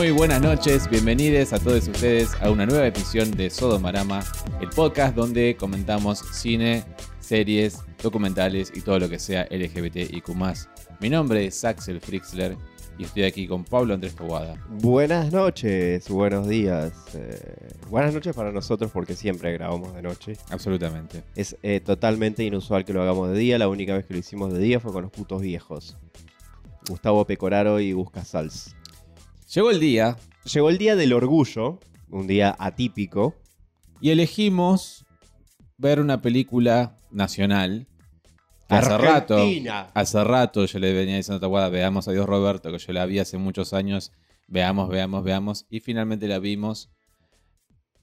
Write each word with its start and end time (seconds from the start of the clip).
Muy 0.00 0.12
buenas 0.12 0.40
noches, 0.40 0.88
bienvenidos 0.88 1.52
a 1.52 1.58
todos 1.58 1.86
ustedes 1.86 2.30
a 2.40 2.50
una 2.50 2.64
nueva 2.64 2.86
edición 2.86 3.30
de 3.32 3.50
Sodomarama, 3.50 4.24
el 4.58 4.70
podcast 4.70 5.14
donde 5.14 5.58
comentamos 5.58 6.20
cine, 6.32 6.84
series, 7.20 7.80
documentales 8.02 8.72
y 8.74 8.80
todo 8.80 8.98
lo 8.98 9.10
que 9.10 9.18
sea 9.18 9.46
LGBTIQ. 9.50 10.26
Mi 11.00 11.10
nombre 11.10 11.44
es 11.44 11.62
Axel 11.66 12.00
Frixler 12.00 12.56
y 12.96 13.04
estoy 13.04 13.24
aquí 13.24 13.46
con 13.46 13.62
Pablo 13.62 13.92
Andrés 13.92 14.14
Tobada. 14.14 14.54
Buenas 14.70 15.34
noches, 15.34 16.08
buenos 16.08 16.48
días. 16.48 16.94
eh, 17.12 17.68
buenas 17.90 18.14
noches 18.14 18.34
para 18.34 18.52
nosotros 18.52 18.90
porque 18.90 19.14
siempre 19.14 19.52
grabamos 19.52 19.94
de 19.94 20.00
noche. 20.00 20.38
Absolutamente. 20.48 21.24
Es 21.36 21.58
eh, 21.62 21.80
totalmente 21.80 22.42
inusual 22.42 22.86
que 22.86 22.94
lo 22.94 23.02
hagamos 23.02 23.28
de 23.32 23.38
día. 23.38 23.58
La 23.58 23.68
única 23.68 23.92
vez 23.92 24.06
que 24.06 24.14
lo 24.14 24.20
hicimos 24.20 24.50
de 24.50 24.60
día 24.60 24.80
fue 24.80 24.92
con 24.92 25.02
los 25.02 25.10
putos 25.10 25.42
viejos. 25.42 25.98
Gustavo 26.88 27.26
Pecoraro 27.26 27.80
y 27.80 27.92
Busca 27.92 28.24
Sals. 28.24 28.74
Llegó 29.52 29.70
el 29.70 29.80
día 29.80 30.16
Llegó 30.44 30.70
el 30.70 30.78
día 30.78 30.94
del 30.94 31.12
orgullo, 31.12 31.80
un 32.08 32.28
día 32.28 32.54
atípico. 32.58 33.34
y 34.00 34.10
elegimos 34.10 35.04
ver 35.76 36.00
una 36.00 36.22
película 36.22 36.96
nacional. 37.10 37.88
que 38.68 38.74
Hace 38.76 38.96
rato, 38.96 39.44
hace 39.92 40.24
rato 40.24 40.64
yo 40.64 40.78
le 40.78 40.92
venía 40.92 41.16
diciendo 41.16 41.38
a 41.38 41.40
Tawada, 41.40 41.68
veamos 41.68 42.06
a 42.06 42.12
Dios 42.12 42.26
Roberto, 42.26 42.70
que 42.70 42.78
yo 42.78 42.92
la 42.92 43.04
vi 43.06 43.18
hace 43.18 43.38
muchos 43.38 43.72
años. 43.72 44.12
Veamos, 44.46 44.88
veamos, 44.88 45.24
veamos. 45.24 45.66
Y 45.68 45.80
finalmente 45.80 46.28
la 46.28 46.38
vimos. 46.38 46.88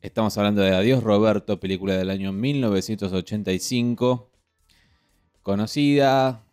Estamos 0.02 0.38
hablando 0.38 0.62
de 0.62 0.76
Adiós 0.76 1.02
Roberto, 1.02 1.62
película 1.62 1.96
del 1.96 2.10
año 2.10 2.34
1985. 2.34 4.30
Conocida, 5.42 6.44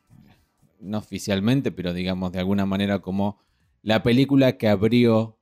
no 0.78 0.98
oficialmente, 0.98 1.72
pero 1.72 1.92
digamos 1.92 2.30
de 2.32 2.38
alguna 2.38 2.64
manera 2.64 3.00
como 3.00 3.44
la 3.84 4.02
película 4.02 4.56
que 4.56 4.66
abrió 4.66 5.38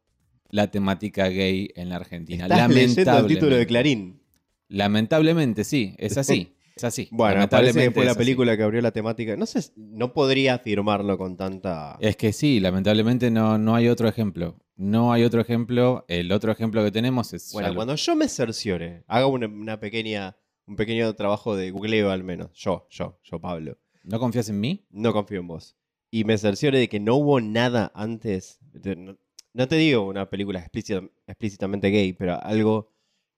la 0.50 0.70
temática 0.70 1.28
gay 1.28 1.70
en 1.76 1.88
la 1.88 1.96
Argentina. 1.96 2.44
Estás 2.44 2.68
leyendo 2.68 3.18
el 3.18 3.26
título 3.26 3.56
de. 3.56 3.66
Clarín. 3.66 4.20
Lamentablemente, 4.68 5.64
sí, 5.64 5.94
es 5.98 6.18
así. 6.18 6.48
Es 6.74 6.84
así. 6.84 7.06
Bueno, 7.10 7.46
parece 7.50 7.80
que 7.80 7.90
fue 7.90 8.06
la 8.06 8.12
así. 8.12 8.18
película 8.18 8.56
que 8.56 8.62
abrió 8.62 8.80
la 8.80 8.92
temática. 8.92 9.36
No 9.36 9.44
sé, 9.44 9.60
no 9.76 10.14
podría 10.14 10.54
afirmarlo 10.54 11.18
con 11.18 11.36
tanta... 11.36 11.98
Es 12.00 12.16
que 12.16 12.32
sí, 12.32 12.60
lamentablemente 12.60 13.30
no, 13.30 13.58
no 13.58 13.74
hay 13.74 13.88
otro 13.88 14.08
ejemplo. 14.08 14.56
No 14.76 15.12
hay 15.12 15.22
otro 15.24 15.42
ejemplo. 15.42 16.06
El 16.08 16.32
otro 16.32 16.50
ejemplo 16.50 16.82
que 16.82 16.90
tenemos 16.90 17.34
es. 17.34 17.52
Bueno, 17.52 17.74
cuando 17.74 17.94
yo 17.94 18.16
me 18.16 18.26
cerciore, 18.26 19.04
haga 19.06 19.26
una, 19.26 19.48
una 19.48 19.80
pequeña, 19.80 20.38
un 20.66 20.76
pequeño 20.76 21.14
trabajo 21.14 21.54
de 21.56 21.70
googleo 21.72 22.10
al 22.10 22.24
menos. 22.24 22.48
Yo, 22.54 22.86
yo, 22.88 23.20
yo, 23.22 23.38
Pablo. 23.38 23.76
¿No 24.02 24.18
confías 24.18 24.48
en 24.48 24.58
mí? 24.58 24.86
No 24.88 25.12
confío 25.12 25.40
en 25.40 25.48
vos. 25.48 25.76
Y 26.14 26.24
me 26.24 26.36
cerciore 26.38 26.78
de 26.78 26.88
que 26.88 27.00
no 27.00 27.16
hubo 27.16 27.40
nada 27.40 27.90
antes. 27.94 28.58
de- 28.72 28.96
no, 28.96 29.16
no 29.54 29.68
te 29.68 29.76
digo 29.76 30.06
una 30.06 30.28
película 30.30 30.60
explícita- 30.60 31.08
explícitamente 31.26 31.88
gay, 31.90 32.12
pero 32.12 32.38
algo 32.42 32.92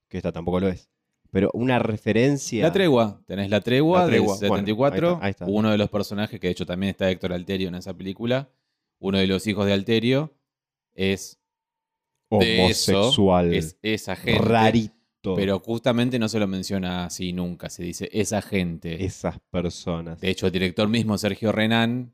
que 0.08 0.16
esta 0.18 0.32
tampoco 0.32 0.60
lo 0.60 0.68
es. 0.68 0.90
Pero 1.30 1.50
una 1.54 1.78
referencia. 1.78 2.62
La 2.64 2.72
tregua. 2.72 3.20
Tenés 3.26 3.48
la 3.50 3.60
tregua, 3.60 4.02
La 4.02 4.06
tregua, 4.08 4.38
del 4.38 4.48
bueno, 4.48 4.62
74. 4.66 5.08
ahí 5.08 5.14
está, 5.14 5.24
ahí 5.24 5.30
está. 5.30 5.44
Uno 5.46 5.70
de 5.70 5.78
los 5.78 5.88
personajes, 5.90 6.38
que 6.38 6.46
de 6.48 6.52
hecho 6.52 6.66
también 6.66 6.90
está 6.90 7.10
Héctor 7.10 7.32
Alterio 7.32 7.68
en 7.68 7.74
esa 7.76 7.94
película. 7.96 8.48
Uno 9.00 9.18
de 9.18 9.26
los 9.26 9.46
hijos 9.46 9.66
de 9.66 9.72
Alterio 9.72 10.32
es. 10.94 11.40
de 12.30 12.66
eso, 12.66 12.98
homosexual. 13.00 13.54
es 13.54 13.78
esa 13.82 14.16
gente. 14.16 14.40
rarito. 14.42 15.34
Pero 15.36 15.58
justamente 15.60 16.18
no 16.18 16.28
se 16.28 16.38
lo 16.38 16.46
menciona 16.46 17.06
así 17.06 17.32
nunca. 17.32 17.70
Se 17.70 17.82
dice 17.82 18.08
esa 18.12 18.42
gente. 18.42 19.04
esas 19.04 19.38
personas. 19.50 20.20
De 20.20 20.30
hecho, 20.30 20.46
el 20.46 20.52
director 20.52 20.86
mismo, 20.88 21.16
Sergio 21.18 21.50
Renan, 21.50 22.12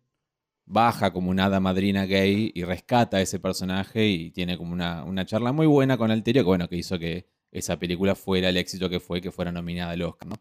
baja 0.70 1.12
como 1.12 1.30
una 1.30 1.46
hada 1.46 1.58
madrina 1.58 2.06
gay 2.06 2.52
y 2.54 2.62
rescata 2.62 3.16
a 3.16 3.20
ese 3.20 3.40
personaje 3.40 4.06
y 4.06 4.30
tiene 4.30 4.56
como 4.56 4.72
una, 4.72 5.04
una 5.04 5.26
charla 5.26 5.50
muy 5.50 5.66
buena 5.66 5.96
con 5.96 6.12
Alterio, 6.12 6.42
que 6.42 6.46
bueno, 6.46 6.68
que 6.68 6.76
hizo 6.76 6.96
que 6.96 7.26
esa 7.50 7.76
película 7.76 8.14
fuera 8.14 8.48
el 8.48 8.56
éxito 8.56 8.88
que 8.88 9.00
fue, 9.00 9.20
que 9.20 9.32
fuera 9.32 9.50
nominada 9.50 9.90
al 9.90 10.02
Oscar, 10.02 10.28
¿no? 10.28 10.36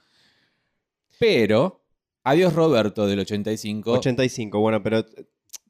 Pero, 1.17 1.84
Adiós 2.23 2.53
Roberto 2.53 3.07
del 3.07 3.19
85, 3.22 3.91
85, 3.94 4.59
bueno, 4.59 4.84
pero 4.84 5.03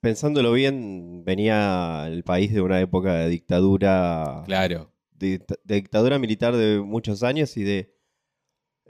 pensándolo 0.02 0.52
bien, 0.52 1.24
venía 1.24 2.06
el 2.08 2.24
país 2.24 2.54
de 2.54 2.60
una 2.60 2.82
época 2.82 3.14
de 3.14 3.30
dictadura. 3.30 4.44
claro, 4.46 4.92
de, 5.12 5.42
de 5.64 5.76
dictadura 5.76 6.20
militar 6.20 6.56
de 6.58 6.82
muchos 6.82 7.24
años 7.24 7.56
y 7.56 7.64
de 7.64 7.96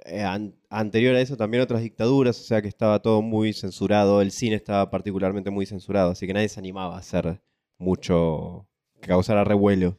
eh, 0.06 0.22
an- 0.24 0.56
anterior 0.70 1.16
a 1.16 1.22
eso 1.22 1.38
también 1.38 1.64
otras 1.64 1.82
dictaduras, 1.82 2.40
o 2.40 2.44
sea 2.44 2.62
que 2.62 2.68
estaba 2.68 3.02
todo 3.02 3.22
muy 3.22 3.54
censurado, 3.54 4.22
el 4.22 4.32
cine 4.32 4.56
estaba 4.56 4.90
particularmente 4.90 5.50
muy 5.52 5.66
censurado, 5.66 6.12
así 6.12 6.28
que 6.28 6.34
nadie 6.34 6.50
se 6.50 6.60
animaba 6.60 6.96
a 6.96 7.00
hacer 7.00 7.42
mucho 7.78 8.68
que 9.02 9.08
causara 9.08 9.44
revuelo. 9.44 9.98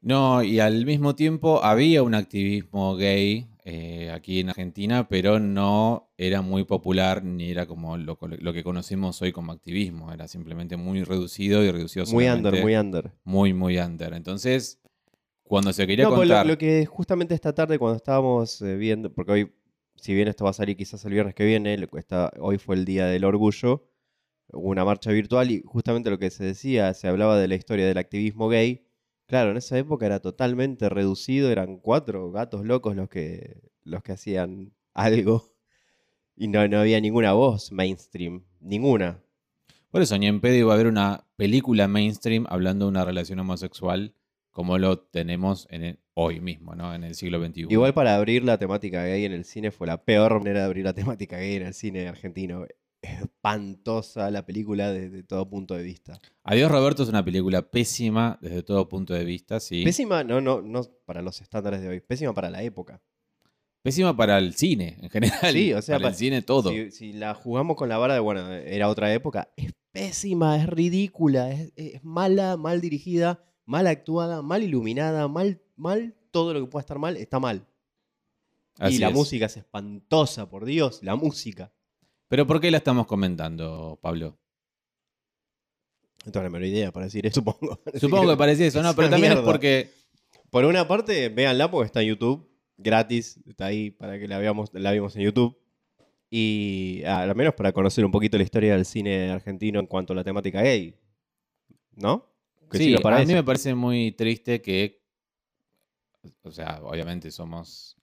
No, 0.00 0.42
y 0.42 0.58
al 0.60 0.84
mismo 0.84 1.14
tiempo 1.14 1.62
había 1.62 2.02
un 2.02 2.14
activismo 2.14 2.96
gay 2.96 3.46
eh, 3.64 4.10
aquí 4.10 4.40
en 4.40 4.48
Argentina, 4.50 5.08
pero 5.08 5.38
no 5.38 6.10
era 6.18 6.42
muy 6.42 6.64
popular 6.64 7.22
ni 7.22 7.50
era 7.50 7.66
como 7.66 7.96
lo, 7.96 8.18
lo 8.20 8.52
que 8.52 8.64
conocemos 8.64 9.22
hoy 9.22 9.30
como 9.30 9.52
activismo. 9.52 10.12
Era 10.12 10.26
simplemente 10.26 10.76
muy 10.76 11.04
reducido 11.04 11.62
y 11.62 11.70
reducido 11.70 12.04
Muy 12.06 12.26
under, 12.26 12.60
muy 12.60 12.74
under. 12.74 13.12
muy, 13.22 13.54
muy 13.54 13.78
under. 13.78 14.12
Entonces, 14.14 14.80
cuando 15.52 15.70
se 15.74 15.86
quería 15.86 16.04
No, 16.06 16.14
pues 16.14 16.26
lo, 16.26 16.34
contar. 16.34 16.46
lo 16.46 16.56
que 16.56 16.86
justamente 16.86 17.34
esta 17.34 17.54
tarde 17.54 17.78
cuando 17.78 17.98
estábamos 17.98 18.62
eh, 18.62 18.74
viendo, 18.74 19.12
porque 19.12 19.32
hoy, 19.32 19.52
si 19.96 20.14
bien 20.14 20.26
esto 20.28 20.44
va 20.44 20.50
a 20.50 20.54
salir 20.54 20.78
quizás 20.78 21.04
el 21.04 21.12
viernes 21.12 21.34
que 21.34 21.44
viene, 21.44 21.76
está- 21.98 22.32
hoy 22.40 22.56
fue 22.56 22.74
el 22.74 22.86
Día 22.86 23.04
del 23.04 23.22
Orgullo, 23.22 23.86
hubo 24.50 24.70
una 24.70 24.86
marcha 24.86 25.10
virtual 25.10 25.50
y 25.50 25.62
justamente 25.66 26.08
lo 26.08 26.18
que 26.18 26.30
se 26.30 26.42
decía, 26.42 26.94
se 26.94 27.06
hablaba 27.06 27.38
de 27.38 27.48
la 27.48 27.54
historia 27.54 27.86
del 27.86 27.98
activismo 27.98 28.48
gay. 28.48 28.86
Claro, 29.26 29.50
en 29.50 29.58
esa 29.58 29.76
época 29.76 30.06
era 30.06 30.20
totalmente 30.20 30.88
reducido, 30.88 31.50
eran 31.50 31.76
cuatro 31.76 32.32
gatos 32.32 32.64
locos 32.64 32.96
los 32.96 33.10
que, 33.10 33.60
los 33.84 34.02
que 34.02 34.12
hacían 34.12 34.72
algo 34.94 35.52
y 36.34 36.48
no, 36.48 36.66
no 36.66 36.78
había 36.80 36.98
ninguna 36.98 37.34
voz 37.34 37.72
mainstream, 37.72 38.42
ninguna. 38.58 39.22
Por 39.90 40.00
eso, 40.00 40.16
ni 40.16 40.28
en 40.28 40.40
pedo 40.40 40.54
iba 40.54 40.72
a 40.72 40.76
haber 40.76 40.86
una 40.86 41.26
película 41.36 41.88
mainstream 41.88 42.46
hablando 42.48 42.86
de 42.86 42.88
una 42.92 43.04
relación 43.04 43.38
homosexual 43.38 44.14
como 44.52 44.78
lo 44.78 44.98
tenemos 45.00 45.66
en 45.70 45.82
el- 45.84 45.98
hoy 46.14 46.40
mismo, 46.40 46.74
¿no? 46.74 46.94
En 46.94 47.04
el 47.04 47.14
siglo 47.14 47.38
XXI. 47.44 47.66
Igual 47.70 47.94
para 47.94 48.14
abrir 48.14 48.44
la 48.44 48.58
temática 48.58 49.02
gay 49.04 49.24
en 49.24 49.32
el 49.32 49.44
cine 49.44 49.70
fue 49.70 49.86
la 49.86 50.04
peor 50.04 50.38
manera 50.38 50.60
de 50.60 50.66
abrir 50.66 50.84
la 50.84 50.92
temática 50.92 51.38
gay 51.38 51.56
en 51.56 51.66
el 51.66 51.74
cine 51.74 52.06
argentino. 52.06 52.66
Espantosa 53.00 54.30
la 54.30 54.44
película 54.44 54.92
desde 54.92 55.22
todo 55.22 55.48
punto 55.48 55.74
de 55.74 55.82
vista. 55.82 56.20
Adiós, 56.44 56.70
Roberto 56.70 57.02
es 57.02 57.08
una 57.08 57.24
película 57.24 57.62
pésima 57.62 58.38
desde 58.40 58.62
todo 58.62 58.88
punto 58.88 59.14
de 59.14 59.24
vista, 59.24 59.58
sí. 59.58 59.82
Pésima, 59.84 60.22
no, 60.22 60.40
no, 60.40 60.60
no 60.62 60.82
para 61.04 61.22
los 61.22 61.40
estándares 61.40 61.80
de 61.80 61.88
hoy, 61.88 62.00
pésima 62.00 62.32
para 62.34 62.50
la 62.50 62.62
época. 62.62 63.00
Pésima 63.82 64.16
para 64.16 64.38
el 64.38 64.54
cine 64.54 64.98
en 65.02 65.10
general. 65.10 65.52
Sí, 65.52 65.72
o 65.72 65.82
sea, 65.82 65.96
para 65.98 66.10
el 66.10 66.14
cine 66.14 66.42
todo. 66.42 66.70
Si, 66.70 66.90
si 66.92 67.12
la 67.12 67.34
jugamos 67.34 67.76
con 67.76 67.88
la 67.88 67.98
vara 67.98 68.14
de, 68.14 68.20
bueno, 68.20 68.52
era 68.52 68.88
otra 68.88 69.12
época, 69.12 69.48
es 69.56 69.72
pésima, 69.92 70.56
es 70.58 70.66
ridícula, 70.68 71.50
es, 71.50 71.72
es 71.76 72.04
mala, 72.04 72.56
mal 72.56 72.80
dirigida, 72.80 73.42
mal 73.64 73.86
actuada, 73.86 74.42
mal 74.42 74.62
iluminada, 74.62 75.28
mal, 75.28 75.60
mal, 75.76 76.14
todo 76.30 76.54
lo 76.54 76.60
que 76.60 76.66
pueda 76.66 76.82
estar 76.82 76.98
mal 76.98 77.16
está 77.16 77.38
mal. 77.40 77.66
Así 78.78 78.96
y 78.96 78.98
la 78.98 79.08
es. 79.08 79.14
música 79.14 79.46
es 79.46 79.56
espantosa, 79.56 80.48
por 80.48 80.64
Dios, 80.64 81.02
la 81.02 81.14
música. 81.16 81.72
Pero 82.28 82.46
¿por 82.46 82.60
qué 82.60 82.70
la 82.70 82.78
estamos 82.78 83.06
comentando, 83.06 83.98
Pablo? 84.00 84.38
No 86.24 86.32
tengo 86.32 86.44
la 86.44 86.50
menor 86.50 86.66
idea 86.66 86.92
para 86.92 87.06
decir 87.06 87.26
eso, 87.26 87.34
supongo. 87.40 87.80
Supongo 87.94 88.30
que 88.30 88.36
parecía 88.36 88.66
eso, 88.66 88.82
¿no? 88.82 88.94
Pero 88.94 89.10
también 89.10 89.32
es 89.32 89.40
porque 89.40 89.90
Por 90.50 90.64
una 90.64 90.86
parte, 90.88 91.28
véanla 91.28 91.70
porque 91.70 91.86
está 91.86 92.02
en 92.02 92.08
YouTube, 92.08 92.48
gratis, 92.76 93.40
está 93.46 93.66
ahí 93.66 93.90
para 93.90 94.18
que 94.18 94.28
la 94.28 94.38
veamos, 94.38 94.70
la 94.72 94.92
vimos 94.92 95.16
en 95.16 95.22
YouTube. 95.22 95.58
Y 96.30 97.02
ah, 97.04 97.22
al 97.22 97.34
menos 97.34 97.54
para 97.54 97.72
conocer 97.72 98.04
un 98.04 98.10
poquito 98.10 98.38
la 98.38 98.44
historia 98.44 98.72
del 98.72 98.86
cine 98.86 99.30
argentino 99.30 99.78
en 99.78 99.86
cuanto 99.86 100.14
a 100.14 100.16
la 100.16 100.24
temática 100.24 100.62
gay. 100.62 100.96
¿No? 101.94 102.31
Que 102.72 102.78
Sí, 102.78 102.96
para 103.02 103.18
a 103.18 103.24
mí 103.24 103.32
me 103.32 103.44
parece 103.44 103.74
muy 103.74 104.12
triste 104.12 104.60
que, 104.60 105.02
o 106.42 106.50
sea, 106.50 106.80
obviamente 106.82 107.30
somos 107.30 107.96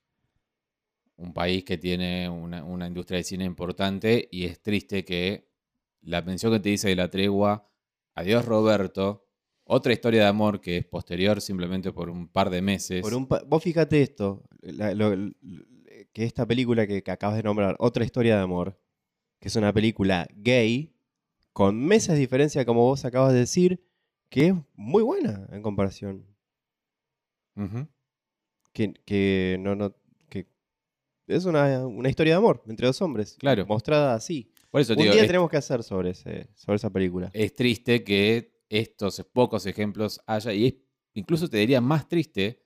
un 1.16 1.32
país 1.34 1.64
que 1.64 1.76
tiene 1.76 2.28
una, 2.28 2.64
una 2.64 2.86
industria 2.86 3.18
de 3.18 3.24
cine 3.24 3.44
importante 3.44 4.28
y 4.30 4.44
es 4.46 4.60
triste 4.62 5.04
que 5.04 5.50
la 6.02 6.22
mención 6.22 6.52
que 6.52 6.60
te 6.60 6.70
dice 6.70 6.88
de 6.88 6.96
la 6.96 7.10
tregua, 7.10 7.68
adiós 8.14 8.44
Roberto, 8.46 9.26
otra 9.64 9.92
historia 9.92 10.22
de 10.22 10.28
amor 10.28 10.60
que 10.60 10.78
es 10.78 10.84
posterior 10.86 11.40
simplemente 11.40 11.92
por 11.92 12.08
un 12.08 12.26
par 12.28 12.48
de 12.50 12.62
meses. 12.62 13.02
Por 13.02 13.14
un 13.14 13.26
pa- 13.26 13.42
Vos 13.46 13.62
fíjate 13.62 14.00
esto, 14.02 14.44
la- 14.62 14.94
lo- 14.94 15.12
l- 15.12 15.32
que 16.12 16.24
esta 16.24 16.46
película 16.46 16.86
que, 16.86 17.02
que 17.02 17.10
acabas 17.10 17.36
de 17.36 17.42
nombrar, 17.42 17.76
Otra 17.78 18.04
historia 18.04 18.36
de 18.36 18.42
amor, 18.42 18.80
que 19.38 19.48
es 19.48 19.56
una 19.56 19.72
película 19.72 20.26
gay, 20.34 20.94
con 21.52 21.78
meses 21.84 22.14
de 22.14 22.20
diferencia, 22.20 22.64
como 22.64 22.82
vos 22.82 23.04
acabas 23.04 23.32
de 23.32 23.40
decir, 23.40 23.84
que 24.30 24.46
es 24.48 24.54
muy 24.74 25.02
buena 25.02 25.46
en 25.52 25.60
comparación. 25.60 26.26
Que, 28.72 28.94
que 29.04 29.58
no, 29.60 29.74
no, 29.74 29.94
que 30.28 30.46
es 31.26 31.44
una, 31.44 31.86
una 31.86 32.08
historia 32.08 32.34
de 32.34 32.38
amor 32.38 32.62
entre 32.66 32.86
dos 32.86 33.02
hombres. 33.02 33.36
Claro. 33.38 33.66
Mostrada 33.66 34.14
así. 34.14 34.50
Por 34.70 34.80
eso, 34.80 34.94
Un 34.94 35.00
digo, 35.00 35.12
día 35.12 35.22
es, 35.22 35.26
tenemos 35.26 35.50
que 35.50 35.58
hacer 35.58 35.82
sobre, 35.82 36.10
ese, 36.10 36.48
sobre 36.54 36.76
esa 36.76 36.88
película. 36.88 37.30
es 37.34 37.54
triste 37.54 38.02
que 38.04 38.62
estos 38.70 39.22
pocos 39.32 39.66
ejemplos 39.66 40.20
haya 40.26 40.54
y 40.54 40.66
es 40.66 40.74
incluso 41.14 41.48
te 41.48 41.58
diría 41.58 41.80
más 41.80 42.08
triste, 42.08 42.62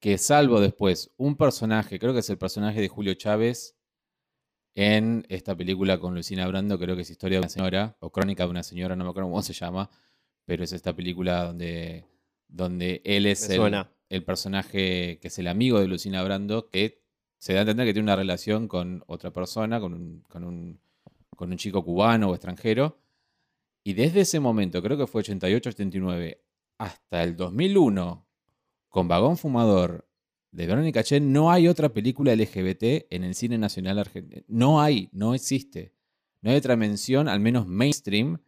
que 0.00 0.18
salvo 0.18 0.60
después 0.60 1.12
un 1.16 1.36
personaje, 1.36 1.98
creo 1.98 2.12
que 2.12 2.20
es 2.20 2.30
el 2.30 2.38
personaje 2.38 2.80
de 2.80 2.88
Julio 2.88 3.14
Chávez 3.14 3.76
en 4.76 5.24
esta 5.30 5.56
película 5.56 5.98
con 5.98 6.14
Lucina 6.14 6.46
Brando, 6.46 6.78
creo 6.78 6.94
que 6.94 7.02
es 7.02 7.10
Historia 7.10 7.36
de 7.36 7.40
una 7.40 7.48
señora, 7.48 7.96
o 7.98 8.12
Crónica 8.12 8.44
de 8.44 8.50
una 8.50 8.62
señora, 8.62 8.94
no 8.94 9.04
me 9.04 9.10
acuerdo 9.10 9.30
cómo 9.30 9.40
se 9.40 9.54
llama, 9.54 9.90
pero 10.44 10.62
es 10.62 10.72
esta 10.72 10.94
película 10.94 11.44
donde, 11.44 12.04
donde 12.46 13.00
él 13.06 13.24
es 13.24 13.48
el 14.10 14.22
personaje 14.22 15.18
que 15.18 15.28
es 15.28 15.38
el 15.38 15.46
amigo 15.46 15.80
de 15.80 15.88
Lucina 15.88 16.22
Brando, 16.22 16.68
que 16.68 17.02
se 17.38 17.54
da 17.54 17.60
a 17.60 17.62
entender 17.62 17.86
que 17.86 17.94
tiene 17.94 18.04
una 18.04 18.16
relación 18.16 18.68
con 18.68 19.02
otra 19.06 19.32
persona, 19.32 19.80
con 19.80 19.94
un, 19.94 20.20
con 20.28 20.44
un, 20.44 20.78
con 21.34 21.50
un 21.50 21.56
chico 21.56 21.82
cubano 21.82 22.28
o 22.28 22.34
extranjero. 22.34 22.98
Y 23.82 23.94
desde 23.94 24.20
ese 24.20 24.40
momento, 24.40 24.82
creo 24.82 24.98
que 24.98 25.06
fue 25.06 25.22
88-89, 25.22 26.38
hasta 26.76 27.22
el 27.22 27.34
2001, 27.34 28.26
con 28.90 29.08
Vagón 29.08 29.38
Fumador 29.38 30.06
de 30.56 30.66
Verónica 30.66 31.04
Chen, 31.04 31.34
no 31.34 31.50
hay 31.50 31.68
otra 31.68 31.90
película 31.90 32.34
LGBT 32.34 33.06
en 33.10 33.24
el 33.24 33.34
cine 33.34 33.58
nacional 33.58 33.98
argentino. 33.98 34.42
No 34.48 34.80
hay, 34.80 35.10
no 35.12 35.34
existe. 35.34 35.92
No 36.40 36.50
hay 36.50 36.56
otra 36.56 36.76
mención, 36.76 37.28
al 37.28 37.40
menos 37.40 37.66
mainstream. 37.66 38.38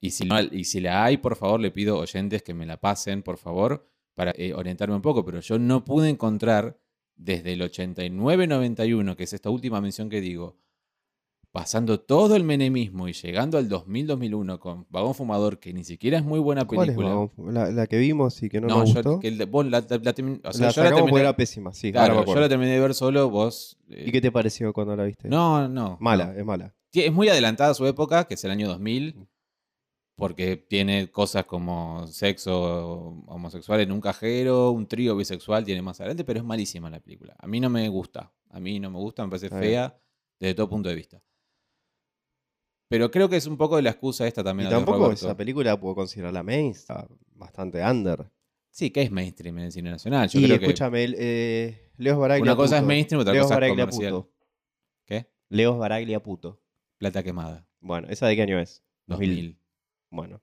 Y 0.00 0.10
si, 0.10 0.80
la 0.80 1.04
hay, 1.04 1.16
por 1.16 1.34
favor, 1.34 1.58
le 1.58 1.72
pido 1.72 1.98
oyentes 1.98 2.44
que 2.44 2.54
me 2.54 2.66
la 2.66 2.76
pasen, 2.76 3.24
por 3.24 3.36
favor, 3.36 3.90
para 4.14 4.32
eh, 4.36 4.54
orientarme 4.54 4.94
un 4.94 5.02
poco. 5.02 5.24
Pero 5.24 5.40
yo 5.40 5.58
no 5.58 5.84
pude 5.84 6.08
encontrar 6.08 6.78
desde 7.16 7.54
el 7.54 7.62
89-91, 7.62 9.16
que 9.16 9.24
es 9.24 9.32
esta 9.32 9.50
última 9.50 9.80
mención 9.80 10.08
que 10.08 10.20
digo, 10.20 10.56
pasando 11.54 12.00
todo 12.00 12.34
el 12.34 12.42
menemismo 12.42 13.06
y 13.06 13.12
llegando 13.12 13.58
al 13.58 13.68
2000-2001 13.68 14.58
con 14.58 14.86
Vagón 14.90 15.14
Fumador, 15.14 15.60
que 15.60 15.72
ni 15.72 15.84
siquiera 15.84 16.18
es 16.18 16.24
muy 16.24 16.40
buena 16.40 16.64
¿Cuál 16.64 16.88
es 16.90 16.96
película. 16.96 17.30
La, 17.52 17.70
la 17.70 17.86
que 17.86 17.96
vimos 17.96 18.42
y 18.42 18.48
que 18.48 18.60
no, 18.60 18.66
No, 18.66 18.78
nos 18.80 18.88
yo, 18.88 18.94
gustó? 18.96 19.20
que 19.20 19.28
el 19.28 19.38
de- 19.38 19.44
vos 19.44 19.64
la, 19.64 19.78
la- 19.78 19.86
la 20.02 20.12
termin- 20.16 20.40
o 20.44 20.52
sea, 20.52 20.66
la 20.66 20.72
yo 20.72 20.82
la 20.82 20.90
terminé- 20.96 21.20
era 21.20 21.36
pésima, 21.36 21.72
sí. 21.72 21.92
claro, 21.92 22.24
yo 22.26 22.34
la 22.40 22.48
terminé 22.48 22.72
de 22.72 22.80
ver 22.80 22.92
solo, 22.92 23.30
vos... 23.30 23.78
eh, 23.88 24.06
¿Y 24.08 24.10
qué 24.10 24.20
te 24.20 24.32
pareció 24.32 24.72
cuando 24.72 24.96
la 24.96 25.04
viste? 25.04 25.28
No, 25.28 25.68
no. 25.68 25.96
Mala, 26.00 26.32
no. 26.32 26.40
es 26.40 26.44
mala. 26.44 26.74
Es 26.92 27.12
muy 27.12 27.28
adelantada 27.28 27.70
a 27.70 27.74
su 27.74 27.86
época, 27.86 28.24
que 28.24 28.34
es 28.34 28.42
el 28.44 28.50
año 28.50 28.66
2000, 28.66 29.14
porque 30.16 30.56
tiene 30.56 31.08
cosas 31.12 31.44
como 31.44 32.06
sexo 32.08 33.22
homosexual 33.28 33.80
en 33.80 33.92
un 33.92 34.00
cajero, 34.00 34.70
un 34.72 34.86
trío 34.88 35.14
bisexual 35.16 35.64
tiene 35.64 35.82
más 35.82 36.00
adelante, 36.00 36.24
pero 36.24 36.40
es 36.40 36.44
malísima 36.44 36.90
la 36.90 36.98
película. 37.00 37.36
A 37.38 37.46
mí 37.46 37.60
no 37.60 37.70
me 37.70 37.88
gusta. 37.88 38.32
A 38.50 38.58
mí 38.60 38.78
no 38.80 38.90
me 38.90 38.98
gusta, 38.98 39.22
me 39.24 39.30
parece 39.30 39.50
fea 39.50 39.96
desde 40.40 40.54
todo 40.54 40.68
punto 40.68 40.88
de 40.88 40.94
vista. 40.96 41.22
Pero 42.94 43.10
creo 43.10 43.28
que 43.28 43.34
es 43.34 43.48
un 43.48 43.56
poco 43.56 43.74
de 43.74 43.82
la 43.82 43.90
excusa 43.90 44.24
esta 44.24 44.42
Y 44.42 44.44
también. 44.44 44.68
de 44.68 44.76
tampoco 44.76 45.10
esa 45.10 45.36
película 45.36 45.80
puedo 45.80 45.96
considerarla 45.96 46.44
main, 46.44 46.70
está 46.70 47.08
bastante 47.34 47.82
under. 47.82 48.30
Sí, 48.70 48.90
que 48.90 49.02
es 49.02 49.10
mainstream 49.10 49.58
en 49.58 49.64
el 49.64 49.72
cine 49.72 49.90
nacional. 49.90 50.28
Yo 50.28 50.38
y 50.38 50.44
creo 50.44 50.60
que. 50.60 50.66
escúchame, 50.66 51.02
el, 51.02 51.16
eh, 51.18 51.90
Leos 51.96 52.16
Baraglia 52.16 52.44
Una 52.52 52.54
cosa 52.54 52.78
es 52.78 52.84
mainstream, 52.84 53.22
otra 53.22 53.32
Leos 53.32 53.46
cosa 53.46 53.54
es 53.54 53.56
Baraglia 53.56 53.86
comercial. 53.86 54.12
puto. 54.12 54.32
¿Qué? 55.06 55.26
Leos 55.48 55.76
Baraglia 55.76 56.22
puto. 56.22 56.62
Plata 56.96 57.24
quemada. 57.24 57.66
Bueno, 57.80 58.06
¿esa 58.10 58.28
de 58.28 58.36
qué 58.36 58.42
año 58.42 58.60
es? 58.60 58.84
2000. 59.08 59.58
Bueno. 60.10 60.40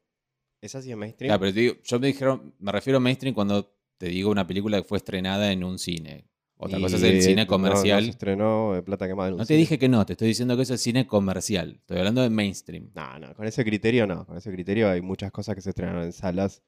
¿Esa 0.59 0.81
sí 0.81 0.91
es 0.91 0.97
mainstream? 0.97 1.29
Claro, 1.29 1.39
pero 1.39 1.53
te 1.53 1.59
digo, 1.61 1.75
yo 1.81 1.99
me 2.01 2.07
dijeron, 2.07 2.53
me 2.59 2.73
refiero 2.73 2.97
a 2.97 2.99
mainstream 2.99 3.33
cuando 3.33 3.73
te 3.97 4.07
digo 4.07 4.29
una 4.29 4.45
película 4.45 4.81
que 4.81 4.87
fue 4.89 4.97
estrenada 4.97 5.53
en 5.53 5.63
un 5.63 5.79
cine. 5.79 6.27
Otra 6.61 6.79
cosa 6.79 6.95
es 6.97 7.03
Y, 7.03 7.05
el 7.07 7.21
cine 7.21 7.47
comercial. 7.47 7.99
No, 8.01 8.05
se 8.05 8.11
estrenó 8.11 8.75
eh, 8.75 8.83
Plata 8.83 9.07
Quemada 9.07 9.29
en 9.29 9.33
un 9.33 9.37
No 9.39 9.45
te 9.45 9.47
cine. 9.49 9.59
dije 9.59 9.79
que 9.79 9.89
no, 9.89 10.05
te 10.05 10.13
estoy 10.13 10.27
diciendo 10.29 10.55
que 10.55 10.63
eso 10.63 10.73
es 10.75 10.81
cine 10.81 11.07
comercial. 11.07 11.77
Estoy 11.79 11.97
hablando 11.97 12.21
de 12.21 12.29
mainstream. 12.29 12.91
No, 12.93 13.19
no, 13.19 13.33
con 13.35 13.45
ese 13.47 13.63
criterio 13.65 14.05
no. 14.07 14.25
Con 14.25 14.37
ese 14.37 14.51
criterio 14.51 14.89
hay 14.89 15.01
muchas 15.01 15.31
cosas 15.31 15.55
que 15.55 15.61
se 15.61 15.69
estrenaron 15.69 16.03
en 16.03 16.13
salas 16.13 16.61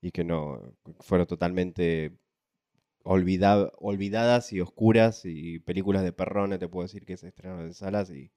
y 0.00 0.12
que 0.12 0.24
no 0.24 0.74
fueron 1.00 1.26
totalmente 1.26 2.12
olvida- 3.02 3.72
olvidadas 3.78 4.52
y 4.52 4.60
oscuras 4.60 5.22
y 5.24 5.58
películas 5.60 6.02
de 6.02 6.12
perrones 6.12 6.58
te 6.58 6.68
puedo 6.68 6.84
decir 6.86 7.04
que 7.04 7.16
se 7.16 7.28
estrenaron 7.28 7.66
en 7.66 7.74
salas 7.74 8.10
y 8.10 8.30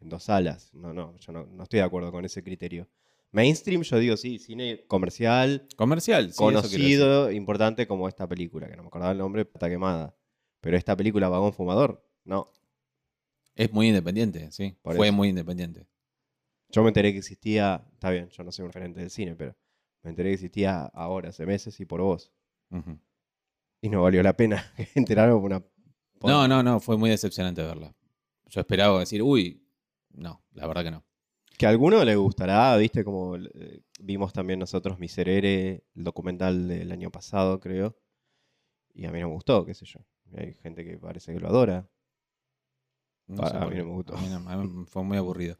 en 0.00 0.08
dos 0.08 0.24
salas. 0.24 0.72
No, 0.74 0.92
no, 0.92 1.16
yo 1.18 1.32
no, 1.32 1.46
no 1.46 1.62
estoy 1.62 1.78
de 1.78 1.84
acuerdo 1.86 2.12
con 2.12 2.24
ese 2.24 2.42
criterio. 2.42 2.88
Mainstream, 3.30 3.82
yo 3.82 3.98
digo 3.98 4.16
sí, 4.16 4.38
cine 4.38 4.84
comercial, 4.86 5.66
Comercial, 5.76 6.32
sí, 6.32 6.36
conocido, 6.38 7.30
importante 7.30 7.86
como 7.86 8.08
esta 8.08 8.26
película, 8.26 8.68
que 8.68 8.76
no 8.76 8.82
me 8.82 8.88
acordaba 8.88 9.12
el 9.12 9.18
nombre, 9.18 9.44
Plata 9.44 9.68
Quemada. 9.68 10.14
Pero 10.60 10.76
esta 10.76 10.96
película, 10.96 11.28
Vagón 11.28 11.52
Fumador, 11.52 12.04
no. 12.24 12.50
Es 13.54 13.72
muy 13.72 13.88
independiente, 13.88 14.50
sí. 14.52 14.76
Por 14.82 14.96
Fue 14.96 15.08
eso. 15.08 15.16
muy 15.16 15.28
independiente. 15.28 15.88
Yo 16.70 16.82
me 16.82 16.88
enteré 16.88 17.12
que 17.12 17.18
existía, 17.18 17.86
está 17.94 18.10
bien, 18.10 18.28
yo 18.28 18.44
no 18.44 18.52
soy 18.52 18.64
un 18.64 18.72
referente 18.72 19.00
del 19.00 19.10
cine, 19.10 19.34
pero 19.34 19.56
me 20.02 20.10
enteré 20.10 20.30
que 20.30 20.34
existía 20.34 20.82
ahora, 20.82 21.30
hace 21.30 21.46
meses 21.46 21.78
y 21.80 21.86
por 21.86 22.02
vos. 22.02 22.32
Y 23.80 23.88
no 23.88 24.02
valió 24.02 24.22
la 24.22 24.36
pena 24.36 24.72
enterarme 24.94 25.34
por 25.34 25.44
una... 25.44 25.64
No, 26.22 26.46
no, 26.48 26.62
no, 26.62 26.80
fue 26.80 26.96
muy 26.96 27.10
decepcionante 27.10 27.62
verla. 27.62 27.94
Yo 28.46 28.60
esperaba 28.60 28.98
decir, 29.00 29.22
uy, 29.22 29.64
no, 30.10 30.42
la 30.52 30.66
verdad 30.66 30.84
que 30.84 30.90
no. 30.90 31.04
Que 31.56 31.66
a 31.66 31.70
alguno 31.70 32.04
le 32.04 32.16
gustará, 32.16 32.76
viste, 32.76 33.04
como 33.04 33.36
eh, 33.36 33.82
vimos 34.00 34.32
también 34.32 34.58
nosotros 34.58 34.98
Miserere, 34.98 35.84
el 35.94 36.04
documental 36.04 36.68
del 36.68 36.92
año 36.92 37.10
pasado, 37.10 37.60
creo. 37.60 37.96
Y 38.94 39.06
a 39.06 39.12
mí 39.12 39.20
no 39.20 39.28
me 39.28 39.34
gustó, 39.34 39.64
qué 39.64 39.74
sé 39.74 39.84
yo. 39.86 40.00
Hay 40.36 40.54
gente 40.54 40.84
que 40.84 40.96
parece 40.98 41.32
que 41.32 41.40
lo 41.40 41.48
adora. 41.48 41.88
No 43.26 43.42
A- 43.42 43.48
sé 43.50 43.56
a 43.56 43.66
mí 43.66 43.76
no 43.76 43.84
me 43.84 43.92
gustó. 43.92 44.16
A 44.16 44.20
mí 44.20 44.28
no, 44.28 44.48
a 44.48 44.56
mí 44.56 44.84
fue 44.86 45.02
muy 45.02 45.16
aburrido. 45.18 45.58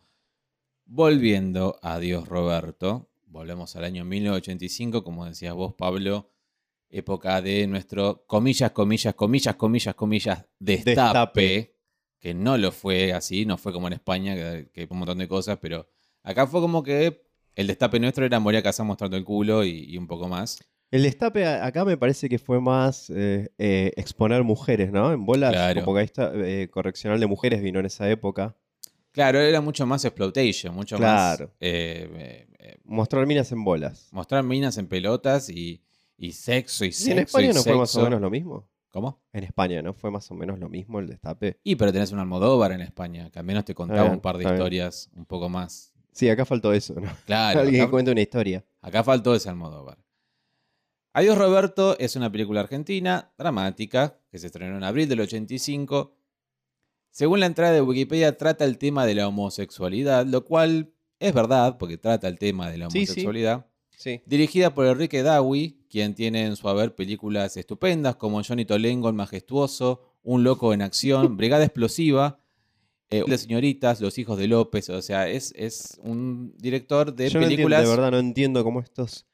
Volviendo 0.87 1.79
a 1.83 1.99
Dios 1.99 2.29
Roberto, 2.29 3.11
volvemos 3.27 3.77
al 3.77 3.85
año 3.85 4.05
1985, 4.05 5.05
como 5.05 5.27
decías 5.27 5.55
vos, 5.55 5.75
Pablo, 5.75 6.31
época 6.89 7.43
de 7.43 7.67
nuestro, 7.67 8.25
comillas, 8.27 8.71
comillas, 8.73 9.15
comillas, 9.15 9.57
comillas, 9.57 9.95
comillas, 9.95 10.47
destape, 10.59 11.41
Destape. 11.43 11.77
que 12.21 12.35
no 12.35 12.57
lo 12.57 12.73
fue 12.73 13.13
así, 13.13 13.45
no 13.45 13.59
fue 13.59 13.73
como 13.73 13.87
en 13.89 13.95
España, 13.95 14.35
que, 14.35 14.71
que 14.73 14.89
un 14.91 14.99
montón 14.99 15.19
de 15.19 15.29
cosas, 15.29 15.59
pero 15.61 15.89
acá 16.23 16.47
fue 16.47 16.61
como 16.63 16.83
que 16.83 17.23
el 17.55 17.67
destape 17.67 18.01
nuestro 18.01 18.25
era 18.25 18.41
Moria 18.41 18.63
Casas 18.63 18.87
mostrando 18.87 19.17
el 19.19 19.25
culo 19.25 19.65
y, 19.65 19.85
y 19.93 19.99
un 19.99 20.07
poco 20.07 20.29
más. 20.29 20.59
El 20.91 21.03
destape 21.03 21.47
acá 21.47 21.85
me 21.85 21.97
parece 21.99 22.29
que 22.29 22.39
fue 22.39 22.61
más 22.61 23.11
eh, 23.11 23.51
eh, 23.59 23.93
exponer 23.97 24.43
mujeres, 24.43 24.91
¿no? 24.91 25.13
En 25.13 25.27
bolas, 25.27 25.53
Claro. 25.53 25.85
porque 25.85 26.01
ahí 26.01 26.05
está, 26.07 26.33
eh, 26.35 26.69
correccional 26.71 27.21
de 27.21 27.27
mujeres 27.27 27.61
vino 27.63 27.79
en 27.81 27.87
esa 27.87 28.09
época. 28.11 28.57
Claro, 29.13 29.39
era 29.41 29.61
mucho 29.61 29.85
más 29.87 30.05
exploitation, 30.05 30.75
mucho 30.75 30.97
Claro. 30.97 31.51
más 31.61 32.49
Mostrar 32.85 33.27
minas 33.27 33.53
en 33.53 33.65
bolas. 33.65 34.09
mostrar 34.13 34.43
minas 34.45 34.79
en 34.79 34.87
pelotas 34.87 35.51
y, 35.51 35.83
y 36.17 36.33
sexo 36.33 36.85
y 36.85 36.89
¿Y 36.89 36.93
sexo. 36.93 37.11
en 37.13 37.19
España 37.19 37.51
y 37.51 37.55
no 37.55 37.63
fue 37.63 37.77
más 37.77 37.95
o 37.97 38.03
menos 38.05 38.21
lo 38.21 38.31
mismo? 38.31 38.69
¿Cómo? 38.91 39.21
En 39.33 39.45
España, 39.45 39.83
¿no? 39.83 39.93
Fue 39.93 40.11
más 40.11 40.31
o 40.31 40.35
menos 40.35 40.59
lo 40.59 40.69
mismo 40.71 40.99
el 41.01 41.07
destape. 41.07 41.59
Y 41.63 41.77
pero 41.77 41.93
tenés 41.93 42.11
un 42.13 42.19
Almodóvar 42.19 42.73
en 42.73 42.81
España, 42.81 43.31
que 43.31 43.39
al 43.39 43.45
menos 43.45 43.65
te 43.67 43.75
contaba 43.75 44.03
bien, 44.05 44.15
un 44.15 44.21
par 44.21 44.39
de 44.39 44.45
historias 44.45 45.11
un 45.15 45.27
poco 45.27 45.49
más. 45.51 45.93
Sí, 46.13 46.29
acá 46.31 46.45
faltó 46.47 46.73
eso, 46.73 46.95
¿no? 46.99 47.11
Claro, 47.27 47.61
Alguien 47.61 47.77
que 47.77 47.83
acá, 47.83 47.91
cuenta 47.91 48.11
una 48.13 48.23
historia. 48.23 48.65
acá 48.81 49.05
faltó 49.05 49.35
ese 49.35 49.49
Almodóvar. 49.51 49.99
Adiós 51.13 51.37
Roberto 51.39 51.99
es 51.99 52.17
una 52.17 52.31
película 52.31 52.61
argentina, 52.61 53.33
dramática, 53.39 54.19
que 54.31 54.39
se 54.39 54.47
estrenó 54.47 54.77
en 54.77 54.85
abril 54.85 55.09
del 55.09 55.21
85. 55.21 56.15
Según 57.11 57.41
la 57.41 57.47
entrada 57.47 57.73
de 57.73 57.81
Wikipedia, 57.83 58.37
trata 58.37 58.65
el 58.65 58.79
tema 58.79 59.07
de 59.07 59.15
la 59.15 59.27
homosexualidad, 59.29 60.27
lo 60.27 60.45
cual 60.45 60.93
es 61.19 61.35
verdad, 61.35 61.79
porque 61.79 61.99
trata 61.99 62.29
el 62.29 62.39
tema 62.39 62.71
de 62.71 62.79
la 62.79 62.91
Sí, 62.91 63.01
sí. 63.01 63.05
homosexualidad. 63.13 63.67
Sí. 63.97 64.21
Dirigida 64.27 64.75
por 64.75 64.87
Enrique 64.87 65.23
Dawi, 65.25 65.81
quien 65.91 66.15
tiene 66.15 66.47
en 66.47 66.55
su 66.55 66.69
haber 66.69 66.95
películas 66.95 67.57
estupendas 67.57 68.15
como 68.15 68.41
Johnny 68.45 68.65
Tolengo, 68.65 69.09
El 69.09 69.15
Majestuoso, 69.17 70.03
Un 70.23 70.45
Loco 70.45 70.73
en 70.73 70.83
Acción, 70.83 71.37
Brigada 71.37 71.65
Explosiva, 71.65 72.39
eh, 73.11 73.25
Las 73.27 73.41
Señoritas, 73.41 74.01
Los 74.01 74.19
Hijos 74.19 74.39
de 74.39 74.47
López. 74.47 74.89
O 74.91 75.03
sea, 75.03 75.29
es, 75.29 75.53
es 75.57 75.99
un 76.03 76.55
director 76.59 77.13
de 77.13 77.29
Yo 77.31 77.41
no 77.41 77.47
entiendo, 77.47 77.57
películas. 77.67 77.83
de 77.83 77.89
verdad 77.91 78.11
no 78.13 78.19
entiendo 78.19 78.63
cómo 78.63 78.81
estos 78.81 79.27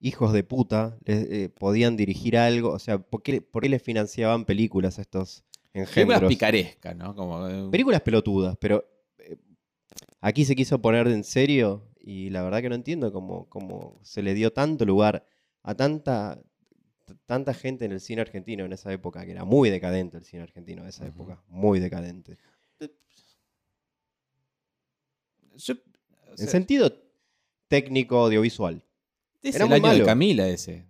hijos 0.00 0.32
de 0.32 0.44
puta 0.44 0.96
le- 1.04 1.44
eh, 1.44 1.48
podían 1.48 1.96
dirigir 1.96 2.36
algo. 2.36 2.70
O 2.70 2.78
sea, 2.78 2.98
¿por 2.98 3.22
qué, 3.22 3.40
por 3.42 3.62
qué 3.62 3.68
les 3.68 3.82
financiaban 3.82 4.44
películas 4.44 4.98
a 4.98 5.02
estos 5.02 5.44
películas 5.72 5.88
engendros? 5.98 6.28
picarescas, 6.28 6.96
¿no? 6.96 7.14
Como, 7.14 7.46
eh, 7.48 7.68
Películas 7.70 8.00
pelotudas, 8.02 8.56
pero 8.60 8.84
eh, 9.18 9.36
aquí 10.20 10.44
se 10.44 10.54
quiso 10.56 10.80
poner 10.80 11.06
en 11.08 11.24
serio 11.24 11.84
y 12.00 12.30
la 12.30 12.42
verdad 12.42 12.60
que 12.62 12.68
no 12.68 12.74
entiendo 12.74 13.12
cómo, 13.12 13.48
cómo 13.48 13.98
se 14.02 14.22
le 14.22 14.34
dio 14.34 14.52
tanto 14.52 14.84
lugar 14.86 15.24
a 15.62 15.74
tanta, 15.74 16.40
tanta 17.26 17.52
gente 17.52 17.84
en 17.84 17.92
el 17.92 18.00
cine 18.00 18.22
argentino 18.22 18.64
en 18.64 18.72
esa 18.72 18.92
época, 18.92 19.24
que 19.24 19.32
era 19.32 19.44
muy 19.44 19.68
decadente 19.70 20.16
el 20.16 20.24
cine 20.24 20.42
argentino 20.44 20.84
de 20.84 20.90
esa 20.90 21.06
época, 21.06 21.42
muy 21.48 21.80
decadente. 21.80 22.38
yo- 25.56 25.74
o 25.74 26.30
En 26.40 26.46
sentido 26.48 26.92
técnico 27.68 28.16
audiovisual. 28.18 28.82
Es 29.42 29.54
era 29.56 29.64
el 29.64 29.70
muy 29.70 29.90
año 29.90 29.98
de. 30.00 30.04
Camila 30.04 30.48
ese. 30.48 30.86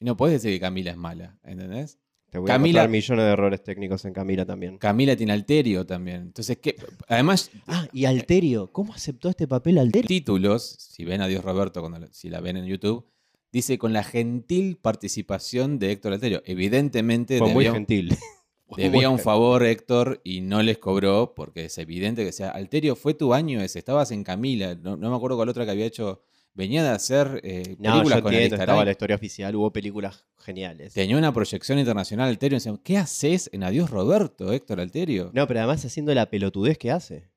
Y 0.00 0.04
no 0.04 0.16
puedes 0.16 0.40
decir 0.42 0.56
que 0.56 0.60
Camila 0.60 0.90
es 0.90 0.96
mala, 0.96 1.38
¿entendés? 1.44 1.98
Te 2.30 2.38
voy 2.38 2.46
Camila- 2.46 2.80
a 2.80 2.82
mostrar 2.84 2.88
millones 2.90 3.24
de 3.24 3.30
errores 3.32 3.62
técnicos 3.62 4.04
en 4.04 4.12
Camila 4.12 4.46
también. 4.46 4.78
Camila 4.78 5.16
tiene 5.16 5.32
alterio 5.32 5.84
también. 5.84 6.22
Entonces, 6.22 6.58
¿qué? 6.58 6.76
Además, 7.08 7.50
Ah, 7.66 7.88
y 7.92 8.04
Alterio. 8.04 8.70
¿Cómo 8.72 8.94
aceptó 8.94 9.28
este 9.28 9.48
papel 9.48 9.78
Alterio? 9.78 10.06
títulos, 10.08 10.76
si 10.78 11.04
ven 11.04 11.20
a 11.22 11.26
Dios 11.26 11.44
Roberto, 11.44 11.80
cuando, 11.80 12.06
si 12.12 12.30
la 12.30 12.40
ven 12.40 12.56
en 12.56 12.66
YouTube, 12.66 13.04
dice 13.52 13.78
con 13.78 13.92
la 13.92 14.04
gentil 14.04 14.76
participación 14.76 15.78
de 15.80 15.90
Héctor 15.90 16.12
Alterio. 16.12 16.40
Evidentemente 16.46 17.38
Fue 17.38 17.48
muy 17.52 17.64
debía, 17.64 17.72
gentil. 17.74 18.16
debía 18.76 19.10
un 19.10 19.18
favor 19.18 19.64
Héctor 19.64 20.20
y 20.22 20.40
no 20.40 20.62
les 20.62 20.78
cobró 20.78 21.34
porque 21.34 21.64
es 21.64 21.76
evidente 21.78 22.24
que 22.24 22.30
sea, 22.30 22.50
Alterio, 22.50 22.94
fue 22.94 23.12
tu 23.14 23.34
año 23.34 23.60
ese, 23.60 23.80
estabas 23.80 24.12
en 24.12 24.22
Camila, 24.22 24.76
no, 24.76 24.96
no 24.96 25.10
me 25.10 25.16
acuerdo 25.16 25.36
cuál 25.36 25.48
otra 25.48 25.64
que 25.64 25.72
había 25.72 25.86
hecho, 25.86 26.22
venía 26.54 26.82
de 26.82 26.90
hacer 26.90 27.40
eh, 27.44 27.76
No, 27.78 27.92
películas 27.92 28.18
yo 28.18 28.22
con 28.22 28.32
entiendo, 28.34 28.56
estaba 28.56 28.84
la 28.84 28.90
historia 28.90 29.16
oficial, 29.16 29.54
hubo 29.56 29.72
películas 29.72 30.24
geniales. 30.38 30.92
Tenía 30.94 31.16
una 31.16 31.32
proyección 31.32 31.78
internacional 31.78 32.28
Alterio. 32.28 32.56
y 32.56 32.58
decían, 32.58 32.78
¿Qué 32.78 32.96
haces 32.98 33.48
en 33.52 33.62
Adiós 33.64 33.90
Roberto, 33.90 34.52
Héctor 34.52 34.80
Alterio? 34.80 35.30
No, 35.34 35.46
pero 35.46 35.60
además 35.60 35.84
haciendo 35.84 36.14
la 36.14 36.28
pelotudez 36.30 36.78
que 36.78 36.90
hace. 36.90 37.28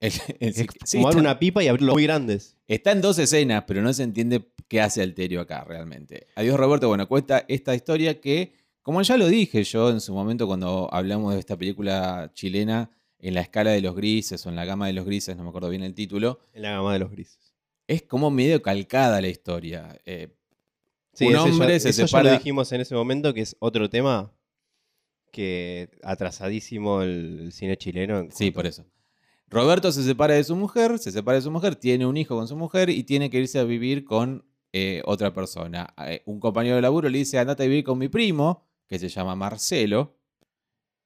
El- 0.00 0.12
el- 0.40 0.48
Es 0.48 0.56
sí, 0.84 0.98
fumar 0.98 1.10
está, 1.12 1.20
una 1.20 1.38
pipa 1.38 1.62
y 1.62 1.68
abrirlo 1.68 1.92
muy 1.94 2.02
grandes. 2.04 2.56
está 2.66 2.92
en 2.92 3.00
dos 3.00 3.18
escenas, 3.18 3.64
pero 3.66 3.82
no 3.82 3.92
se 3.92 4.02
entiende 4.02 4.48
qué 4.68 4.80
hace 4.80 5.02
Alterio 5.02 5.40
acá 5.40 5.64
realmente. 5.64 6.26
Adiós 6.36 6.58
Roberto, 6.58 6.88
bueno, 6.88 7.06
cuenta 7.08 7.44
esta 7.48 7.74
historia 7.74 8.20
que, 8.20 8.54
como 8.82 9.00
ya 9.02 9.16
lo 9.16 9.26
dije 9.28 9.62
yo 9.64 9.90
en 9.90 10.00
su 10.00 10.12
momento 10.14 10.46
cuando 10.46 10.88
hablamos 10.92 11.32
de 11.34 11.40
esta 11.40 11.56
película 11.56 12.30
chilena, 12.34 12.90
en 13.18 13.32
la 13.34 13.40
escala 13.40 13.70
de 13.70 13.80
los 13.80 13.94
grises 13.96 14.44
o 14.44 14.50
en 14.50 14.56
la 14.56 14.66
gama 14.66 14.86
de 14.86 14.92
los 14.92 15.06
grises, 15.06 15.34
no 15.36 15.44
me 15.44 15.48
acuerdo 15.48 15.70
bien 15.70 15.82
el 15.82 15.94
título, 15.94 16.40
En 16.52 16.60
la 16.62 16.72
gama 16.72 16.92
de 16.92 16.98
los 16.98 17.10
grises. 17.10 17.43
Es 17.86 18.02
como 18.02 18.30
medio 18.30 18.62
calcada 18.62 19.20
la 19.20 19.28
historia. 19.28 19.98
Eh, 20.04 20.28
Sí, 21.16 21.26
Un 21.26 21.36
hombre 21.36 21.74
ya, 21.74 21.80
se 21.80 21.90
eso 21.90 22.02
ya 22.02 22.06
separa- 22.08 22.30
lo 22.32 22.38
dijimos 22.38 22.72
en 22.72 22.80
ese 22.80 22.94
momento, 22.96 23.32
que 23.32 23.40
es 23.42 23.54
otro 23.60 23.88
tema 23.88 24.32
que 25.30 25.88
atrasadísimo 26.02 27.02
el, 27.02 27.50
cine 27.52 27.76
chileno. 27.76 28.18
en 28.18 28.32
Sí, 28.32 28.50
por 28.50 28.66
eso. 28.66 28.84
Roberto 29.48 29.92
se 29.92 30.02
separa 30.02 30.34
de 30.34 30.42
su 30.44 30.56
mujer, 30.56 30.98
se 30.98 31.12
separa 31.12 31.36
de 31.36 31.42
su 31.42 31.50
mujer, 31.50 31.76
tiene 31.76 32.06
un 32.06 32.16
hijo 32.16 32.36
con 32.36 32.48
su 32.48 32.56
mujer 32.56 32.90
y 32.90 33.04
tiene 33.04 33.30
que 33.30 33.38
irse 33.38 33.58
a 33.58 33.64
vivir 33.64 34.04
con 34.04 34.44
eh, 34.72 35.02
otra 35.04 35.32
persona. 35.32 35.94
Eh, 36.04 36.22
un 36.26 36.40
compañero 36.40 36.74
de 36.76 36.82
laburo 36.82 37.08
le 37.08 37.18
dice, 37.18 37.38
andate 37.38 37.62
a 37.62 37.66
vivir 37.66 37.84
con 37.84 37.96
mi 37.98 38.08
primo, 38.08 38.66
que 38.88 38.98
se 38.98 39.08
llama 39.08 39.36
Marcelo, 39.36 40.16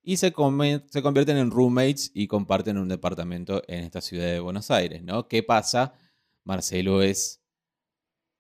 y 0.03 0.17
se, 0.17 0.33
come- 0.33 0.85
se 0.89 1.03
convierten 1.03 1.37
en 1.37 1.51
roommates 1.51 2.11
y 2.15 2.27
comparten 2.29 2.79
un 2.79 2.89
departamento 2.89 3.63
en 3.69 3.85
esta 3.85 4.01
ciudad 4.01 4.25
de 4.25 4.41
Buenos 4.41 4.71
Aires, 4.71 5.03
¿no? 5.03 5.29
¿Qué 5.29 5.43
pasa? 5.43 5.93
Marcelo 6.49 7.03
es 7.03 7.43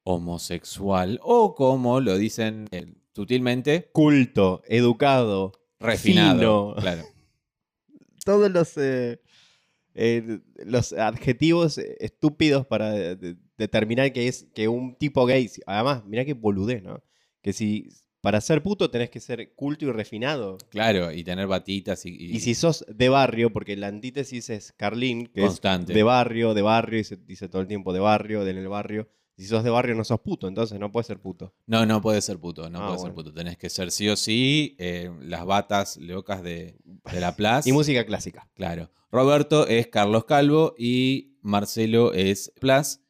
homosexual 0.04 1.20
o 1.22 1.54
como 1.54 2.00
lo 2.00 2.16
dicen 2.16 2.66
eh, 2.70 2.94
sutilmente, 3.14 3.90
Culto, 3.92 4.62
educado, 4.66 5.52
refinado. 5.78 6.74
Fino. 6.74 6.82
Claro. 6.82 7.02
todos 8.24 8.50
los, 8.50 8.76
eh, 8.78 9.20
eh, 9.94 10.40
los 10.64 10.92
adjetivos 10.94 11.76
estúpidos 11.78 12.66
para 12.66 12.90
de- 12.92 13.16
de- 13.16 13.36
determinar 13.58 14.12
que 14.12 14.28
es 14.28 14.46
que 14.54 14.68
un 14.68 14.94
tipo 14.96 15.26
gay. 15.26 15.50
Además, 15.66 16.04
mirá 16.06 16.24
qué 16.24 16.32
boludez, 16.34 16.82
¿no? 16.82 17.02
Que 17.42 17.52
si 17.52 17.88
para 18.20 18.40
ser 18.40 18.62
puto 18.62 18.90
tenés 18.90 19.10
que 19.10 19.20
ser 19.20 19.54
culto 19.54 19.84
y 19.86 19.92
refinado. 19.92 20.58
Claro, 20.70 21.12
y 21.12 21.22
tener 21.24 21.46
batitas 21.46 22.04
y, 22.06 22.10
y- 22.10 22.36
Y 22.36 22.40
si 22.40 22.54
sos 22.54 22.84
de 22.88 23.08
barrio, 23.08 23.52
porque 23.52 23.76
la 23.76 23.86
antítesis 23.88 24.50
es 24.50 24.72
Carlín, 24.72 25.26
que 25.26 25.42
constante. 25.42 25.92
es 25.92 25.96
de 25.96 26.02
barrio, 26.02 26.52
de 26.54 26.62
barrio, 26.62 26.98
y 27.00 27.04
se 27.04 27.16
dice 27.16 27.48
todo 27.48 27.62
el 27.62 27.68
tiempo 27.68 27.92
de 27.92 28.00
barrio, 28.00 28.44
de 28.44 28.50
en 28.50 28.58
el 28.58 28.68
barrio. 28.68 29.08
Si 29.36 29.44
sos 29.46 29.62
de 29.62 29.70
barrio 29.70 29.94
no 29.94 30.02
sos 30.02 30.18
puto, 30.20 30.48
entonces 30.48 30.80
no 30.80 30.90
puedes 30.90 31.06
ser 31.06 31.20
puto. 31.20 31.54
No, 31.66 31.86
no 31.86 32.00
puede 32.02 32.20
ser 32.22 32.38
puto, 32.40 32.68
no 32.68 32.80
Ah, 32.82 32.86
puede 32.88 32.98
ser 32.98 33.14
puto. 33.14 33.32
Tenés 33.32 33.56
que 33.56 33.70
ser 33.70 33.92
sí 33.92 34.08
o 34.08 34.16
sí 34.16 34.74
eh, 34.80 35.12
las 35.22 35.46
batas 35.46 35.96
locas 35.98 36.42
de, 36.42 36.74
de 37.12 37.20
la 37.20 37.36
plaza. 37.36 37.68
Y 37.68 37.72
música 37.72 38.04
clásica. 38.04 38.48
Claro. 38.54 38.90
Roberto 39.12 39.68
es 39.68 39.86
Carlos 39.86 40.24
Calvo 40.24 40.74
y 40.76 41.36
Marcelo 41.40 42.12
es 42.14 42.52
Plas, 42.60 43.00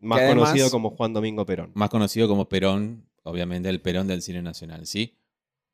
Más 0.00 0.20
además- 0.20 0.50
conocido 0.50 0.70
como 0.70 0.90
Juan 0.90 1.14
Domingo 1.14 1.46
Perón. 1.46 1.70
más 1.74 1.88
conocido 1.88 2.28
como 2.28 2.46
Perón, 2.50 3.07
obviamente 3.22 3.68
el 3.68 3.80
Perón 3.80 4.06
del 4.06 4.22
cine 4.22 4.42
nacional, 4.42 4.86
¿sí? 4.86 5.16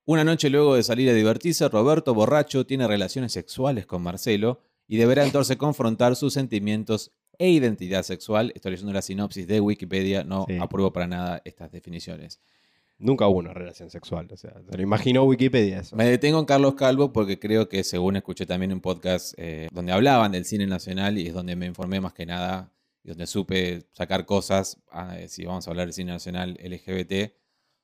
Una 0.07 0.25
noche 0.25 0.51
luego 0.51 0.75
de 0.75 0.83
salir 0.83 1.09
a 1.09 1.15
divertirse, 1.15 1.69
Roberto, 1.69 2.13
borracho, 2.15 2.67
tiene 2.67 2.87
relaciones 2.87 3.33
sexuales 3.33 3.87
con 3.87 4.03
Marcelo 4.03 4.61
y 4.87 4.97
deberá 4.99 5.25
entonces 5.25 5.57
confrontar 5.57 6.15
sus 6.17 6.35
sentimientos 6.35 7.13
e 7.39 7.49
identidad 7.51 8.03
sexual. 8.03 8.53
Estoy 8.55 8.73
leyendo 8.73 8.93
la 8.93 9.03
sinopsis 9.03 9.47
de 9.47 9.61
Wikipedia, 9.61 10.23
no 10.25 10.45
Sí. 10.49 10.57
apruebo 10.61 10.93
para 10.93 11.07
nada 11.07 11.43
estas 11.45 11.73
definiciones. 11.73 12.41
Nunca 12.99 13.27
hubo 13.27 13.39
una 13.41 13.53
relación 13.53 13.91
sexual, 13.91 14.29
o 14.31 14.37
sea, 14.37 14.53
se 14.71 14.77
lo 14.77 14.83
imaginó 14.83 15.25
Wikipedia 15.25 15.81
eso. 15.81 15.97
Me 15.97 16.05
detengo 16.09 16.39
en 16.39 16.45
Carlos 16.45 16.75
Calvo 16.75 17.13
porque 17.13 17.41
creo 17.41 17.69
que 17.69 17.83
según 17.83 18.15
escuché 18.17 18.47
también 18.47 18.73
un 18.73 18.81
podcast 18.81 19.35
eh, 19.37 19.69
donde 19.73 19.91
hablaban 19.93 20.31
del 20.31 20.45
cine 20.45 20.67
nacional 20.69 21.19
y 21.19 21.27
es 21.27 21.35
donde 21.35 21.57
me 21.57 21.67
informé 21.67 22.01
más 22.01 22.13
que 22.13 22.25
nada 22.25 22.71
y 23.05 23.09
donde 23.09 23.27
supe 23.27 23.87
sacar 23.93 24.25
cosas, 24.25 24.81
ah, 24.91 25.17
si 25.29 25.45
vamos 25.45 25.67
a 25.67 25.71
hablar 25.71 25.87
del 25.87 25.93
cine 25.93 26.13
nacional 26.13 26.59
LGBT, 26.63 27.35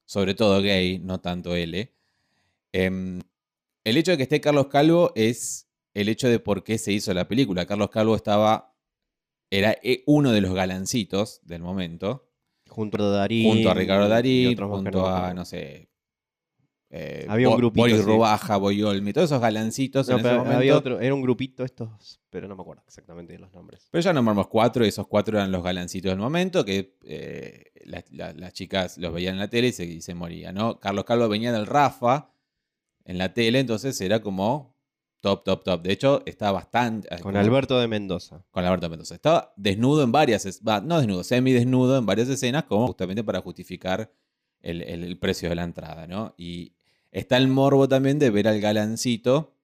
sobre 0.06 0.34
todo 0.34 0.60
gay, 0.62 0.98
no 0.98 1.20
tanto 1.20 1.54
L. 1.54 1.92
Em, 2.72 3.20
el 3.84 3.96
hecho 3.96 4.12
de 4.12 4.16
que 4.16 4.22
esté 4.24 4.40
Carlos 4.40 4.68
Calvo 4.68 5.12
es 5.14 5.68
el 5.94 6.08
hecho 6.08 6.28
de 6.28 6.40
por 6.40 6.64
qué 6.64 6.78
se 6.78 6.92
hizo 6.92 7.12
la 7.14 7.28
película. 7.28 7.66
Carlos 7.66 7.90
Calvo 7.90 8.16
estaba, 8.16 8.74
era 9.50 9.76
eh, 9.82 10.02
uno 10.06 10.32
de 10.32 10.40
los 10.40 10.54
galancitos 10.54 11.40
del 11.44 11.62
momento 11.62 12.30
Junto 12.70 13.02
a 13.02 13.10
Darín. 13.10 13.52
junto 13.52 13.70
a 13.70 13.74
Ricardo 13.74 14.08
Darín, 14.08 14.56
junto 14.56 15.06
a, 15.06 15.34
no 15.34 15.44
sé. 15.44 15.89
Eh, 16.92 17.24
Había 17.28 17.48
un 17.48 17.56
grupito, 17.56 17.82
Boris 17.82 17.96
sí. 17.98 18.02
Rubaja, 18.02 18.56
Boyolmi, 18.56 19.12
todos 19.12 19.30
esos 19.30 19.40
galancitos 19.40 20.08
No, 20.08 20.14
en 20.14 20.18
ese 20.20 20.28
pero 20.28 20.38
momento. 20.40 20.58
había 20.58 20.76
otro, 20.76 21.00
era 21.00 21.14
un 21.14 21.22
grupito 21.22 21.64
estos, 21.64 22.20
pero 22.30 22.48
no 22.48 22.56
me 22.56 22.62
acuerdo 22.62 22.82
exactamente 22.86 23.32
de 23.32 23.38
los 23.38 23.52
nombres. 23.52 23.86
Pero 23.90 24.02
ya 24.02 24.12
nombramos 24.12 24.48
cuatro 24.48 24.84
y 24.84 24.88
esos 24.88 25.06
cuatro 25.06 25.38
eran 25.38 25.52
los 25.52 25.62
galancitos 25.62 26.10
del 26.10 26.18
momento 26.18 26.64
que 26.64 26.96
eh, 27.04 27.64
la- 27.84 28.04
la- 28.10 28.32
las 28.32 28.52
chicas 28.54 28.98
los 28.98 29.12
veían 29.12 29.34
en 29.34 29.40
la 29.40 29.48
tele 29.48 29.68
y 29.68 29.72
se, 29.72 29.84
y 29.84 30.00
se 30.00 30.14
morían, 30.14 30.54
¿no? 30.56 30.80
Carlos 30.80 31.04
Calvo 31.04 31.28
venía 31.28 31.52
del 31.52 31.66
Rafa 31.66 32.32
en 33.04 33.18
la 33.18 33.32
tele, 33.34 33.60
entonces 33.60 34.00
era 34.00 34.20
como 34.20 34.76
top, 35.20 35.44
top, 35.44 35.62
top. 35.64 35.82
De 35.82 35.92
hecho, 35.92 36.22
estaba 36.26 36.52
bastante... 36.52 37.08
Con 37.08 37.18
como- 37.34 37.38
Alberto 37.38 37.78
de 37.78 37.86
Mendoza. 37.88 38.44
Con 38.50 38.64
Alberto 38.64 38.88
Mendoza. 38.90 39.14
Estaba 39.14 39.52
desnudo 39.56 40.02
en 40.02 40.10
varias, 40.12 40.60
no 40.82 40.98
desnudo, 40.98 41.22
semi-desnudo 41.24 41.98
en 41.98 42.06
varias 42.06 42.28
escenas, 42.28 42.64
como 42.64 42.86
justamente 42.88 43.22
para 43.22 43.40
justificar 43.42 44.10
el, 44.60 44.82
el- 44.82 45.04
el 45.04 45.18
precio 45.18 45.48
de 45.48 45.54
la 45.54 45.62
entrada, 45.64 46.06
¿no? 46.06 46.34
Y 46.36 46.74
está 47.12 47.36
el 47.36 47.48
morbo 47.48 47.88
también 47.88 48.18
de 48.18 48.30
ver 48.30 48.48
al 48.48 48.60
galancito, 48.60 49.56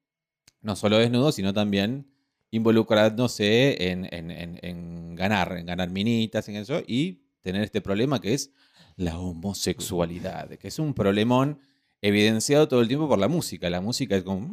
no 0.63 0.77
solo 0.77 0.99
desnudo, 0.99 1.33
sino 1.33 1.53
también 1.55 2.07
involucrándose 2.51 3.91
en, 3.91 4.07
en- 4.13 4.31
en- 4.31 4.59
en 4.63 5.15
ganar, 5.15 5.57
en 5.57 5.67
ganar 5.67 5.91
minitas, 5.91 6.49
en 6.49 6.57
eso, 6.57 6.81
y 6.87 7.23
tener 7.43 7.63
este 7.63 7.81
problema 7.81 8.21
que 8.21 8.35
es 8.35 8.51
la 8.97 9.19
homosexualidad, 9.19 10.49
que 10.51 10.69
es 10.69 10.79
un 10.79 10.95
problemón 10.95 11.59
evidenciado 12.03 12.69
todo 12.69 12.81
el 12.83 12.89
tiempo 12.89 13.09
por 13.09 13.19
la 13.19 13.29
música. 13.29 13.69
La 13.71 13.81
música 13.81 14.17
es 14.17 14.23
como... 14.23 14.49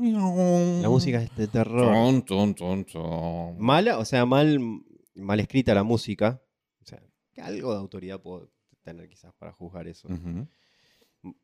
La 0.82 0.90
música 0.90 1.22
es 1.22 1.36
de 1.36 1.48
terror. 1.48 1.94
Ton, 1.94 2.22
ton, 2.26 2.56
ton, 2.56 2.86
ton. 2.86 3.58
Mala, 3.60 3.98
o 4.00 4.06
sea, 4.06 4.26
mal, 4.26 4.60
mal 5.16 5.40
escrita 5.40 5.74
la 5.74 5.84
música. 5.84 6.42
O 6.82 6.86
sea, 6.86 7.02
algo 7.44 7.72
de 7.74 7.80
autoridad 7.80 8.20
puedo 8.22 8.50
tener 8.84 9.08
quizás 9.10 9.34
para 9.36 9.52
juzgar 9.52 9.88
eso. 9.88 10.08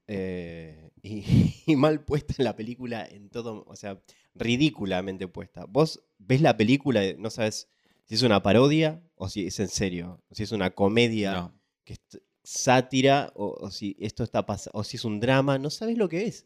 Eh, 0.08 0.92
y, 1.04 1.54
y 1.68 1.76
mal 1.76 2.04
puesta 2.04 2.34
en 2.38 2.46
la 2.46 2.56
película 2.56 3.06
en 3.06 3.30
todo, 3.30 3.64
o 3.68 3.76
sea, 3.76 4.02
ridículamente 4.36 5.28
puesta. 5.28 5.66
Vos 5.66 6.04
ves 6.18 6.42
la 6.42 6.58
película 6.58 7.06
y 7.06 7.16
no 7.18 7.30
sabes 7.30 7.68
si 8.06 8.16
es 8.16 8.24
una 8.24 8.42
parodia 8.42 9.02
o 9.16 9.30
si 9.30 9.46
es 9.48 9.60
en 9.60 9.68
serio, 9.70 10.22
o 10.30 10.36
si 10.36 10.44
es 10.44 10.52
una 10.52 10.72
comedia 10.72 11.34
No. 11.34 11.60
que 11.84 11.94
es 11.94 12.00
sátira 12.44 13.32
o, 13.36 13.50
o 13.60 13.70
si 13.72 13.96
esto 14.00 14.24
está 14.24 14.46
o 14.74 14.84
si 14.84 14.98
es 14.98 15.06
un 15.06 15.20
drama, 15.20 15.58
no 15.60 15.70
sabes 15.70 15.98
lo 15.98 16.10
que 16.10 16.26
es. 16.26 16.46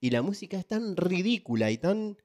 Y 0.00 0.10
la 0.10 0.22
música 0.22 0.58
es 0.58 0.66
tan 0.66 0.96
ridícula 0.96 1.70
y 1.70 1.78
tan 1.78 2.16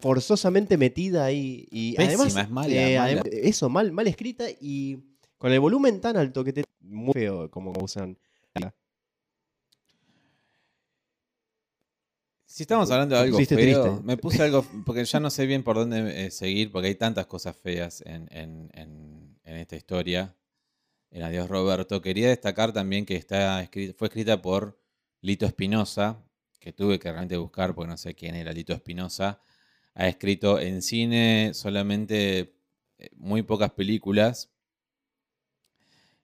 forzosamente 0.00 0.76
metida 0.76 1.24
ahí 1.24 1.66
y 1.70 1.94
Pésima, 1.96 2.24
además 2.24 2.36
es 2.36 2.50
mala, 2.50 2.74
eh, 2.90 2.98
mala. 2.98 3.22
adem- 3.22 3.28
eso 3.32 3.68
mal 3.68 3.92
mal 3.92 4.06
escrita 4.06 4.44
y 4.60 4.98
con 5.38 5.52
el 5.52 5.60
volumen 5.60 6.00
tan 6.00 6.16
alto 6.16 6.42
que 6.44 6.52
te 6.52 6.64
muy 6.80 7.12
feo 7.12 7.50
como 7.50 7.72
usan 7.80 8.18
Si 12.54 12.62
estamos 12.62 12.88
hablando 12.92 13.16
de 13.16 13.20
algo 13.22 13.36
feo, 13.56 13.82
triste. 13.82 14.06
me 14.06 14.16
puse 14.16 14.40
algo, 14.44 14.64
porque 14.86 15.04
ya 15.04 15.18
no 15.18 15.28
sé 15.28 15.44
bien 15.44 15.64
por 15.64 15.74
dónde 15.74 16.26
eh, 16.26 16.30
seguir, 16.30 16.70
porque 16.70 16.86
hay 16.86 16.94
tantas 16.94 17.26
cosas 17.26 17.56
feas 17.56 18.00
en, 18.06 18.28
en- 18.30 18.70
en- 18.74 19.36
en 19.42 19.56
esta 19.56 19.74
historia, 19.74 20.36
en 21.10 21.24
Adiós 21.24 21.48
Roberto. 21.48 22.00
Quería 22.00 22.28
destacar 22.28 22.72
también 22.72 23.06
que 23.06 23.16
está 23.16 23.60
escrita, 23.60 23.94
fue 23.98 24.06
escrita 24.06 24.40
por 24.40 24.78
Lito 25.20 25.46
Espinosa, 25.46 26.22
que 26.60 26.72
tuve 26.72 27.00
que 27.00 27.08
realmente 27.10 27.36
buscar 27.36 27.74
porque 27.74 27.90
no 27.90 27.96
sé 27.96 28.14
quién 28.14 28.36
era 28.36 28.52
Lito 28.52 28.72
Espinosa. 28.72 29.40
Ha 29.94 30.06
escrito 30.06 30.60
en 30.60 30.80
cine 30.80 31.50
solamente 31.54 32.54
eh, 32.98 33.10
muy 33.16 33.42
pocas 33.42 33.72
películas. 33.72 34.48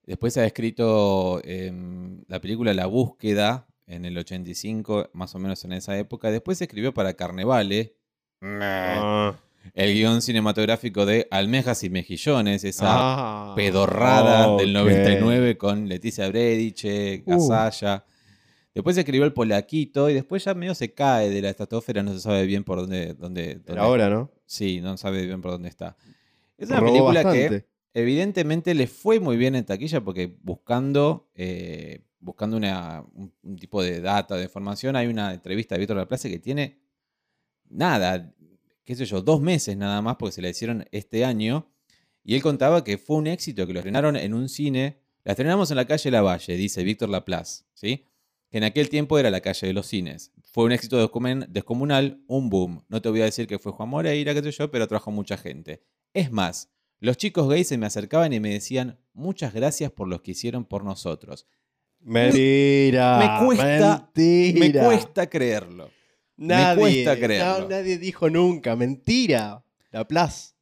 Después 0.05 0.37
ha 0.37 0.47
escrito 0.47 1.41
em, 1.43 2.23
la 2.29 2.41
película 2.41 2.73
La 2.73 2.87
Búsqueda 2.87 3.67
en 3.91 4.05
el 4.05 4.17
85, 4.17 5.11
más 5.13 5.35
o 5.35 5.39
menos 5.39 5.65
en 5.65 5.73
esa 5.73 5.99
época. 5.99 6.31
Después 6.31 6.61
escribió 6.63 6.95
para 6.95 7.15
Carnevale. 7.15 7.97
Ah, 8.43 9.35
el 9.75 9.93
guion 9.95 10.23
cinematográfico 10.23 11.05
de 11.05 11.29
Almejas 11.31 11.85
y 11.85 11.91
Mejillones, 11.91 12.65
esa 12.65 12.87
Ah, 12.89 13.53
pedorrada 13.55 14.57
del 14.57 14.75
ok. 14.77 14.83
99 14.85 15.59
con 15.59 15.89
Leticia 15.89 16.29
Brediche, 16.29 17.23
Uh. 17.27 17.31
Gasalla. 17.49 18.05
Después 18.75 18.97
escribió 18.97 19.25
el 19.25 19.33
Polaquito 19.33 20.09
y 20.09 20.15
después 20.15 20.45
ya 20.45 20.55
medio 20.55 20.75
se 20.75 20.95
cae 20.95 21.29
de 21.29 21.43
la 21.43 21.51
estratosfera, 21.51 22.03
no 22.03 22.13
se 22.13 22.21
sabe 22.21 22.47
bien 22.47 22.65
por 22.65 22.79
dónde. 22.79 23.15
dónde, 23.15 23.61
ahora, 23.77 24.09
¿no? 24.09 24.31
Sí, 24.47 24.81
no 24.81 24.97
sabe 24.97 25.27
bien 25.27 25.43
por 25.43 25.51
dónde 25.51 25.69
está. 25.69 25.97
Es 26.57 26.69
una 26.71 26.79
Robó 26.81 26.93
película 26.93 27.33
que 27.33 27.67
evidentemente 27.95 28.75
le 28.75 28.87
fue 28.87 29.19
muy 29.19 29.37
bien 29.37 29.57
en 29.57 29.65
taquilla 29.65 30.01
porque 30.03 30.35
buscando, 30.43 31.29
eh, 31.35 32.03
buscando 32.21 32.57
un, 32.57 33.33
tipo 33.59 33.83
de 33.83 34.01
data, 34.01 34.37
de 34.37 34.45
información, 34.45 34.95
hay 34.95 35.07
una 35.07 35.35
entrevista 35.35 35.75
de 35.75 35.81
Víctor 35.81 35.97
Laplace 35.97 36.31
que 36.31 36.39
tiene 36.39 36.79
nada, 37.69 38.33
qué 38.85 38.95
sé 38.95 39.07
yo, 39.07 39.23
dos 39.23 39.41
meses 39.41 39.77
nada 39.77 40.01
más 40.03 40.17
porque 40.17 40.33
se 40.33 40.43
la 40.43 40.51
hicieron 40.51 40.85
este 40.93 41.25
año. 41.25 41.67
Y 42.23 42.35
él 42.35 42.43
contaba 42.43 42.85
que 42.85 42.99
fue 42.99 43.17
un 43.17 43.27
éxito, 43.27 43.67
que 43.67 43.73
lo 43.73 43.81
estrenaron 43.81 44.15
en 44.17 44.35
un 44.35 44.49
cine. 44.49 45.01
La 45.25 45.33
estrenamos 45.33 45.71
en 45.71 45.77
la 45.77 45.87
calle 45.87 46.11
Lavalle, 46.11 46.57
dice 46.57 46.85
Víctor 46.85 47.09
Laplace, 47.09 47.65
¿sí? 47.75 48.05
Que 48.51 48.59
en 48.59 48.65
aquel 48.65 48.89
tiempo 48.91 49.19
era 49.19 49.31
la 49.31 49.41
calle 49.41 49.67
de 49.67 49.73
los 49.73 49.87
cines. 49.87 50.33
Fue 50.53 50.65
un 50.65 50.73
éxito 50.73 51.03
descomun- 51.03 51.47
descomunal, 51.49 52.23
un 52.27 52.51
boom. 52.51 52.85
No 52.89 53.01
te 53.01 53.09
voy 53.09 53.23
a 53.23 53.25
decir 53.25 53.47
que 53.47 53.59
fue 53.59 53.73
Juan 53.73 53.89
Moreira, 53.89 54.35
qué 54.35 54.43
sé 54.43 54.51
yo, 54.51 54.71
pero 54.71 54.87
trajo 54.87 55.11
mucha 55.11 55.37
gente. 55.37 55.83
Es 56.13 56.31
más, 56.31 56.71
los 56.99 57.17
chicos 57.17 57.49
gays 57.49 57.69
se 57.69 57.79
me 57.79 57.87
acercaban 57.87 58.33
y 58.33 58.41
me 58.41 58.51
decían, 58.51 58.99
muchas 59.15 59.55
gracias 59.55 59.91
por 59.91 60.09
los 60.09 60.21
que 60.21 60.33
hicieron 60.33 60.65
por 60.65 60.85
nosotros. 60.85 61.47
Mentira. 62.03 63.19
Me 63.41 63.47
cuesta- 63.47 64.11
Me 64.15 64.73
cuesta 64.73 65.29
creerlo. 65.29 65.91
Nadie, 66.37 66.81
cuesta 66.81 67.15
no, 67.15 67.21
creerlo. 67.21 67.69
nadie 67.69 67.99
dijo 67.99 68.31
nunca. 68.31 68.75
Mentira. 68.77 69.63
La 69.91 70.07
Plaza. 70.07 70.55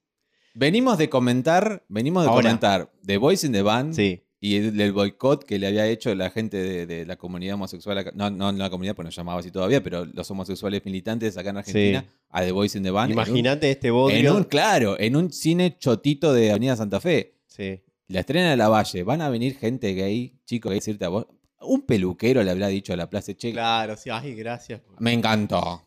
Venimos 0.54 0.98
de 0.98 1.08
comentar, 1.08 1.84
venimos 1.88 2.24
de 2.24 2.30
Ahora. 2.30 2.42
comentar 2.42 2.90
The 3.06 3.16
Voice 3.18 3.46
in 3.46 3.52
the 3.52 3.62
Band 3.62 3.94
Sí. 3.94 4.24
y 4.40 4.56
el, 4.56 4.92
boicot 4.92 5.44
que 5.44 5.58
le 5.58 5.68
había 5.68 5.86
hecho 5.86 6.12
la 6.16 6.30
gente 6.30 6.56
de, 6.56 6.86
de 6.86 7.06
la 7.06 7.14
comunidad 7.16 7.54
homosexual, 7.54 8.10
no, 8.14 8.30
no 8.30 8.50
la 8.50 8.68
comunidad, 8.70 8.96
pues 8.96 9.04
no 9.04 9.10
llamaba 9.10 9.38
así 9.38 9.52
todavía, 9.52 9.82
pero 9.84 10.04
los 10.06 10.28
homosexuales 10.32 10.84
militantes 10.84 11.36
acá 11.36 11.50
en 11.50 11.58
Argentina, 11.58 12.00
Sí. 12.00 12.14
a 12.30 12.42
The 12.42 12.50
Voice 12.52 12.76
in 12.76 12.82
the 12.82 12.90
Band. 12.90 13.10
en 13.10 13.12
Imagínate 13.12 13.70
este 13.70 13.88
En 13.88 13.94
bodrio. 13.94 14.36
un, 14.36 14.44
claro, 14.44 14.98
en 14.98 15.14
un 15.14 15.30
cine 15.32 15.76
chotito 15.78 16.32
de 16.32 16.50
Avenida 16.50 16.74
Santa 16.74 16.98
Fe. 17.00 17.34
Sí. 17.46 17.80
La 18.08 18.20
estrena 18.20 18.50
de 18.50 18.56
la 18.56 18.68
Valle. 18.68 19.02
Van 19.04 19.20
a 19.20 19.28
venir 19.28 19.56
gente 19.58 19.92
gay, 19.94 20.38
chicos 20.46 20.70
gay, 20.70 20.78
decirte 20.80 21.04
a 21.04 21.08
vos. 21.08 21.26
Un 21.60 21.82
peluquero 21.82 22.42
le 22.42 22.50
habrá 22.50 22.68
dicho 22.68 22.92
a 22.92 22.96
la 22.96 23.10
plaza, 23.10 23.34
che, 23.34 23.52
Claro, 23.52 23.96
sí. 23.96 24.10
Ay, 24.10 24.34
gracias. 24.34 24.80
me 24.98 25.12
encantó. 25.12 25.84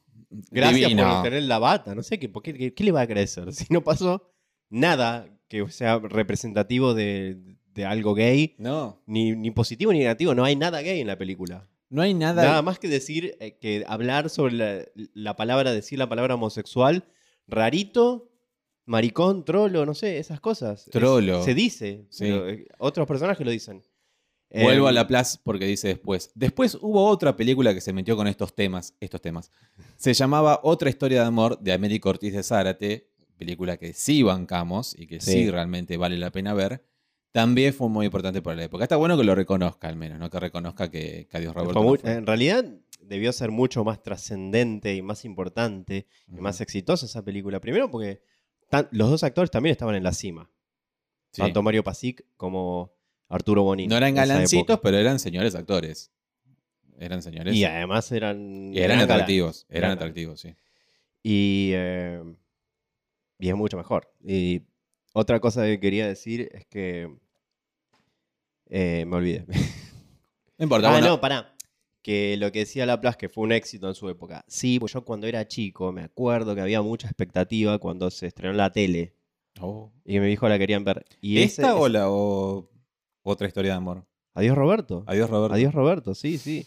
Gracias 0.50 0.90
Divino. 0.90 1.10
por 1.10 1.24
tener 1.24 1.44
la 1.44 1.60
bata. 1.60 1.94
No 1.96 2.04
sé 2.04 2.20
qué, 2.20 2.30
¿por 2.30 2.42
qué, 2.44 2.54
qué- 2.54 2.74
qué 2.74 2.84
le 2.84 2.92
va 2.92 3.02
a 3.02 3.08
crecer. 3.08 3.52
Si 3.54 3.66
no 3.70 3.84
pasó 3.84 4.32
nada 4.70 5.28
que 5.50 5.68
sea 5.70 6.00
representativo 6.00 6.94
de, 6.94 7.58
de 7.74 7.86
algo 7.86 8.14
gay, 8.14 8.56
No, 8.58 9.02
ni, 9.06 9.32
ni 9.36 9.52
positivo 9.52 9.92
ni 9.92 10.00
negativo, 10.00 10.34
no 10.36 10.44
hay 10.46 10.56
nada 10.56 10.82
gay 10.82 11.02
en 11.02 11.08
la 11.08 11.18
película. 11.18 11.68
no 11.90 12.02
hay 12.02 12.14
nada. 12.14 12.44
Nada 12.44 12.62
más 12.62 12.80
que 12.80 12.88
decir, 12.88 13.36
eh, 13.42 13.58
que 13.60 13.84
hablar 13.88 14.30
sobre 14.30 14.54
la, 14.54 14.86
la 15.14 15.36
palabra, 15.36 15.74
decir 15.74 16.00
la 16.00 16.08
palabra 16.08 16.36
homosexual, 16.36 17.04
rarito, 17.48 18.31
maricón, 18.86 19.46
trolo, 19.46 19.86
no 19.86 19.94
sé, 19.94 20.18
esas 20.18 20.40
cosas. 20.40 20.86
Es- 20.88 20.92
Trolo. 20.92 21.44
se 21.44 21.54
dice. 21.54 22.06
Sí. 22.10 22.26
pero, 22.26 22.50
eh, 22.50 22.68
otros 22.80 23.08
personajes 23.08 23.46
lo 23.46 23.52
dicen. 23.52 23.84
Vuelvo 24.54 24.88
a 24.88 24.90
Em, 24.90 24.96
la 24.96 25.08
plaza 25.08 25.40
porque 25.44 25.66
dice 25.66 25.88
después. 25.88 26.32
Después 26.36 26.78
hubo 26.82 27.06
otra 27.08 27.38
película 27.38 27.74
que 27.74 27.80
se 27.80 27.94
metió 27.94 28.18
con 28.18 28.28
estos 28.28 28.54
temas, 28.54 28.96
estos 29.00 29.22
temas. 29.22 29.50
Se 29.98 30.14
llamaba 30.14 30.60
Otra 30.64 30.90
historia 30.90 31.22
de 31.22 31.28
amor 31.28 31.58
de 31.60 31.72
Américo 31.72 32.10
Ortiz 32.10 32.34
de 32.34 32.44
Zárate, 32.44 33.08
película 33.38 33.78
que 33.78 33.94
sí 33.94 34.24
bancamos 34.24 34.94
y 35.00 35.08
que 35.08 35.22
sí. 35.22 35.32
Sí. 35.32 35.50
realmente 35.52 35.96
vale 35.96 36.18
la 36.18 36.32
pena 36.32 36.54
ver. 36.54 36.84
También 37.32 37.74
fue 37.74 37.88
muy 37.88 38.08
importante 38.08 38.42
para 38.42 38.58
la 38.58 38.66
época. 38.66 38.84
Está 38.84 38.98
bueno 38.98 39.16
que 39.18 39.24
lo 39.24 39.36
reconozca 39.36 39.88
al 39.88 39.96
menos, 39.96 40.20
no 40.20 40.30
que 40.30 40.38
reconozca 40.38 40.92
que, 40.92 41.28
que 41.32 41.38
Adiós 41.38 41.54
Roberto. 41.56 41.74
fue 41.74 41.82
no 41.82 41.88
muy- 41.88 41.98
fue. 41.98 42.12
en 42.12 42.26
realidad 42.26 42.66
debió 43.00 43.32
ser 43.32 43.52
mucho 43.52 43.86
más 43.86 44.04
trascendente 44.04 44.94
y 44.96 45.02
más 45.02 45.24
importante 45.24 46.08
y 46.28 46.42
más 46.42 46.60
exitosa 46.60 47.06
esa 47.06 47.24
película. 47.24 47.62
Primero 47.62 47.90
porque 47.90 48.22
tan- 48.72 48.88
los 48.92 49.10
dos 49.12 49.24
actores 49.24 49.52
también 49.52 49.72
estaban 49.74 49.94
en 49.96 50.04
la 50.04 50.14
cima. 50.14 50.50
Sí. 51.32 51.42
Tanto 51.44 51.62
Mario 51.62 51.84
Pasic 51.84 52.26
como 52.38 52.92
Arturo 53.30 53.62
Bonín. 53.64 53.90
No 53.90 53.98
eran 53.98 54.16
galancitos, 54.16 54.80
pero 54.82 54.98
eran 54.98 55.20
señores 55.20 55.54
actores. 55.56 56.12
Eran 56.98 57.22
señores. 57.22 57.56
Y 57.56 57.64
además 57.64 58.12
eran... 58.12 58.74
y 58.74 58.80
eran 58.80 59.00
atractivos. 59.00 59.66
Eran 59.70 59.78
Eran 59.78 59.92
atractivos, 59.98 60.40
sí. 60.42 60.56
Y, 61.24 61.72
eh, 61.74 62.22
y 63.40 63.50
es 63.50 63.56
mucho 63.56 63.78
mejor. 63.78 64.12
Y 64.24 64.64
otra 65.14 65.40
cosa 65.40 65.66
que 65.66 65.80
quería 65.80 66.08
decir 66.08 66.50
es 66.52 66.66
que... 66.66 67.16
eh, 68.70 69.06
me 69.08 69.16
olvidé. 69.16 69.46
No 70.58 70.64
importa. 70.64 70.90
ah, 70.90 70.92
bueno, 70.92 71.08
no, 71.08 71.22
pará. 71.22 71.56
Que 72.02 72.36
lo 72.38 72.52
que 72.52 72.60
decía 72.60 72.86
Laplace 72.86 73.18
que 73.18 73.30
fue 73.30 73.44
un 73.44 73.52
éxito 73.52 73.88
en 73.88 73.94
su 73.96 74.10
época. 74.10 74.44
Sí, 74.48 74.80
pues 74.80 74.94
yo 74.94 75.04
cuando 75.06 75.28
era 75.28 75.48
chico 75.48 75.92
me 75.92 76.02
acuerdo 76.04 76.56
que 76.56 76.62
había 76.62 76.82
mucha 76.82 77.08
expectativa 77.08 77.78
cuando 77.78 78.10
se 78.10 78.28
estrenó 78.28 78.52
en 78.52 78.58
la 78.58 78.72
tele. 78.72 79.14
Oh. 79.60 79.92
Y 80.06 80.20
mi 80.20 80.32
hijo 80.32 80.50
la 80.50 80.58
querían 80.58 80.84
ver. 80.84 81.06
Y 81.22 81.38
ese- 81.38 81.62
¿Esta 81.62 81.76
o, 81.76 81.88
la, 81.90 82.10
o 82.10 82.70
otra 83.22 83.48
historia 83.48 83.72
de 83.72 83.78
amor? 83.78 84.06
Adiós 84.34 84.56
Roberto. 84.58 85.04
Adiós, 85.08 85.30
Roberto. 85.30 85.54
Adiós 85.56 85.74
Roberto, 85.74 86.16
sí, 86.16 86.38
sí. 86.38 86.66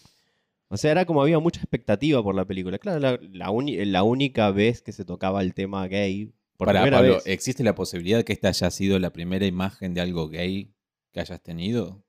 O 0.67 0.77
sea, 0.77 0.91
era 0.91 1.05
como 1.05 1.21
había 1.21 1.39
mucha 1.39 1.59
expectativa 1.61 2.21
por 2.23 2.35
la 2.35 2.45
película. 2.45 2.77
Claro, 2.77 2.99
la, 2.99 3.19
la 3.31 3.51
la 3.85 4.03
única 4.03 4.51
vez 4.51 4.81
que 4.81 4.91
se 4.91 5.03
tocaba 5.03 5.41
el 5.41 5.53
tema 5.53 5.85
gay. 5.87 6.31
Por 6.57 6.69
primera 6.69 6.97
Pablo, 6.97 7.13
vez. 7.15 7.27
¿existe 7.27 7.63
la 7.63 7.75
posibilidad 7.75 8.23
que 8.23 8.31
esta 8.33 8.47
haya 8.49 8.71
sido 8.71 8.97
la 8.99 9.11
primera 9.11 9.45
imagen 9.45 9.93
de 9.93 10.01
algo 10.01 10.29
gay 10.29 10.71
que 11.11 11.19
hayas 11.19 11.41
tenido? 11.41 12.03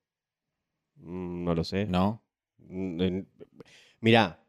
Mm, 0.97 1.45
No 1.45 1.55
lo 1.55 1.65
sé. 1.65 1.87
¿No? 1.87 2.23
Mm, 2.68 3.20
Mirá, 4.00 4.42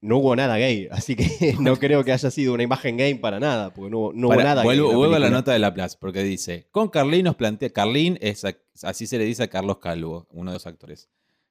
no 0.00 0.18
hubo 0.18 0.34
nada 0.34 0.56
gay, 0.56 0.88
así 0.90 1.14
que 1.16 1.54
no 1.60 1.76
creo 1.76 2.04
que 2.04 2.12
haya 2.12 2.30
sido 2.30 2.54
una 2.54 2.62
imagen 2.62 2.96
gay 2.96 3.14
para 3.14 3.38
nada, 3.40 3.72
porque 3.72 3.90
no 3.90 3.98
hubo, 3.98 4.12
no 4.12 4.28
hubo 4.28 4.36
Pará, 4.36 4.50
nada 4.50 4.62
vuelvo 4.62 4.88
gay. 4.88 4.96
vuelvo 4.96 5.14
a 5.14 5.18
la 5.18 5.30
nota 5.30 5.52
de 5.52 5.58
la 5.58 5.72
plaza, 5.74 5.98
porque 6.00 6.22
dice, 6.22 6.68
con 6.70 6.88
Carlín 6.88 7.24
nos 7.24 7.36
plantea, 7.36 7.70
Carlín 7.70 8.18
es, 8.20 8.44
así 8.82 9.06
se 9.06 9.18
le 9.18 9.24
dice 9.24 9.42
a 9.42 9.48
Carlos 9.48 9.78
Calvo, 9.78 10.26
uno 10.30 10.50
de 10.50 10.56
los 10.56 10.66
actores. 10.66 11.08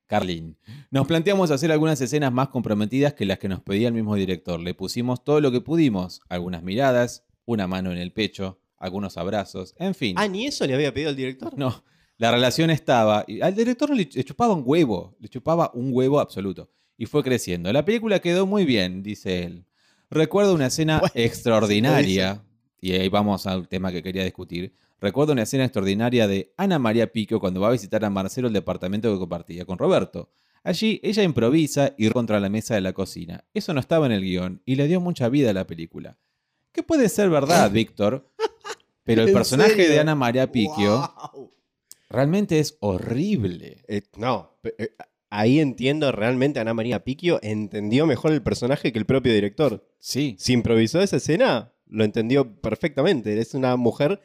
Carlín. 0.07 0.57
Nos 0.89 1.05
planteamos 1.05 1.51
hacer 1.51 1.71
algunas 1.71 2.01
escenas 2.01 2.33
más 2.33 2.47
comprometidas 2.49 3.13
que 3.13 3.25
las 3.25 3.37
que 3.37 3.47
nos 3.47 3.61
pedía 3.61 3.89
el 3.89 3.93
mismo 3.93 4.15
director. 4.15 4.59
Le 4.59 4.73
pusimos 4.73 5.23
todo 5.23 5.39
lo 5.39 5.51
que 5.51 5.61
pudimos, 5.61 6.21
algunas 6.29 6.63
miradas, 6.63 7.27
una 7.45 7.67
mano 7.67 7.91
en 7.91 7.99
el 7.99 8.11
pecho, 8.11 8.59
algunos 8.79 9.17
abrazos, 9.17 9.75
en 9.77 9.93
fin. 9.93 10.15
Ah, 10.17 10.27
ni 10.27 10.47
eso 10.47 10.65
le 10.65 10.73
había 10.73 10.91
pedido 10.91 11.11
al 11.11 11.15
director. 11.15 11.55
No, 11.55 11.83
la 12.19 12.31
relación 12.31 12.69
estaba. 12.69 13.23
y 13.27 13.41
al 13.41 13.55
director 13.55 13.89
le, 13.89 14.07
le 14.13 14.23
chupaba 14.23 14.53
un 14.53 14.61
huevo, 14.63 15.15
le 15.19 15.27
chupaba 15.27 15.71
un 15.73 15.89
huevo 15.91 16.19
absoluto. 16.19 16.69
Y 16.97 17.05
fue 17.07 17.23
creciendo. 17.23 17.73
La 17.73 17.83
película 17.85 18.19
quedó 18.19 18.45
muy 18.45 18.65
bien, 18.65 19.01
dice 19.01 19.43
él. 19.43 19.65
Recuerdo 20.11 20.53
una 20.53 20.67
escena 20.67 20.99
Bueno, 20.99 21.13
extraordinaria, 21.15 22.43
y 22.81 22.91
ahí 22.91 23.09
vamos 23.09 23.47
al 23.47 23.67
tema 23.67 23.91
que 23.91 24.03
quería 24.03 24.23
discutir. 24.23 24.73
Recuerdo 24.99 25.31
una 25.33 25.43
escena 25.43 25.63
extraordinaria 25.63 26.27
de 26.27 26.53
Ana 26.57 26.77
María 26.77 27.11
Pico 27.11 27.39
cuando 27.39 27.61
va 27.61 27.69
a 27.69 27.71
visitar 27.71 28.03
a 28.03 28.09
Marcelo 28.09 28.47
el 28.47 28.53
departamento 28.53 29.11
que 29.11 29.19
compartía 29.19 29.65
con 29.65 29.77
Roberto. 29.77 30.29
Allí 30.61 30.99
ella 31.03 31.23
improvisa 31.23 31.93
y 31.97 32.09
contra 32.09 32.39
la 32.41 32.49
mesa 32.49 32.75
de 32.75 32.81
la 32.81 32.91
cocina. 32.91 33.45
Eso 33.53 33.73
no 33.73 33.79
estaba 33.79 34.07
en 34.07 34.11
el 34.11 34.21
guion 34.23 34.61
y 34.65 34.75
le 34.75 34.87
dio 34.87 34.99
mucha 34.99 35.29
vida 35.29 35.51
a 35.51 35.53
la 35.53 35.65
película. 35.65 36.17
Que 36.73 36.83
puede 36.83 37.07
ser 37.07 37.29
verdad, 37.29 37.71
Víctor, 37.71 38.29
pero 39.05 39.21
el 39.21 39.29
¿En 39.29 39.33
personaje 39.35 39.71
serio? 39.71 39.89
de 39.91 39.99
Ana 40.01 40.15
María 40.15 40.51
Piquio. 40.51 41.09
Realmente 42.09 42.59
es 42.59 42.77
horrible. 42.79 43.83
Eh, 43.87 44.01
no, 44.17 44.57
eh, 44.63 44.89
ahí 45.29 45.59
entiendo 45.59 46.11
realmente 46.11 46.59
Ana 46.59 46.73
María 46.73 47.03
Piquio 47.03 47.39
entendió 47.41 48.05
mejor 48.05 48.31
el 48.31 48.41
personaje 48.41 48.91
que 48.91 48.99
el 48.99 49.05
propio 49.05 49.33
director. 49.33 49.87
Sí. 49.99 50.35
Si 50.39 50.53
improvisó 50.53 51.01
esa 51.01 51.17
escena, 51.17 51.71
lo 51.87 52.03
entendió 52.03 52.59
perfectamente. 52.61 53.37
Es 53.39 53.53
una 53.53 53.75
mujer, 53.75 54.19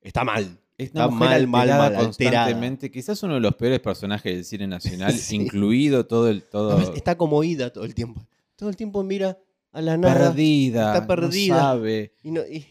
está 0.00 0.24
mal. 0.24 0.58
Es 0.78 0.88
Está 0.88 1.06
una 1.06 1.16
mujer 1.16 1.28
mal, 1.46 1.46
mal, 1.48 1.60
alterada 1.70 1.78
mal, 1.90 2.06
alterada. 2.06 2.44
constantemente. 2.44 2.90
Quizás 2.90 3.22
uno 3.22 3.34
de 3.34 3.40
los 3.40 3.54
peores 3.54 3.80
personajes 3.80 4.34
del 4.34 4.44
cine 4.44 4.66
nacional, 4.66 5.12
Sí. 5.18 5.36
incluido 5.36 6.06
todo 6.06 6.28
el 6.28 6.42
todo 6.42 6.78
está 6.94 7.16
como 7.16 7.42
ida 7.44 7.72
todo 7.72 7.84
el 7.84 7.94
tiempo. 7.94 8.26
Todo 8.56 8.68
el 8.68 8.76
tiempo 8.76 9.02
mira 9.02 9.38
a 9.72 9.80
la 9.82 9.96
nada. 9.96 10.28
perdida, 10.30 10.94
está 10.94 11.06
perdida. 11.06 11.54
no 11.54 11.60
sabe. 11.60 12.12
Y, 12.22 12.30
no- 12.30 12.42
y- 12.46 12.66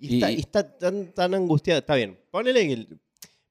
y 0.00 0.14
Y- 0.16 0.22
está, 0.22 0.62
está 0.62 0.78
tan 1.14 1.34
angustiada. 1.34 1.80
Está 1.80 1.94
bien, 1.94 2.18
ponele 2.30 2.66
que. 2.68 2.86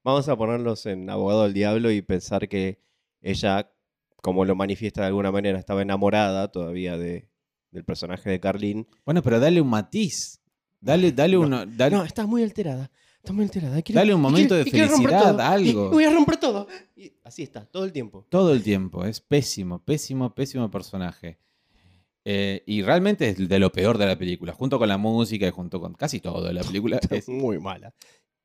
Vamos 0.04 0.28
a 0.28 0.36
ponerlos 0.36 0.86
en 0.86 1.10
abogado 1.10 1.42
del 1.44 1.52
diablo 1.54 1.90
y 1.90 2.02
pensar 2.02 2.48
que 2.48 2.80
ella, 3.20 3.70
como 4.22 4.44
lo 4.44 4.54
manifiesta 4.54 5.02
de 5.02 5.08
alguna 5.08 5.30
manera, 5.32 5.58
estaba 5.58 5.82
enamorada 5.82 6.48
todavía 6.50 6.96
de, 6.96 7.28
del 7.70 7.84
personaje 7.84 8.30
de 8.30 8.40
Carlín. 8.40 8.86
Bueno, 9.04 9.22
pero 9.22 9.40
dale 9.40 9.60
un 9.60 9.68
matiz. 9.68 10.40
Dale, 10.80 11.12
dale 11.12 11.34
No, 11.34 11.40
uno, 11.42 11.66
dale, 11.66 11.96
No, 11.96 12.04
está 12.04 12.26
muy 12.26 12.42
alterada. 12.42 12.90
Está 13.16 13.32
muy 13.32 13.44
alterada. 13.44 13.82
quiere- 13.82 13.98
Dale 13.98 14.14
un 14.14 14.20
momento 14.20 14.54
de 14.54 14.64
felicidad, 14.64 15.40
algo. 15.40 15.86
Y 15.86 15.88
voy 15.90 16.04
a 16.04 16.10
romper 16.10 16.36
todo. 16.38 16.68
Y 16.96 17.12
así 17.24 17.42
está, 17.42 17.66
todo 17.66 17.84
el 17.84 17.92
tiempo. 17.92 18.24
todo 18.30 18.52
el 18.52 18.62
tiempo. 18.62 19.04
Es 19.04 19.20
pésimo, 19.20 19.80
pésimo, 19.84 20.34
pésimo 20.34 20.70
personaje. 20.70 21.38
Eh, 22.24 22.62
y 22.66 22.82
realmente 22.82 23.28
es 23.30 23.48
de 23.48 23.58
lo 23.58 23.72
peor 23.72 23.98
de 23.98 24.06
la 24.06 24.16
película, 24.16 24.52
junto 24.52 24.78
con 24.78 24.88
la 24.88 24.98
música 24.98 25.46
y 25.46 25.50
junto 25.50 25.80
con 25.80 25.94
casi 25.94 26.20
todo 26.20 26.44
de 26.46 26.52
la 26.52 26.62
película. 26.62 27.00
Es 27.10 27.28
muy 27.28 27.58
mala. 27.58 27.92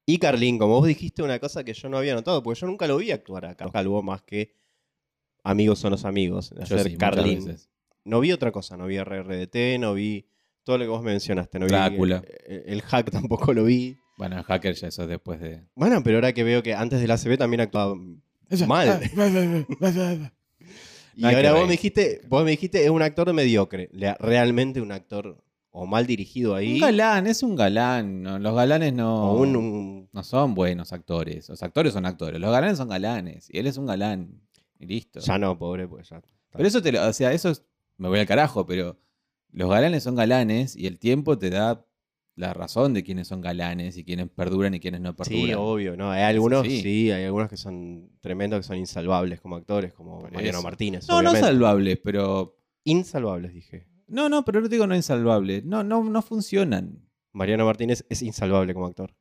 Y 0.06 0.18
Carlín, 0.18 0.58
como 0.58 0.76
vos 0.76 0.88
dijiste 0.88 1.24
una 1.24 1.40
cosa 1.40 1.64
que 1.64 1.74
yo 1.74 1.90
no 1.90 1.98
había 1.98 2.14
notado, 2.14 2.44
porque 2.44 2.60
yo 2.60 2.68
nunca 2.68 2.88
lo 2.88 2.98
vi 2.98 3.12
actuar 3.12 3.46
a 3.46 3.56
Carlos 3.56 3.74
Calvo 3.74 4.04
más 4.04 4.22
que 4.22 4.54
Amigos 5.44 5.80
son 5.80 5.92
los 5.92 6.06
amigos. 6.06 6.52
Yo 6.56 6.64
Hacer 6.64 6.92
sí, 6.92 6.98
Carlín. 6.98 7.58
No 8.06 8.22
vi 8.22 8.32
otra 8.32 8.52
cosa, 8.52 8.78
no 8.78 8.88
vi 8.88 8.98
RRDT, 8.98 9.80
no 9.80 9.94
vi 9.94 10.26
todo 10.64 10.78
lo 10.78 10.86
que 10.86 10.90
vos 10.90 11.04
mencionaste. 11.04 11.60
No 11.60 11.66
vi 11.66 11.72
Drácula. 11.72 12.24
El, 12.46 12.64
el 12.66 12.82
hack 12.82 13.12
tampoco 13.12 13.54
lo 13.54 13.66
vi. 13.66 13.98
Bueno, 14.18 14.38
el 14.38 14.44
hacker 14.44 14.76
ya 14.76 14.88
eso 14.88 15.04
es 15.04 15.10
después 15.10 15.40
de. 15.42 15.64
Bueno, 15.76 16.02
pero 16.04 16.18
ahora 16.18 16.34
que 16.34 16.44
veo 16.44 16.64
que 16.64 16.74
antes 16.74 17.02
del 17.02 17.12
ACB 17.12 17.38
también 17.38 17.62
actuaba 17.62 17.96
mal. 18.68 19.02
Y 21.16 21.22
Nada 21.22 21.32
que 21.32 21.48
ahora 21.48 21.60
vos 21.60 21.68
me 21.68 21.74
dijiste, 21.74 22.22
vos 22.28 22.44
me 22.44 22.50
dijiste, 22.50 22.84
es 22.84 22.90
un 22.90 23.04
actor 23.04 23.32
mediocre. 23.34 23.88
Realmente 24.20 24.82
un 24.82 24.92
actor 24.92 25.44
o 25.76 25.86
mal 25.88 26.06
dirigido 26.06 26.54
ahí. 26.56 26.76
Un 26.76 26.80
galán, 26.80 27.26
es 27.28 27.42
un 27.44 27.56
galán. 27.56 28.22
no, 28.22 28.38
Los 28.40 28.56
galanes 28.56 28.94
no, 28.94 29.32
o 29.32 29.42
un, 29.42 29.56
un- 29.56 30.10
no 30.14 30.24
son 30.24 30.54
buenos 30.54 30.94
actores. 30.94 31.50
Los 31.50 31.64
actores 31.64 31.94
son 31.94 32.06
actores. 32.06 32.40
Los 32.40 32.52
galanes 32.52 32.78
son 32.78 32.88
galanes. 32.90 33.50
Y 33.52 33.58
él 33.58 33.66
es 33.68 33.78
un 33.78 33.88
galán. 33.88 34.40
Y 34.80 34.86
listo. 34.86 35.20
Ya 35.20 35.38
no, 35.40 35.58
pobre, 35.58 35.88
pues 35.88 36.10
ya. 36.10 36.22
Pero 36.52 36.68
eso 36.68 36.82
te 36.82 36.92
lo, 36.92 37.08
o 37.08 37.12
sea, 37.14 37.34
eso 37.34 37.50
es- 37.50 37.66
me 37.98 38.08
voy 38.08 38.20
al 38.20 38.28
carajo, 38.28 38.66
pero 38.68 39.00
los 39.52 39.70
galanes 39.70 40.04
son 40.04 40.16
galanes 40.16 40.76
y 40.76 40.86
el 40.86 41.00
tiempo 41.00 41.38
te 41.40 41.50
da 41.50 41.84
la 42.36 42.54
razón 42.54 42.94
de 42.94 43.04
quiénes 43.04 43.28
son 43.28 43.42
galanes 43.42 43.98
y 43.98 44.04
quiénes 44.04 44.28
perduran 44.30 44.74
y 44.76 44.80
quiénes 44.80 45.02
no 45.02 45.16
perduran. 45.16 45.46
Sí, 45.48 45.54
obvio, 45.54 45.96
¿no? 45.98 46.12
Hay 46.12 46.22
algunos, 46.24 46.66
sí, 46.68 47.10
hay 47.12 47.24
algunos 47.26 47.50
que 47.50 47.58
son 47.58 48.10
tremendos, 48.22 48.60
que 48.60 48.64
son 48.64 48.78
insalvables 48.78 49.40
como 49.42 49.56
actores, 49.56 49.94
como 49.94 50.20
Por 50.20 50.32
Mariano 50.32 50.58
eso. 50.60 50.64
Martínez. 50.64 51.08
no, 51.08 51.22
no 51.24 51.32
salvables, 51.32 52.00
pero. 52.04 52.58
Insalvables, 52.86 53.54
dije. 53.54 53.88
No, 54.08 54.30
no, 54.30 54.44
pero 54.46 54.62
no 54.62 54.68
digo 54.68 54.88
no 54.88 54.96
insalvables. 54.96 55.64
No, 55.66 55.84
no, 55.84 56.04
no 56.04 56.22
funcionan. 56.22 57.00
Mariano 57.32 57.66
Martínez 57.66 58.06
es 58.10 58.22
insalvable 58.22 58.74
como 58.74 58.86
actor. 58.88 59.16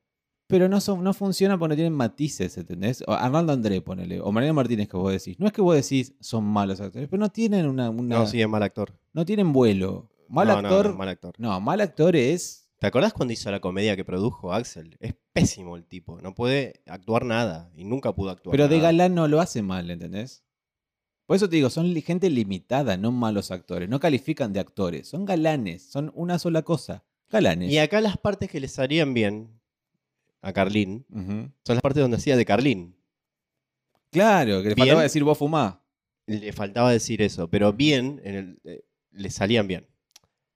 Pero 0.47 0.67
no, 0.69 0.81
son, 0.81 1.03
no 1.03 1.13
funcionan 1.13 1.57
porque 1.57 1.69
no 1.69 1.75
tienen 1.75 1.93
matices, 1.93 2.57
¿entendés? 2.57 3.03
O 3.07 3.13
Arnaldo 3.13 3.53
André, 3.53 3.81
ponele. 3.81 4.19
O 4.21 4.31
Mariano 4.31 4.53
Martínez 4.53 4.87
que 4.87 4.97
vos 4.97 5.11
decís. 5.11 5.39
No 5.39 5.47
es 5.47 5.53
que 5.53 5.61
vos 5.61 5.75
decís 5.75 6.13
son 6.19 6.43
malos 6.43 6.79
actores, 6.81 7.07
pero 7.09 7.19
no 7.19 7.29
tienen 7.29 7.65
una. 7.67 7.89
una- 7.89 8.19
No, 8.19 8.27
sí, 8.27 8.41
es 8.41 8.47
mal 8.47 8.61
actor. 8.61 8.93
no 9.13 9.25
tienen 9.25 9.51
vuelo. 9.53 10.09
Mal 10.27 10.47
No, 10.47 10.53
actor. 10.55 10.89
no, 10.89 10.95
mal 10.97 11.07
actor. 11.09 11.35
no, 11.37 11.59
mal 11.61 11.81
actor 11.81 12.15
es. 12.15 12.69
¿Te 12.79 12.87
acordás 12.87 13.13
cuando 13.13 13.31
hizo 13.33 13.49
la 13.49 13.61
comedia 13.61 13.95
que 13.95 14.03
produjo 14.03 14.51
Axel? 14.51 14.97
Es 14.99 15.15
pésimo 15.31 15.77
el 15.77 15.85
tipo. 15.85 16.21
No 16.21 16.35
puede 16.35 16.81
actuar 16.87 17.23
nada. 17.25 17.71
Y 17.75 17.85
nunca 17.85 18.13
pudo 18.13 18.29
actuar 18.31 18.51
Pero 18.51 18.67
de 18.67 18.79
galán 18.79 19.15
no 19.15 19.27
lo 19.29 19.39
hace 19.39 19.61
mal, 19.61 19.89
¿entendés? 19.89 20.43
Por 21.25 21.35
eso 21.37 21.47
te 21.49 21.55
digo, 21.55 21.69
son 21.69 21.93
gente 22.01 22.29
limitada, 22.29 22.97
no 22.97 23.11
malos 23.11 23.51
actores. 23.51 23.87
No 23.89 23.99
califican 23.99 24.51
de 24.53 24.59
actores. 24.59 25.07
Son 25.07 25.25
galanes. 25.25 25.83
Son 25.83 26.11
una 26.15 26.37
sola 26.37 26.61
cosa. 26.63 27.03
Galanes. 27.29 27.71
Y 27.71 27.77
acá 27.79 28.01
las 28.01 28.17
partes 28.17 28.49
que 28.49 28.59
le 28.59 28.67
salían 28.67 29.13
bien 29.13 29.49
a 30.41 30.51
Carlín 30.53 31.05
son 31.63 31.75
las 31.75 31.81
partes 31.81 32.01
donde 32.01 32.17
hacía 32.17 32.35
de 32.35 32.45
Carlín. 32.45 32.95
Claro, 34.11 34.57
que 34.61 34.69
le 34.69 34.75
Bien. 34.75 34.87
faltaba 34.87 35.01
decir 35.03 35.23
vos 35.23 35.37
fumá. 35.37 35.81
Le 36.27 36.53
faltaba 36.53 36.91
decir 36.91 37.21
eso, 37.21 37.49
pero 37.49 37.73
bien, 37.73 38.21
en 38.23 38.35
el- 38.35 38.59
eh, 38.63 38.85
le 39.11 39.29
salían 39.29 39.67
bien. 39.67 39.87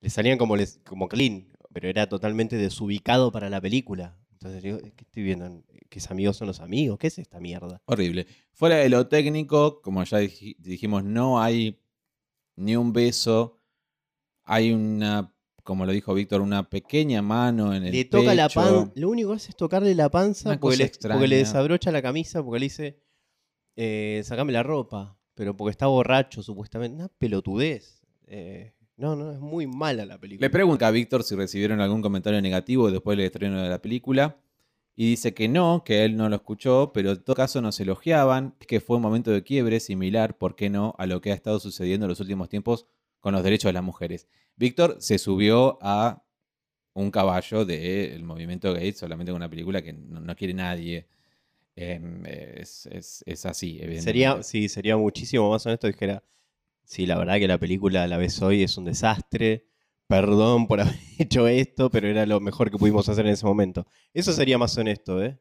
Le 0.02 0.10
salían 0.10 0.38
como, 0.38 0.56
les, 0.56 0.80
como 0.86 1.08
clean, 1.10 1.48
pero 1.74 1.90
era 1.90 2.08
totalmente 2.08 2.56
desubicado 2.58 3.32
para 3.32 3.50
la 3.50 3.60
película. 3.60 4.16
Entonces 4.40 4.62
digo, 4.62 4.78
¿qué 4.80 5.04
estoy 5.04 5.24
viendo? 5.24 5.64
¿Que 5.90 5.98
es 5.98 6.12
amigos 6.12 6.38
son 6.38 6.46
los 6.48 6.60
amigos? 6.60 7.00
¿Qué 7.00 7.08
es 7.08 7.18
esta 7.18 7.40
mierda? 7.40 7.82
Horrible. 7.86 8.28
Fuera 8.52 8.76
de 8.78 8.88
lo 8.88 9.08
técnico, 9.08 9.82
como 9.82 10.04
ya 10.04 10.22
dij- 10.22 10.56
dijimos, 10.60 11.04
no 11.04 11.42
hay 11.42 11.80
ni 12.56 12.76
un 12.76 12.94
beso. 12.94 13.58
Hay 14.44 14.72
una, 14.72 15.34
como 15.64 15.88
lo 15.88 15.92
dijo 15.92 16.14
Víctor, 16.14 16.42
una 16.42 16.70
pequeña 16.70 17.24
mano 17.24 17.74
en 17.74 17.84
el 17.84 17.92
Le 17.94 18.06
toca 18.06 18.36
la 18.36 18.48
panza. 18.48 18.92
Lo 18.96 19.10
único 19.10 19.30
que 19.32 19.38
hace 19.38 19.50
es 19.50 19.56
tocarle 19.58 19.96
la 19.96 20.10
panza 20.10 20.50
le, 20.78 20.92
porque 21.16 21.28
le 21.28 21.36
desabrocha 21.38 21.92
la 21.92 22.02
camisa, 22.04 22.44
porque 22.44 22.60
le 22.60 22.66
dice, 22.68 23.00
eh, 23.76 24.22
sacame 24.24 24.54
la 24.54 24.62
ropa. 24.62 25.18
Pero 25.34 25.58
porque 25.58 25.72
está 25.72 25.88
borracho, 25.88 26.44
supuestamente. 26.44 26.96
Una 26.96 27.08
pelotudez. 27.10 28.02
Eh, 28.28 28.74
no, 28.98 29.16
no, 29.16 29.32
es 29.32 29.40
muy 29.40 29.68
mala 29.68 30.06
la 30.06 30.18
película. 30.20 30.46
Le 30.46 30.50
pregunta 30.50 30.88
a 30.88 30.92
Víctor 30.92 31.24
si 31.24 31.36
recibieron 31.36 31.80
algún 31.82 32.02
comentario 32.02 32.42
negativo 32.42 32.92
después 32.92 33.18
del 33.18 33.28
estreno 33.28 33.62
de 33.62 33.70
la 33.70 33.82
película. 33.82 34.38
Y 35.00 35.08
dice 35.12 35.36
que 35.36 35.48
no, 35.48 35.84
que 35.86 36.04
él 36.06 36.18
no 36.18 36.28
lo 36.28 36.36
escuchó, 36.38 36.92
pero 36.92 37.12
en 37.12 37.24
todo 37.24 37.36
caso 37.36 37.62
nos 37.62 37.80
elogiaban, 37.80 38.56
que 38.68 38.80
fue 38.80 38.96
un 38.98 39.04
momento 39.04 39.30
de 39.30 39.44
quiebre 39.44 39.80
similar, 39.80 40.40
¿por 40.40 40.56
qué 40.56 40.72
no?, 40.72 40.96
a 40.98 41.06
lo 41.06 41.22
que 41.22 41.32
ha 41.32 41.36
estado 41.36 41.60
sucediendo 41.60 42.08
en 42.08 42.10
los 42.10 42.20
últimos 42.20 42.50
tiempos 42.50 42.88
con 43.20 43.34
los 43.34 43.44
derechos 43.44 43.70
de 43.70 43.74
las 43.74 43.84
mujeres. 43.84 44.28
Víctor 44.56 44.96
se 45.00 45.20
subió 45.20 45.78
a 45.84 46.24
un 46.96 47.12
caballo 47.12 47.64
del 47.64 48.24
movimiento 48.24 48.74
gay 48.74 48.92
solamente 48.94 49.32
con 49.32 49.38
una 49.38 49.50
película 49.52 49.84
que 49.84 49.94
no, 49.94 50.20
no 50.20 50.36
quiere 50.36 50.56
nadie. 50.56 51.06
Em, 51.76 52.26
es, 52.26 52.88
es- 52.88 53.24
es 53.28 53.46
así, 53.46 53.74
evidentemente. 53.76 54.02
Sería, 54.02 54.42
sí, 54.42 54.68
sería 54.68 54.98
muchísimo 54.98 55.48
más 55.52 55.64
honesto 55.68 55.86
dijera, 55.86 56.24
sí, 56.88 57.06
la 57.06 57.18
verdad 57.18 57.38
que 57.38 57.48
la 57.48 57.60
película 57.60 58.08
la 58.08 58.18
ves 58.18 58.42
hoy 58.42 58.64
es 58.64 58.78
un 58.78 58.86
desastre, 58.86 59.68
perdón 60.08 60.68
por 60.68 60.80
haber 60.82 60.96
hecho 61.20 61.48
esto, 61.48 61.92
pero 61.92 62.08
era 62.08 62.26
lo 62.26 62.40
mejor 62.40 62.72
que 62.72 62.78
pudimos 62.78 63.08
hacer 63.10 63.26
en 63.26 63.34
ese 63.34 63.46
momento. 63.46 63.86
Eso 64.14 64.32
sería 64.32 64.58
más 64.58 64.76
honesto, 64.78 65.22
¿eh? 65.22 65.40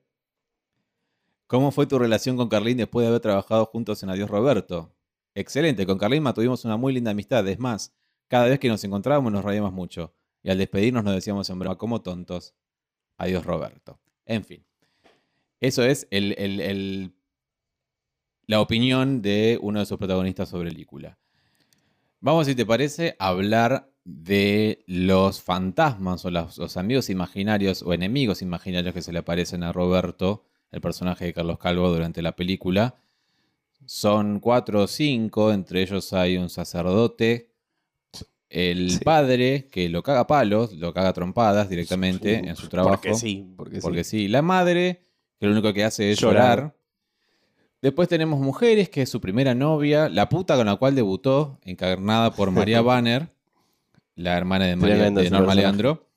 ¿Cómo 1.46 1.70
fue 1.70 1.86
tu 1.86 1.98
relación 1.98 2.36
con 2.36 2.48
Carlín 2.48 2.76
después 2.76 3.04
de 3.04 3.08
haber 3.08 3.20
trabajado 3.20 3.64
juntos 3.66 4.02
en 4.02 4.10
Adiós 4.10 4.28
Roberto? 4.28 4.92
Excelente, 5.32 5.86
con 5.86 5.96
Carlín 5.96 6.24
tuvimos 6.34 6.64
una 6.64 6.76
muy 6.76 6.92
linda 6.92 7.12
amistad. 7.12 7.46
Es 7.46 7.60
más, 7.60 7.94
cada 8.26 8.46
vez 8.46 8.58
que 8.58 8.68
nos 8.68 8.82
encontrábamos 8.82 9.32
nos 9.32 9.44
reíamos 9.44 9.72
mucho. 9.72 10.12
Y 10.42 10.50
al 10.50 10.58
despedirnos 10.58 11.04
nos 11.04 11.14
decíamos 11.14 11.48
en 11.48 11.60
broma, 11.60 11.78
como 11.78 12.02
tontos, 12.02 12.56
adiós 13.16 13.46
Roberto. 13.46 14.00
En 14.24 14.44
fin, 14.44 14.66
eso 15.60 15.84
es 15.84 16.08
la 18.46 18.60
opinión 18.60 19.22
de 19.22 19.58
uno 19.62 19.78
de 19.78 19.86
sus 19.86 19.98
protagonistas 19.98 20.48
sobre 20.48 20.72
Lícula. 20.72 21.18
Vamos, 22.20 22.46
si 22.46 22.54
te 22.54 22.66
parece, 22.66 23.16
a 23.18 23.28
hablar 23.28 23.90
de 24.04 24.84
los 24.86 25.42
fantasmas 25.42 26.24
o 26.24 26.30
los, 26.30 26.58
los 26.58 26.76
amigos 26.76 27.10
imaginarios 27.10 27.82
o 27.82 27.92
enemigos 27.92 28.42
imaginarios 28.42 28.94
que 28.94 29.02
se 29.02 29.12
le 29.12 29.18
aparecen 29.20 29.62
a 29.62 29.72
Roberto, 29.72 30.44
el 30.70 30.80
personaje 30.80 31.26
de 31.26 31.32
Carlos 31.34 31.58
Calvo 31.58 31.88
durante 31.90 32.22
la 32.22 32.34
película. 32.36 32.96
Son 33.84 34.40
cuatro 34.40 34.82
o 34.82 34.86
cinco, 34.86 35.52
entre 35.52 35.82
ellos 35.82 36.12
hay 36.12 36.36
un 36.36 36.48
sacerdote, 36.50 37.52
el 38.48 38.90
Sí. 38.92 39.04
padre 39.04 39.68
que 39.70 39.88
lo 39.88 40.02
caga 40.02 40.20
a 40.20 40.26
palos, 40.26 40.72
lo 40.72 40.92
caga 40.94 41.08
a 41.10 41.12
trompadas 41.12 41.68
directamente 41.68 42.36
en 42.48 42.56
su 42.56 42.68
trabajo. 42.68 42.96
Porque 43.02 43.14
sí, 43.14 43.52
porque, 43.56 43.80
Porque 43.80 44.04
sí. 44.04 44.18
sí, 44.20 44.28
la 44.28 44.42
madre, 44.42 45.02
que 45.38 45.46
lo 45.46 45.52
único 45.52 45.72
que 45.72 45.84
hace 45.84 46.12
es 46.12 46.18
Llorar. 46.20 46.58
llorar. 46.58 46.76
Después 47.86 48.08
tenemos 48.08 48.40
mujeres, 48.40 48.88
que 48.88 49.02
es 49.02 49.08
su 49.08 49.20
primera 49.20 49.54
novia, 49.54 50.08
la 50.08 50.28
puta 50.28 50.56
con 50.56 50.66
la 50.66 50.74
cual 50.74 50.96
debutó, 50.96 51.60
encarnada 51.62 52.32
por 52.32 52.50
María 52.50 52.80
Banner, 52.82 53.28
la 54.16 54.36
hermana 54.36 54.64
de, 54.64 54.74
María, 54.74 55.08
de 55.08 55.30
Norma. 55.30 55.54
Leandro. 55.54 56.08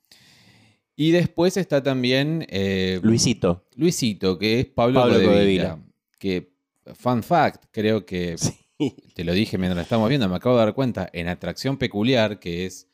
Y 0.96 1.12
después 1.12 1.56
está 1.56 1.80
también 1.80 2.44
eh, 2.50 2.98
Luisito. 3.04 3.66
Luisito, 3.76 4.36
que 4.36 4.58
es 4.58 4.66
Pablo, 4.66 4.98
Pablo 4.98 5.14
Codevila, 5.14 5.30
Codevila. 5.30 5.78
Que, 6.18 6.52
fun 6.96 7.22
fact, 7.22 7.66
creo 7.70 8.04
que 8.04 8.36
Sí. 8.80 8.96
te 9.14 9.22
lo 9.22 9.32
dije 9.32 9.56
mientras 9.56 9.76
lo 9.76 9.82
estamos 9.82 10.08
viendo, 10.08 10.28
me 10.28 10.34
acabo 10.34 10.56
de 10.56 10.64
dar 10.64 10.74
cuenta, 10.74 11.08
en 11.12 11.28
Atracción 11.28 11.76
Peculiar, 11.76 12.40
que 12.40 12.66
es 12.66 12.88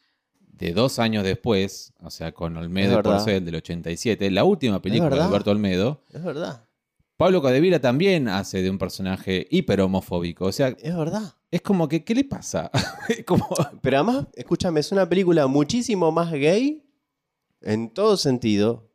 de 0.48 0.74
dos 0.74 0.98
años 0.98 1.24
después, 1.24 1.94
o 2.02 2.10
sea, 2.10 2.32
con 2.32 2.58
Olmedo 2.58 2.96
verdad. 2.96 3.12
Porcel 3.12 3.42
del 3.42 3.54
87, 3.54 4.30
la 4.32 4.44
última 4.44 4.82
película 4.82 5.16
de. 5.16 5.22
Alberto 5.22 5.50
Olmedo, 5.50 6.02
Es 6.12 6.22
verdad. 6.22 6.65
Pablo 7.16 7.40
Codevila 7.40 7.80
también 7.80 8.28
hace 8.28 8.62
de 8.62 8.68
un 8.70 8.78
personaje 8.78 9.46
hiper 9.50 9.80
homofóbico. 9.80 10.44
O 10.46 10.52
sea, 10.52 10.68
Es 10.68 10.94
verdad. 10.96 11.34
es 11.50 11.62
como 11.62 11.88
que, 11.88 12.04
¿qué 12.04 12.14
le 12.14 12.24
pasa? 12.24 12.70
Como, 13.26 13.48
Pero 13.80 13.98
además, 13.98 14.26
escúchame, 14.34 14.80
es 14.80 14.92
una 14.92 15.08
película 15.08 15.46
muchísimo 15.46 16.12
más 16.12 16.30
gay 16.32 16.82
en 17.62 17.88
todo 17.90 18.16
sentido. 18.16 18.90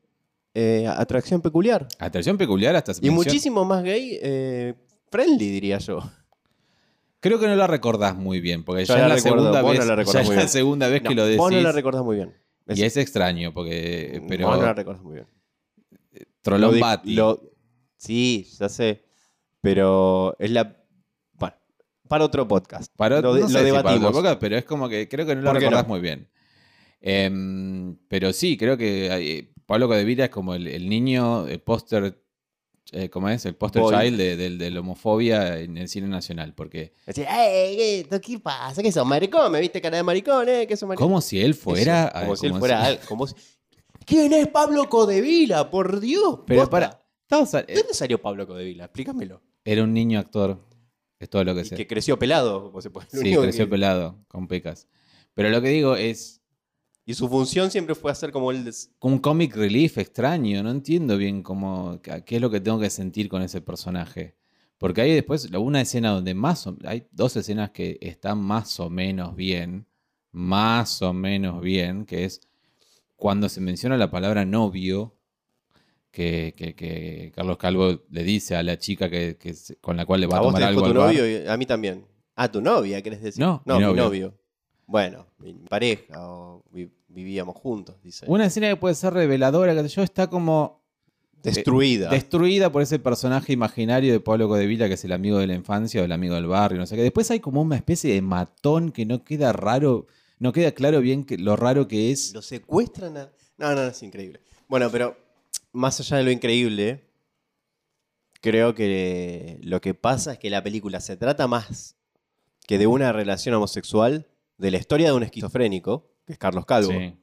eh, 0.54 0.86
atracción 0.88 1.42
peculiar. 1.42 1.88
Atracción 1.98 2.38
Peculiar 2.38 2.76
hasta 2.76 2.92
Y 3.02 3.10
muchísimo 3.10 3.64
más 3.66 3.84
gay 3.84 4.20
eh, 4.22 4.74
friendly, 5.10 5.50
diría 5.50 5.78
yo. 5.80 6.00
Creo 7.22 7.40
que 7.40 7.48
no 7.48 7.56
la 7.56 7.68
recordás 7.68 8.16
muy 8.16 8.40
bien, 8.42 8.64
porque 8.64 8.84
Yo 8.86 8.96
ya 8.96 9.08
la 9.08 9.16
es 9.16 9.24
la 9.24 9.32
recuerdo, 9.32 9.44
segunda 9.54 9.62
no 9.62 9.68
vez, 9.70 9.80
la 9.88 10.04
ya 10.04 10.22
es 10.22 10.30
la 10.30 10.48
segunda 10.48 10.88
vez 10.90 11.02
que 11.04 11.16
lo 11.16 11.24
decís. 11.26 11.38
Vos 11.38 11.52
no 11.52 11.62
la 11.62 11.72
recordás 11.72 12.04
muy 12.04 12.16
bien. 12.18 12.34
y 12.68 12.84
es 12.84 12.98
extraño, 12.98 13.54
porque. 13.54 14.22
Pero. 14.28 14.48
Vos 14.48 14.58
no 14.60 14.64
la 14.66 14.74
recordás 14.74 15.02
muy 15.04 15.14
bien. 15.16 15.28
Trolón 16.42 16.80
Lo 16.80 17.02
lo- 17.06 17.51
sí, 18.02 18.48
ya 18.60 18.68
sé. 18.70 19.04
Pero 19.62 20.36
es 20.40 20.50
la. 20.52 20.76
Bueno, 21.34 21.56
para 22.08 22.26
otro 22.26 22.48
podcast. 22.48 22.92
Para- 22.96 23.22
lo, 23.22 23.36
no 23.36 23.36
sé 23.36 23.42
lo 23.42 23.48
si 23.48 23.54
para 23.54 23.64
debatimos. 23.66 23.98
otra 24.10 24.10
época, 24.32 24.40
pero 24.40 24.58
es 24.58 24.66
como 24.66 24.90
que 24.90 25.08
creo 25.08 25.26
que 25.26 25.36
no 25.36 25.42
lo 25.42 25.52
¿Por 25.52 25.60
qué 25.60 25.66
recordás 25.66 25.84
no? 25.88 25.90
muy 25.94 26.00
bien. 26.02 26.28
Em, 27.00 27.96
pero 28.08 28.34
sí, 28.34 28.58
creo 28.58 28.78
que 28.78 29.12
hay- 29.12 29.50
Pablo 29.66 29.88
Codevila 29.88 30.26
es 30.26 30.30
como 30.32 30.54
el, 30.54 30.68
el 30.68 30.90
niño, 30.90 31.48
el 31.48 31.60
póster 31.62 32.18
eh, 32.94 33.10
¿cómo 33.10 33.30
es? 33.30 33.46
El 33.46 33.56
poster 33.56 33.82
Boy. 33.82 33.96
child 33.96 34.18
de, 34.18 34.36
de- 34.36 34.58
de 34.58 34.72
la 34.72 34.82
homofobia 34.82 35.60
en 35.60 35.78
el 35.78 35.88
cine 35.88 36.08
nacional. 36.08 36.54
Porque, 36.54 36.94
Decía, 37.06 37.48
¡Ey, 37.48 38.04
qué, 38.10 38.20
qué 38.20 38.40
pasa! 38.40 38.82
¿Qué 38.84 38.92
sos, 38.92 39.06
maricón? 39.06 39.50
¿Me 39.52 39.62
viste 39.62 39.80
cara 39.82 39.96
de 39.98 40.04
maricón, 40.04 40.50
eh? 40.50 40.66
¿Qué 40.68 40.76
sos 40.76 40.88
maricón? 40.90 41.08
como 41.08 41.22
si 41.22 41.40
él 41.40 41.54
fuera. 41.54 42.08
Eso, 42.08 42.20
como 42.20 42.34
ah, 42.34 42.36
si 42.36 42.46
él 42.48 42.52
como 42.52 42.60
fuera. 42.60 42.92
si- 42.92 43.08
como 43.08 43.28
si- 43.28 43.36
¿Quién 44.06 44.34
es 44.34 44.48
Pablo 44.48 44.90
Codevila? 44.90 45.70
Por 45.70 46.00
Dios. 46.02 46.40
Pero 46.48 46.62
posta. 46.62 46.72
para. 46.72 47.01
¿De 47.32 47.74
dónde 47.76 47.94
salió 47.94 48.22
Pablo 48.22 48.46
Codevila? 48.46 48.86
Explícamelo. 48.86 49.41
Era 49.63 49.84
un 49.84 49.94
niño 49.94 50.20
actor. 50.20 50.63
Es 51.20 51.30
todo 51.30 51.44
lo 51.44 51.54
que 51.56 51.62
Y 51.62 51.65
sé. 51.65 51.76
que 51.76 51.88
creció 51.88 52.17
pelado. 52.20 52.63
como 52.65 52.82
se 52.82 52.89
puede- 52.89 53.08
lo 53.13 53.22
Sí, 53.22 53.36
creció 53.38 53.65
que- 53.65 53.70
pelado, 53.72 54.24
con 54.28 54.48
pecas. 54.48 54.88
Pero 55.34 55.50
lo 55.50 55.62
que 55.62 55.70
digo 55.70 55.96
es. 55.96 56.41
Y 57.06 57.13
su 57.15 57.28
función 57.30 57.72
siempre 57.72 57.96
fue 57.96 58.12
hacer 58.12 58.32
como 58.32 58.52
el. 58.52 58.63
des- 58.65 58.91
un 59.00 59.20
comic 59.20 59.56
relief 59.56 59.98
extraño. 59.98 60.62
No 60.63 60.72
entiendo 60.72 61.17
bien 61.17 61.41
cómo, 61.44 62.00
qué 62.02 62.24
qué 62.26 62.36
es 62.36 62.41
lo 62.41 62.50
que 62.50 62.60
tengo 62.60 62.80
que 62.80 62.89
sentir 62.89 63.30
con 63.30 63.41
ese 63.41 63.62
personaje. 63.62 64.36
Porque 64.78 65.02
hay 65.02 65.13
después 65.13 65.46
una 65.52 65.82
escena 65.82 66.10
donde 66.12 66.34
más 66.34 66.65
o- 66.67 66.76
hay 66.86 67.08
dos 67.12 67.36
escenas 67.38 67.70
que 67.72 67.98
están 68.02 68.39
más 68.39 68.80
o 68.80 68.89
menos 68.89 69.36
bien, 69.36 69.86
más 70.32 71.02
o 71.04 71.13
menos 71.13 71.62
bien, 71.62 72.06
que 72.06 72.26
es 72.26 72.41
cuando 73.15 73.48
se 73.50 73.62
menciona 73.62 73.96
la 73.98 74.10
palabra 74.10 74.44
novio, 74.46 75.15
que, 76.12 76.54
que- 76.56 76.76
que 76.76 77.32
Carlos 77.34 77.58
Calvo 77.58 78.02
le 78.10 78.24
dice 78.24 78.56
a 78.56 78.63
la 78.63 78.78
chica 78.78 79.10
que, 79.10 79.38
con 79.80 79.95
la 79.97 80.06
cual 80.06 80.21
le 80.21 80.28
va 80.28 80.36
a, 80.36 80.39
A 80.39 80.41
vos 80.41 80.50
tomar 80.50 80.62
te 80.62 80.67
algo 80.67 80.82
dejó 80.82 80.93
tu 80.93 81.00
novio 81.00 81.28
y 81.30 81.47
a 81.47 81.58
mí 81.58 81.65
también. 81.65 82.06
Ah, 82.36 82.52
tu 82.52 82.62
novia, 82.62 83.02
¿querés 83.02 83.21
decir? 83.21 83.41
No, 83.41 83.62
no 83.65 83.80
mi 83.80 83.86
mi, 83.86 83.93
novio. 83.93 84.34
Bueno, 84.86 85.26
mi 85.39 85.54
pareja 85.54 86.28
o 86.30 86.63
vi- 86.71 86.89
vivíamos 87.08 87.56
juntos, 87.56 87.95
dice. 88.04 88.26
Una 88.28 88.45
escena 88.45 88.67
que 88.69 88.76
puede 88.76 88.95
ser 88.95 89.13
reveladora, 89.13 89.74
que 89.74 89.88
yo 89.88 90.04
está 90.04 90.28
como 90.28 90.82
Destruida. 91.43 92.10
destruida 92.10 92.71
por 92.71 92.82
ese 92.84 93.00
personaje 93.00 93.54
imaginario 93.54 94.13
de 94.13 94.19
Pablo 94.19 94.47
Codevila, 94.47 94.88
que 94.88 94.93
es 94.93 95.06
el 95.06 95.12
amigo 95.12 95.39
de 95.39 95.47
la 95.47 95.56
infancia 95.56 96.02
o 96.02 96.06
el 96.06 96.12
amigo 96.12 96.36
del 96.36 96.45
barrio, 96.45 96.78
no 96.80 96.86
sé 96.86 96.95
qué. 96.95 97.02
Después 97.02 97.32
hay 97.32 97.39
como 97.39 97.62
una 97.62 97.76
especie 97.78 98.13
de 98.13 98.21
matón 98.21 98.91
que 98.91 99.06
no 99.06 99.24
queda 99.24 99.52
raro, 99.52 100.06
no 100.39 100.52
queda 100.54 100.71
claro 100.74 101.00
bien 101.02 101.24
que, 101.24 101.38
lo 101.38 101.56
raro 101.56 101.88
que 101.88 102.12
es. 102.12 102.34
Lo 102.34 102.41
secuestran 102.43 103.17
a... 103.17 103.30
No, 103.58 103.74
no, 103.74 103.84
es 103.84 104.04
increíble. 104.04 104.39
Bueno, 104.67 104.89
pero 104.91 105.17
más 105.72 106.00
allá 106.00 106.18
de 106.18 106.24
lo 106.24 106.32
increíble, 106.32 107.10
creo 108.42 108.74
que 108.74 109.60
lo 109.64 109.82
que 109.82 109.94
pasa 109.94 110.34
es 110.34 110.40
que 110.40 110.50
la 110.50 110.64
película 110.64 111.00
se 111.00 111.18
trata 111.18 111.48
más 111.48 111.96
que 112.68 112.78
de 112.78 112.88
una 112.88 113.12
relación 113.12 113.56
homosexual, 113.56 114.28
de 114.58 114.72
la 114.72 114.78
historia 114.78 115.08
de 115.08 115.14
un 115.14 115.24
esquizofrénico, 115.24 116.12
que 116.26 116.34
es 116.34 116.40
Carlos 116.40 116.66
Calvo, 116.66 116.92
Sí. 116.92 117.18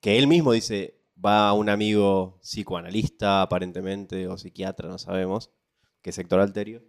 que 0.00 0.18
él 0.18 0.26
mismo 0.26 0.52
dice, 0.52 1.00
va 1.24 1.48
a 1.48 1.52
un 1.52 1.68
amigo 1.68 2.38
psicoanalista 2.42 3.42
aparentemente, 3.42 4.26
o 4.28 4.36
psiquiatra, 4.38 4.88
no 4.88 4.98
sabemos, 4.98 5.50
que 6.00 6.10
es 6.10 6.18
Héctor 6.18 6.40
Alterio, 6.40 6.82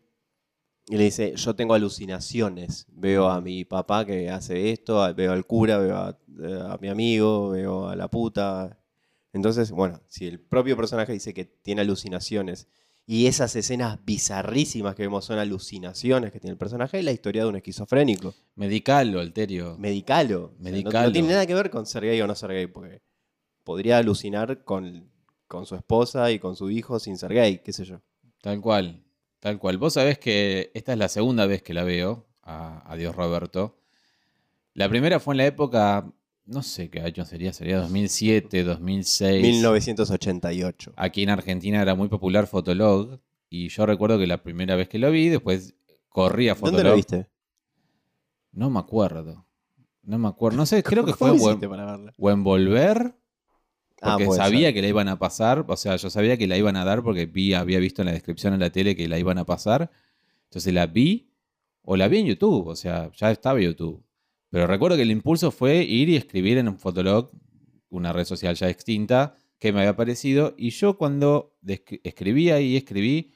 y 0.87 0.97
le 0.97 1.05
dice, 1.05 1.33
yo 1.35 1.55
tengo 1.55 1.73
alucinaciones, 1.75 2.85
veo 2.89 3.29
a 3.29 3.39
mi 3.39 3.63
papá 3.63 4.05
que 4.05 4.29
hace 4.29 4.71
esto, 4.71 5.13
veo 5.13 5.31
al 5.31 5.45
cura, 5.45 5.77
veo 5.77 5.95
a, 5.95 6.17
a 6.73 6.77
mi 6.81 6.89
amigo, 6.89 7.51
veo 7.51 7.87
a 7.87 7.95
la 7.95 8.09
puta. 8.09 8.77
Entonces, 9.33 9.71
bueno, 9.71 10.01
si 10.07 10.27
el 10.27 10.39
propio 10.39 10.77
personaje 10.77 11.11
dice 11.11 11.33
que 11.33 11.43
tiene 11.45 11.81
alucinaciones 11.81 12.67
y 13.05 13.25
esas 13.25 13.55
escenas 13.55 13.99
bizarrísimas 14.05 14.95
que 14.95 15.01
vemos 15.03 15.25
son 15.25 15.39
alucinaciones 15.39 16.31
que 16.31 16.39
tiene 16.39 16.51
el 16.53 16.57
personaje, 16.57 16.99
es 16.99 17.03
la 17.05 17.11
historia 17.11 17.43
de 17.43 17.49
un 17.49 17.55
esquizofrénico. 17.57 18.33
Medicalo, 18.55 19.19
Alterio. 19.19 19.75
Medicalo. 19.77 20.45
O 20.45 20.47
sea, 20.49 20.57
no- 20.57 20.63
Medicalo. 20.71 21.07
no, 21.07 21.11
tiene 21.11 21.27
nada 21.29 21.45
que 21.45 21.55
ver 21.55 21.69
con 21.69 21.85
ser 21.85 22.03
gay 22.05 22.21
o 22.21 22.27
no 22.27 22.35
ser 22.35 22.51
gay, 22.51 22.67
porque 22.67 23.01
podría 23.63 23.97
alucinar 23.97 24.63
con, 24.63 25.09
con 25.47 25.65
su 25.65 25.75
esposa 25.75 26.31
y 26.31 26.39
con 26.39 26.55
su 26.55 26.69
hijo 26.69 26.99
sin 26.99 27.17
ser 27.17 27.33
gay, 27.33 27.59
qué 27.59 27.73
sé 27.73 27.83
yo. 27.85 28.01
Tal 28.41 28.61
cual, 28.61 29.03
tal 29.39 29.57
cual. 29.57 29.77
Vos 29.77 29.93
sabés 29.93 30.19
que 30.19 30.71
esta 30.73 30.93
es 30.93 30.97
la 30.99 31.09
segunda 31.09 31.45
vez 31.47 31.61
que 31.63 31.73
la 31.73 31.83
veo, 31.83 32.27
a, 32.43 32.89
a 32.91 32.95
Dios 32.95 33.15
Roberto. 33.15 33.79
La 34.73 34.87
primera 34.89 35.19
fue 35.19 35.33
en 35.33 35.37
la 35.39 35.45
época, 35.45 36.11
no 36.45 36.61
sé 36.61 36.89
qué 36.89 37.01
año 37.01 37.25
sería, 37.25 37.53
sería 37.53 37.79
2007, 37.79 38.63
2006. 38.63 39.41
1988. 39.41 40.93
Aquí 40.95 41.23
en 41.23 41.29
Argentina 41.29 41.81
era 41.81 41.95
muy 41.95 42.09
popular 42.09 42.47
Fotolog 42.47 43.19
y 43.49 43.69
yo 43.69 43.85
recuerdo 43.85 44.19
que 44.19 44.27
la 44.27 44.43
primera 44.43 44.75
vez 44.75 44.89
que 44.89 44.99
lo 44.99 45.11
vi, 45.11 45.29
después 45.29 45.75
corrí 46.09 46.49
a 46.49 46.55
Fotolog. 46.55 46.75
¿Dónde 46.77 46.89
lo 46.89 46.95
viste? 46.95 47.27
No 48.51 48.69
me 48.69 48.79
acuerdo. 48.79 49.45
No 50.03 50.17
me 50.19 50.27
acuerdo. 50.27 50.57
No 50.57 50.65
sé, 50.65 50.83
creo 50.83 51.05
que 51.05 51.13
fue 51.13 51.29
¿Cómo 51.29 51.43
o 51.43 51.47
hiciste 51.49 51.65
en, 51.65 51.71
para 51.71 51.85
verla? 51.85 52.13
o 52.17 52.29
en 52.31 52.43
Volver, 52.43 53.15
Ah, 54.05 54.17
porque 54.19 54.35
sabía 54.35 54.67
ser. 54.67 54.73
que 54.73 54.81
la 54.81 54.87
iban 54.89 55.07
a 55.07 55.17
pasar. 55.17 55.63
O 55.65 55.77
sea, 55.77 55.95
yo 55.95 56.09
sabía 56.09 56.35
que 56.37 56.45
la 56.45 56.57
iban 56.57 56.75
a 56.75 56.83
dar 56.83 57.03
porque 57.03 57.25
vi, 57.25 57.53
había 57.53 57.79
visto 57.79 58.01
en 58.01 58.07
la 58.07 58.11
descripción 58.11 58.53
en 58.53 58.59
la 58.59 58.69
tele 58.69 58.97
que 58.97 59.07
la 59.07 59.17
iban 59.17 59.37
a 59.37 59.45
pasar. 59.45 59.89
Entonces 60.49 60.73
la 60.73 60.87
vi 60.87 61.31
o 61.83 61.95
la 61.95 62.09
vi 62.09 62.17
en 62.19 62.25
YouTube. 62.25 62.67
O 62.67 62.75
sea, 62.75 63.09
ya 63.13 63.31
estaba 63.31 63.59
en 63.59 63.65
YouTube. 63.67 64.03
Pero 64.53 64.67
recuerdo 64.67 64.97
que 64.97 65.01
el 65.01 65.09
impulso 65.09 65.49
fue 65.49 65.77
ir 65.77 66.09
y 66.09 66.15
escribir 66.15 66.59
en 66.59 66.67
un 66.67 66.77
Fotolog, 66.77 67.31
una 67.89 68.13
red 68.13 68.23
social 68.23 68.53
ya 68.53 68.69
extinta, 68.69 69.35
que 69.57 69.73
me 69.73 69.79
había 69.79 69.95
parecido. 69.95 70.53
Y 70.59 70.69
yo 70.69 70.95
cuando 70.95 71.55
escribía 72.03 72.61
y 72.61 72.77
escribí, 72.77 73.31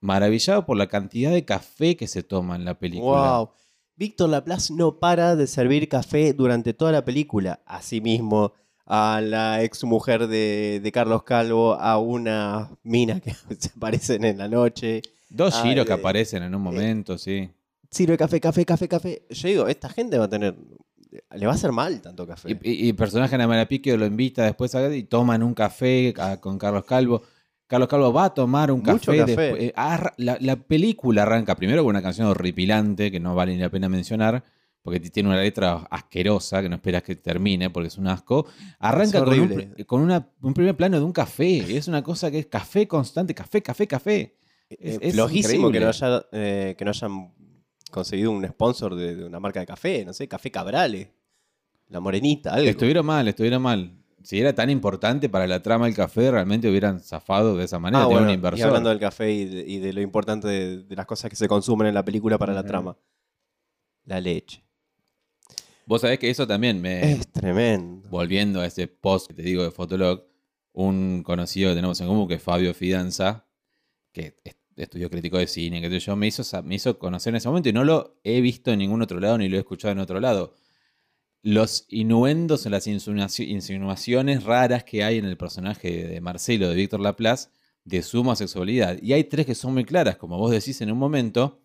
maravillado 0.00 0.66
por 0.66 0.76
la 0.76 0.88
cantidad 0.88 1.30
de 1.30 1.44
café 1.44 1.96
que 1.96 2.08
se 2.08 2.24
toma 2.24 2.56
en 2.56 2.64
la 2.64 2.76
película. 2.76 3.38
Wow. 3.38 3.50
Víctor 3.94 4.28
Laplace 4.28 4.74
no 4.74 4.98
para 4.98 5.36
de 5.36 5.46
servir 5.46 5.88
café 5.88 6.32
durante 6.32 6.74
toda 6.74 6.90
la 6.90 7.04
película. 7.04 7.62
Asimismo, 7.64 8.54
a 8.86 9.20
la 9.22 9.62
ex 9.62 9.84
mujer 9.84 10.26
de, 10.26 10.80
de 10.82 10.90
Carlos 10.90 11.22
Calvo, 11.22 11.74
a 11.74 11.96
una 11.98 12.76
mina 12.82 13.20
que 13.20 13.34
se 13.56 13.70
aparecen 13.76 14.24
en 14.24 14.38
la 14.38 14.48
noche. 14.48 15.00
Dos 15.30 15.62
giros 15.62 15.86
que 15.86 15.92
eh, 15.92 15.94
aparecen 15.94 16.42
en 16.42 16.56
un 16.56 16.62
momento, 16.62 17.18
sí. 17.18 17.48
Sirve 17.94 18.16
café, 18.18 18.40
café, 18.40 18.64
café, 18.64 18.88
café. 18.88 19.22
Yo 19.30 19.48
digo, 19.48 19.68
esta 19.68 19.88
gente 19.88 20.18
va 20.18 20.24
a 20.24 20.28
tener. 20.28 20.56
Le 21.36 21.46
va 21.46 21.52
a 21.52 21.54
hacer 21.54 21.70
mal 21.70 22.00
tanto 22.02 22.26
café. 22.26 22.50
Y, 22.60 22.70
y- 22.70 22.86
y 22.86 22.88
el 22.88 22.96
personaje 22.96 23.38
de 23.38 23.46
Marapiquio 23.46 23.96
lo 23.96 24.04
invita 24.04 24.42
después 24.44 24.74
a, 24.74 24.92
y 24.92 25.04
toman 25.04 25.44
un 25.44 25.54
café 25.54 26.12
a- 26.18 26.40
con 26.40 26.58
Carlos 26.58 26.84
Calvo. 26.86 27.22
Carlos 27.68 27.88
Calvo 27.88 28.12
va 28.12 28.24
a 28.24 28.34
tomar 28.34 28.72
un 28.72 28.80
Mucho 28.80 29.12
café. 29.12 29.18
café. 29.18 29.36
después- 29.36 29.62
eh, 29.62 29.72
la, 30.16 30.36
la 30.40 30.56
película 30.56 31.22
arranca 31.22 31.54
primero 31.54 31.82
con 31.84 31.90
una 31.90 32.02
canción 32.02 32.26
horripilante 32.26 33.12
que 33.12 33.20
no 33.20 33.34
vale 33.36 33.52
ni 33.52 33.58
la 33.60 33.70
pena 33.70 33.88
mencionar, 33.88 34.42
porque 34.82 34.98
tiene 34.98 35.28
una 35.28 35.40
letra 35.40 35.86
asquerosa 35.88 36.60
que 36.62 36.68
no 36.68 36.74
esperas 36.76 37.04
que 37.04 37.14
termine 37.14 37.70
porque 37.70 37.86
es 37.88 37.96
un 37.96 38.08
asco. 38.08 38.46
Arranca 38.80 39.20
con, 39.20 39.28
un, 39.34 39.40
horrible. 39.40 39.70
pr- 39.76 39.86
con 39.86 40.00
una- 40.00 40.28
un 40.42 40.52
primer 40.52 40.76
plano 40.76 40.98
de 40.98 41.04
un 41.04 41.12
café. 41.12 41.76
Es 41.76 41.86
una 41.86 42.02
cosa 42.02 42.28
que 42.28 42.40
es 42.40 42.46
café 42.46 42.88
constante, 42.88 43.34
café, 43.36 43.62
café, 43.62 43.86
café. 43.86 44.36
Es- 44.68 44.96
Eh, 44.96 44.98
es 45.00 45.14
flojísimo 45.14 45.70
que 45.70 45.78
increíble. 45.78 45.80
no, 45.80 45.88
haya, 45.90 46.26
eh, 46.32 46.74
que 46.76 46.84
no 46.84 46.90
hayan 46.90 47.32
conseguido 47.94 48.30
un 48.32 48.44
sponsor 48.46 48.94
de, 48.94 49.16
de 49.16 49.24
una 49.24 49.40
marca 49.40 49.60
de 49.60 49.66
café, 49.66 50.04
no 50.04 50.12
sé, 50.12 50.28
Café 50.28 50.50
Cabrales, 50.50 51.08
La 51.88 52.00
Morenita, 52.00 52.52
algo. 52.54 52.68
Estuvieron 52.68 53.06
mal, 53.06 53.26
estuvieron 53.28 53.62
mal. 53.62 53.92
Si 54.22 54.40
era 54.40 54.54
tan 54.54 54.70
importante 54.70 55.28
para 55.28 55.46
la 55.46 55.62
trama 55.62 55.84
del 55.86 55.94
café, 55.94 56.30
realmente 56.30 56.68
hubieran 56.68 56.98
zafado 57.00 57.56
de 57.56 57.64
esa 57.64 57.78
manera. 57.78 58.04
Ah, 58.04 58.06
bueno, 58.06 58.26
un 58.32 58.32
y 58.58 58.62
hablando 58.62 58.88
del 58.88 58.98
café 58.98 59.30
y 59.30 59.44
de, 59.44 59.60
y 59.68 59.78
de 59.78 59.92
lo 59.92 60.00
importante 60.00 60.48
de, 60.48 60.82
de 60.84 60.96
las 60.96 61.04
cosas 61.06 61.28
que 61.30 61.36
se 61.36 61.46
consumen 61.46 61.88
en 61.88 61.94
la 61.94 62.04
película 62.04 62.38
para 62.38 62.52
la 62.54 62.64
trama. 62.64 62.96
La 64.06 64.20
leche. 64.20 64.64
Vos 65.86 66.00
sabés 66.00 66.18
que 66.18 66.30
eso 66.30 66.46
también 66.46 66.80
me. 66.80 67.12
Es 67.12 67.28
tremendo. 67.32 68.08
Volviendo 68.08 68.60
a 68.60 68.66
ese 68.66 68.88
post 68.88 69.28
que 69.28 69.34
te 69.34 69.42
digo 69.42 69.62
de 69.62 69.70
Fotolog, 69.70 70.24
un 70.72 71.22
conocido 71.22 71.70
que 71.70 71.74
tenemos 71.76 72.00
en 72.00 72.06
común, 72.06 72.26
que 72.26 72.34
es 72.34 72.42
Fabio 72.42 72.72
Fidanza, 72.72 73.46
que 74.12 74.38
est- 74.44 74.58
estudió 74.76 75.08
crítico 75.10 75.38
de 75.38 75.46
cine, 75.46 75.80
que 75.80 76.00
yo, 76.00 76.16
me 76.16 76.26
hizo, 76.26 76.62
me 76.62 76.74
hizo 76.76 76.98
conocer 76.98 77.30
en 77.32 77.36
ese 77.36 77.48
momento 77.48 77.68
y 77.68 77.72
no 77.72 77.84
lo 77.84 78.16
he 78.24 78.40
visto 78.40 78.70
en 78.72 78.78
ningún 78.80 79.02
otro 79.02 79.20
lado 79.20 79.38
ni 79.38 79.48
lo 79.48 79.56
he 79.56 79.60
escuchado 79.60 79.92
en 79.92 79.98
otro 79.98 80.20
lado. 80.20 80.54
Los 81.42 81.84
inuendos 81.90 82.64
o 82.64 82.70
las 82.70 82.86
insinuaci- 82.86 83.46
insinuaciones 83.46 84.44
raras 84.44 84.84
que 84.84 85.04
hay 85.04 85.18
en 85.18 85.26
el 85.26 85.36
personaje 85.36 86.06
de 86.08 86.20
Marcelo, 86.20 86.68
de 86.70 86.74
Víctor 86.74 87.00
Laplace, 87.00 87.50
de 87.84 88.02
su 88.02 88.20
homosexualidad. 88.20 88.96
Y 89.02 89.12
hay 89.12 89.24
tres 89.24 89.44
que 89.44 89.54
son 89.54 89.74
muy 89.74 89.84
claras, 89.84 90.16
como 90.16 90.38
vos 90.38 90.50
decís 90.50 90.80
en 90.80 90.90
un 90.90 90.98
momento. 90.98 91.60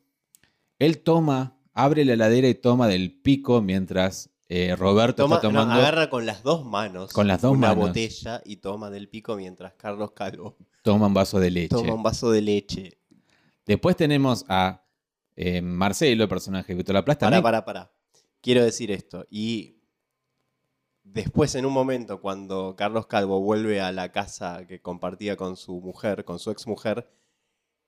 Él 0.79 0.99
toma, 0.99 1.57
abre 1.73 2.03
la 2.03 2.13
heladera 2.13 2.49
y 2.49 2.55
toma 2.55 2.87
del 2.89 3.11
pico 3.21 3.61
mientras 3.61 4.29
eh, 4.49 4.75
Roberto 4.75 5.23
Toma- 5.23 5.35
está 5.37 5.47
no, 5.49 5.59
tomando. 5.61 5.81
agarra 5.81 6.09
con 6.09 6.25
las 6.25 6.43
dos 6.43 6.65
manos 6.65 7.13
Con 7.13 7.27
las 7.27 7.41
dos 7.41 7.53
una 7.53 7.69
manos. 7.69 7.87
botella 7.89 8.41
y 8.45 8.57
toma 8.57 8.89
del 8.89 9.07
pico 9.07 9.35
mientras 9.37 9.73
Carlos 9.75 10.11
Calvo 10.11 10.57
toma 10.81 11.05
un 11.07 11.13
vaso 11.13 11.39
de 11.39 11.51
leche. 11.51 11.69
toma 11.69 11.93
un 11.93 12.03
vaso 12.03 12.31
de 12.31 12.41
leche. 12.41 12.97
Después 13.69 13.95
tenemos 13.95 14.45
a 14.47 14.83
eh, 15.35 15.61
Marcelo, 15.61 16.23
el 16.23 16.29
personaje 16.29 16.73
de 16.73 16.77
Víctor 16.77 16.95
Laplace. 16.95 17.19
Pará, 17.19 17.29
También, 17.29 17.43
pará, 17.43 17.65
pará. 17.65 17.91
Quiero 18.41 18.63
decir 18.63 18.89
esto. 18.89 19.27
Y 19.29 19.83
después, 21.03 21.53
en 21.53 21.67
un 21.67 21.73
momento, 21.73 22.19
cuando 22.19 22.75
Carlos 22.75 23.05
Calvo 23.05 23.39
vuelve 23.41 23.79
a 23.79 23.91
la 23.91 24.11
casa 24.11 24.65
que 24.65 24.81
compartía 24.81 25.37
con 25.37 25.55
su 25.55 25.81
mujer, 25.81 26.25
con 26.25 26.39
su 26.39 26.49
ex 26.49 26.65
mujer, 26.65 27.11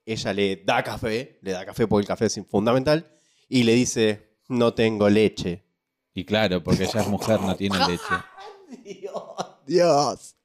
ella 0.05 0.33
le 0.33 0.57
da 0.57 0.83
café, 0.83 1.39
le 1.41 1.51
da 1.51 1.65
café 1.65 1.87
porque 1.87 2.03
el 2.03 2.07
café 2.07 2.25
es 2.25 2.39
fundamental, 2.47 3.11
y 3.49 3.63
le 3.63 3.73
dice, 3.73 4.37
no 4.49 4.75
tengo 4.75 5.09
leche. 5.09 5.65
Y 6.13 6.25
claro, 6.25 6.61
porque 6.63 6.83
ella 6.83 7.01
es 7.01 7.07
mujer, 7.07 7.41
no 7.41 7.55
tiene 7.55 7.79
leche. 7.87 8.83
Dios, 8.83 9.15
Dios. 9.65 10.35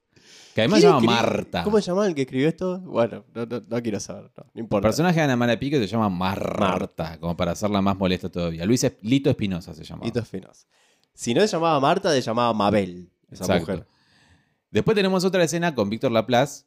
Que 0.57 0.63
además 0.63 0.81
se 0.81 0.87
¿Quién 0.87 1.01
llama 1.03 1.13
Marta. 1.13 1.65
¿Cómo 1.65 1.79
se 1.83 1.87
llama 1.87 2.07
el 2.07 2.15
que 2.15 2.23
escribió 2.23 2.49
esto? 2.49 2.81
Bueno, 2.81 3.27
no, 3.35 3.45
no- 3.45 3.63
no 3.69 3.83
quiero 3.83 4.01
saber, 4.01 4.23
no, 4.25 4.31
no 4.43 4.51
El 4.55 4.61
importa. 4.61 4.89
personaje 4.89 5.17
de 5.19 5.25
Ana 5.25 5.37
María 5.37 5.59
Pico 5.61 5.77
se 5.77 5.87
llama 5.87 6.09
Marta, 6.09 7.19
como 7.21 7.37
para 7.37 7.53
hacerla 7.53 7.83
más 7.83 7.95
molesta 7.99 8.31
todavía. 8.31 8.65
Luis 8.65 8.83
Es- 8.83 8.95
Lito 9.03 9.29
Espinosa 9.29 9.75
se 9.75 9.85
llama. 9.85 10.07
Lito 10.07 10.19
Espinosa. 10.21 10.67
Si 11.13 11.35
no 11.35 11.43
se 11.43 11.47
llamaba 11.49 11.79
Marta, 11.79 12.11
se 12.11 12.23
llamaba 12.23 12.55
Mabel, 12.55 13.11
esa 13.31 13.45
Exacto. 13.45 13.61
mujer. 13.73 13.87
Después 14.71 14.95
tenemos 14.95 15.25
otra 15.27 15.45
escena 15.45 15.75
con 15.75 15.91
Víctor 15.91 16.11
Laplace 16.11 16.65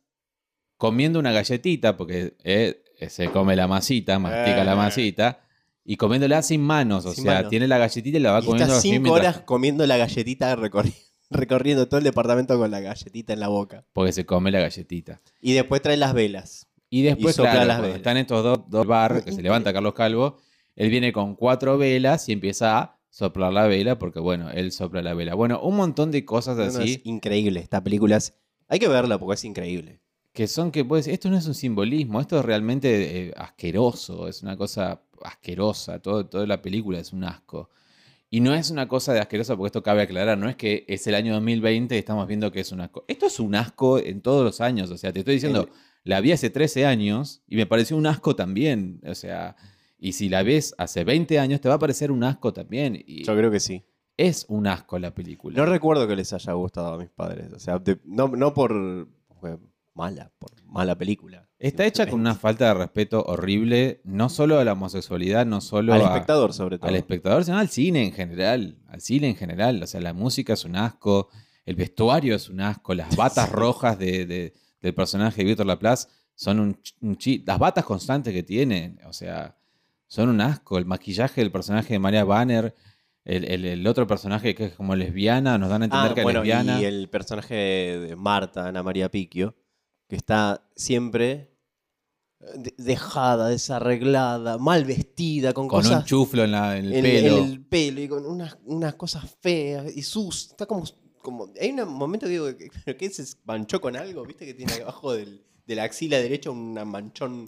comiendo 0.77 1.17
una 1.17 1.31
galletita, 1.31 1.97
porque 1.97 2.35
eh, 2.43 2.83
se 3.09 3.31
come 3.31 3.55
la 3.55 3.67
masita, 3.67 4.19
mastica 4.19 4.61
Eh. 4.61 4.65
la 4.65 4.75
masita, 4.75 5.39
y 5.83 5.97
comiéndola 5.97 6.43
sin 6.43 6.61
manos. 6.61 7.07
O 7.07 7.11
Sin 7.13 7.23
sea, 7.23 7.49
tiene 7.49 7.67
la 7.67 7.79
galletita 7.79 8.19
y 8.19 8.21
la 8.21 8.33
va 8.33 8.39
Y 8.41 8.45
comiendo 8.45 8.65
está 8.65 8.77
así 8.77 8.91
cinco 8.91 9.01
mientras- 9.13 9.35
horas 9.37 9.45
comiendo 9.45 9.87
la 9.87 9.97
galletita, 9.97 10.55
recorri- 10.55 10.93
recorriendo 11.29 11.87
todo 11.87 11.97
el 11.99 12.03
departamento 12.03 12.57
con 12.57 12.71
la 12.71 12.79
galletita 12.79 13.33
en 13.33 13.39
la 13.39 13.47
boca. 13.47 13.85
Porque 13.93 14.11
se 14.11 14.25
come 14.25 14.51
la 14.51 14.59
galletita. 14.59 15.21
Y 15.41 15.53
después 15.53 15.81
trae 15.81 15.97
las 15.97 16.13
velas. 16.13 16.67
Y 16.89 17.03
después, 17.03 17.35
Y 17.35 17.37
sopla 17.37 17.51
claro, 17.51 17.67
las 17.67 17.81
velas. 17.81 17.97
están 17.97 18.17
estos 18.17 18.43
dos, 18.43 18.59
dos 18.69 18.87
bar, 18.87 19.23
que 19.23 19.31
se 19.31 19.41
levanta 19.43 19.71
Carlos 19.73 19.93
Calvo, 19.93 20.37
él 20.75 20.89
viene 20.89 21.11
con 21.13 21.35
cuatro 21.35 21.77
velas 21.77 22.27
y 22.29 22.31
empieza 22.31 22.79
a 22.79 22.99
soplar 23.09 23.53
la 23.53 23.67
vela, 23.67 23.99
porque 23.99 24.19
bueno, 24.19 24.49
él 24.51 24.71
sopla 24.71 25.01
la 25.01 25.13
vela. 25.13 25.35
Bueno, 25.35 25.59
un 25.61 25.75
montón 25.75 26.09
de 26.11 26.25
cosas 26.25 26.57
No, 26.57 26.63
no, 26.65 26.69
así. 26.79 26.93
es 26.93 27.01
increíble. 27.03 27.59
Esta 27.59 27.83
película 27.83 28.17
es... 28.17 28.33
Hay 28.67 28.79
que 28.79 28.87
verla 28.87 29.17
porque 29.19 29.35
es 29.35 29.45
increíble. 29.45 29.99
que 30.31 30.47
son 30.47 30.71
que 30.71 30.85
puedes 30.85 31.07
esto 31.07 31.29
no 31.29 31.37
es 31.37 31.45
un 31.47 31.55
simbolismo, 31.55 32.21
esto 32.21 32.39
es 32.39 32.45
realmente 32.45 33.27
eh, 33.29 33.33
asqueroso, 33.35 34.27
es 34.27 34.41
una 34.43 34.55
cosa 34.55 35.01
asquerosa, 35.23 35.99
todo, 35.99 36.25
toda 36.27 36.45
la 36.47 36.61
película 36.61 36.99
es 36.99 37.11
un 37.13 37.23
asco. 37.23 37.69
Y 38.31 38.41
no 38.41 38.53
es 38.53 38.69
una 38.69 38.87
cosa 38.87 39.11
de 39.13 39.19
asquerosa, 39.19 39.55
porque 39.57 39.67
esto 39.67 39.81
cabe 39.83 40.03
aclarar, 40.03 40.37
no 40.37 40.47
es 40.49 40.55
que 40.55 40.85
es 40.87 41.05
el 41.07 41.15
año 41.15 41.33
2020 41.33 41.95
y 41.95 41.97
estamos 41.97 42.27
viendo 42.27 42.51
que 42.51 42.59
es 42.59 42.71
un 42.71 42.81
asco. 42.81 43.03
Esto 43.07 43.25
es 43.25 43.39
un 43.39 43.55
asco 43.55 43.97
en 43.99 44.21
todos 44.21 44.43
los 44.43 44.61
años, 44.61 44.91
o 44.91 44.97
sea, 44.97 45.11
te 45.11 45.19
estoy 45.19 45.35
diciendo, 45.35 45.63
El- 45.63 45.69
la 46.03 46.21
vi 46.21 46.31
hace 46.31 46.49
13 46.49 46.85
años 46.85 47.41
y 47.47 47.55
me 47.55 47.65
pareció 47.65 47.97
un 47.97 48.05
asco 48.05 48.35
también, 48.35 49.01
o 49.07 49.15
sea, 49.15 49.55
y 49.97 50.13
si 50.13 50.29
la 50.29 50.43
ves 50.43 50.75
hace 50.77 51.03
20 51.03 51.39
años 51.39 51.59
te 51.59 51.69
va 51.69 51.75
a 51.75 51.79
parecer 51.79 52.11
un 52.11 52.23
asco 52.23 52.53
también. 52.53 53.03
Y 53.05 53.23
Yo 53.25 53.35
creo 53.35 53.49
que 53.51 53.59
sí. 53.59 53.83
es 54.15 54.45
un 54.47 54.67
asco 54.67 54.97
la 54.99 55.13
película. 55.13 55.57
No 55.57 55.65
recuerdo 55.65 56.07
que 56.07 56.15
les 56.15 56.31
haya 56.31 56.53
gustado 56.53 56.93
a 56.93 56.97
mis 56.97 57.09
padres. 57.09 57.51
O 57.51 57.59
sea, 57.59 57.79
de- 57.79 57.99
no, 58.05 58.27
no 58.29 58.53
por 58.53 59.07
mala, 59.95 60.31
por 60.39 60.51
mala 60.65 60.95
película. 60.97 61.48
Está 61.59 61.85
hecha 61.85 62.07
con 62.09 62.21
una 62.21 62.35
falta 62.35 62.67
de 62.69 62.73
respeto 62.73 63.21
horrible, 63.27 63.99
no 64.05 64.29
solo 64.29 64.59
a 64.59 64.63
la 64.63 64.73
homosexualidad, 64.73 65.45
no 65.45 65.59
solo 65.59 65.93
Al 65.93 66.01
a- 66.01 66.05
espectador, 66.05 66.53
sobre 66.53 66.77
todo. 66.77 66.87
al 66.87 66.95
espectador, 66.95 67.43
sino 67.43 67.57
al 67.57 67.67
cine 67.69 68.05
en 68.05 68.13
general. 68.13 68.77
Al 68.87 69.01
cine 69.01 69.27
en 69.27 69.35
general. 69.35 69.83
O 69.83 69.87
sea, 69.87 69.99
la 69.99 70.13
música 70.13 70.53
es 70.53 70.63
un 70.63 70.77
asco, 70.77 71.27
el 71.65 71.75
vestuario 71.75 72.33
es 72.35 72.49
un 72.49 72.61
asco, 72.61 72.93
las 72.93 73.09
batas 73.17 73.51
rojas 73.51 73.99
de- 73.99 74.25
de- 74.25 74.53
del 74.81 74.93
personaje 74.93 75.41
de 75.41 75.47
Víctor 75.49 75.65
Laplace 75.65 76.07
son 76.33 76.61
un, 76.61 76.79
un 77.01 77.17
chi- 77.17 77.43
Las 77.45 77.59
batas 77.59 77.83
constantes 77.83 78.33
que 78.33 78.43
tiene, 78.43 78.95
o 79.05 79.11
sea, 79.11 79.57
son 80.07 80.29
un 80.29 80.39
asco. 80.39 80.77
El 80.77 80.85
maquillaje 80.85 81.41
del 81.41 81.51
personaje 81.51 81.91
de 81.93 81.99
María 81.99 82.23
Banner, 82.23 82.73
el, 83.25 83.43
el- 83.43 83.65
el 83.65 83.85
otro 83.85 84.07
personaje 84.07 84.55
que 84.55 84.65
es 84.67 84.73
como 84.75 84.95
lesbiana, 84.95 85.57
nos 85.57 85.69
dan 85.69 85.81
a 85.81 85.85
entender 85.85 86.11
Ah, 86.11 86.15
que 86.15 86.23
bueno, 86.23 86.39
es 86.41 86.47
lesbiana. 86.47 86.79
y 86.81 86.85
el 86.85 87.09
personaje 87.09 87.53
de 87.55 88.15
Marta, 88.15 88.67
Ana 88.69 88.81
María 88.81 89.11
Piquio, 89.11 89.55
que 90.09 90.15
está 90.17 90.67
siempre 90.75 91.49
de- 92.55 92.73
dejada, 92.77 93.47
desarreglada, 93.49 94.57
mal 94.57 94.83
vestida, 94.83 95.53
con, 95.53 95.67
Con 95.69 95.85
un 95.87 96.03
chuflo 96.03 96.43
en, 96.43 96.51
la- 96.51 96.77
en 96.77 96.85
el 96.85 96.93
en 96.93 97.01
pelo. 97.03 97.37
en 97.37 97.43
el 97.43 97.65
pelo 97.65 98.01
y 98.01 98.07
con 98.09 98.25
unas, 98.25 98.57
unas 98.65 98.95
cosas 98.95 99.23
feas 99.39 99.95
y 99.95 100.01
sus. 100.01 100.47
Está 100.51 100.65
como, 100.65 100.83
como. 101.21 101.51
Hay 101.61 101.71
un 101.71 101.87
momento 101.93 102.25
que 102.25 102.31
digo, 102.33 102.47
¿pero 102.85 102.97
qué 102.97 103.09
se 103.09 103.23
manchó 103.45 103.79
con 103.79 103.95
algo? 103.95 104.25
¿Viste 104.25 104.45
que 104.45 104.53
tiene 104.53 104.73
abajo 104.81 105.13
del, 105.13 105.45
de 105.65 105.75
la 105.75 105.83
axila 105.83 106.17
derecha 106.17 106.49
un 106.49 106.73
manchón 106.73 107.45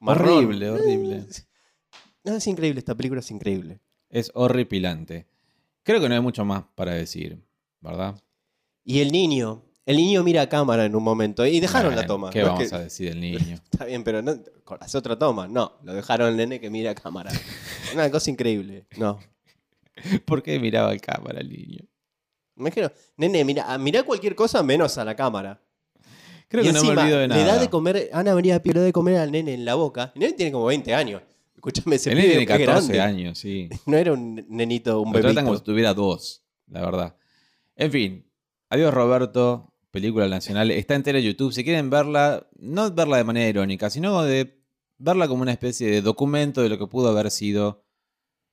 marrón? 0.00 0.28
Horrible, 0.44 0.70
horrible. 0.70 1.26
No, 2.24 2.36
es 2.36 2.46
increíble, 2.46 2.78
esta 2.80 2.94
película 2.94 3.20
es 3.20 3.30
increíble. 3.32 3.80
Es 4.08 4.30
horripilante. 4.34 5.26
Creo 5.82 6.00
que 6.00 6.08
no 6.08 6.14
hay 6.14 6.20
mucho 6.20 6.44
más 6.44 6.64
para 6.76 6.92
decir, 6.92 7.42
¿verdad? 7.80 8.20
Y 8.84 9.00
el 9.00 9.10
niño, 9.10 9.64
el 9.86 9.96
niño 9.96 10.22
mira 10.22 10.42
a 10.42 10.48
cámara 10.48 10.84
en 10.84 10.94
un 10.94 11.02
momento 11.02 11.44
y 11.46 11.58
dejaron 11.60 11.94
la 11.96 12.06
toma. 12.06 12.30
¿Qué 12.30 12.40
No 12.40 12.46
es 12.46 12.52
vamos 12.52 12.68
que- 12.70 12.74
a 12.76 12.78
decir 12.80 13.08
del 13.10 13.20
niño? 13.20 13.54
Está 13.70 13.84
bien, 13.84 14.04
pero 14.04 14.22
no, 14.22 14.36
hace 14.80 14.98
otra 14.98 15.18
toma. 15.18 15.48
No, 15.48 15.72
lo 15.82 15.94
dejaron 15.94 16.28
el 16.28 16.36
nene 16.36 16.60
que 16.60 16.70
mira 16.70 16.90
a 16.92 16.94
cámara. 16.94 17.30
Una 17.94 18.10
cosa 18.10 18.30
increíble. 18.30 18.86
No. 18.96 19.18
¿Por 20.24 20.42
qué 20.42 20.58
miraba 20.58 20.90
al 20.90 21.00
cámara 21.00 21.40
el 21.40 21.48
niño? 21.50 21.84
Me 22.54 22.68
imagino, 22.68 22.90
nene, 23.16 23.44
mira, 23.44 23.76
mira 23.78 24.02
cualquier 24.02 24.34
cosa 24.34 24.62
menos 24.62 24.96
a 24.98 25.04
la 25.04 25.14
cámara. 25.16 25.60
Creo 26.48 26.62
Y 26.62 26.66
que 26.66 26.72
no 26.72 26.82
me 26.82 26.88
encima, 26.88 27.02
olvido 27.02 27.18
de 27.18 27.28
nada. 27.28 27.40
Le 27.40 27.46
da 27.46 27.58
de 27.58 27.70
comer, 27.70 28.10
Ana 28.12 28.34
María 28.34 28.62
Pío 28.62 28.74
le 28.74 28.80
da 28.80 28.86
de 28.86 28.92
comer 28.92 29.16
al 29.16 29.32
nene 29.32 29.54
en 29.54 29.64
la 29.64 29.74
boca. 29.74 30.12
El 30.14 30.20
nene 30.20 30.32
tiene 30.34 30.52
como 30.52 30.66
20 30.66 30.94
años. 30.94 31.22
Escúchame, 31.54 31.96
ese 31.96 32.10
el 32.10 32.16
nene 32.16 32.28
tiene 32.28 32.42
es 32.42 32.48
14 32.48 32.92
grande. 32.92 33.00
años, 33.00 33.38
sí. 33.38 33.68
No 33.86 33.96
era 33.96 34.12
un 34.12 34.44
nenito, 34.48 35.00
un 35.00 35.12
Lo 35.12 35.20
tratan 35.20 35.44
como 35.46 35.56
si 35.56 35.64
tuviera 35.64 35.94
dos, 35.94 36.42
la 36.66 36.80
verdad. 36.82 37.16
En 37.74 37.90
fin, 37.90 38.30
adiós 38.68 38.92
Roberto, 38.92 39.71
película 39.92 40.26
nacional. 40.26 40.72
Está 40.72 40.96
entera 40.96 41.18
en 41.18 41.24
YouTube. 41.24 41.52
Si 41.52 41.62
quieren 41.62 41.90
verla, 41.90 42.48
no 42.58 42.90
verla 42.90 43.18
de 43.18 43.24
manera 43.24 43.48
irónica, 43.48 43.90
sino 43.90 44.24
de 44.24 44.58
verla 44.98 45.28
como 45.28 45.42
una 45.42 45.52
especie 45.52 45.88
de 45.88 46.02
documento 46.02 46.62
de 46.62 46.68
lo 46.68 46.78
que 46.78 46.86
pudo 46.88 47.10
haber 47.10 47.30
sido 47.30 47.84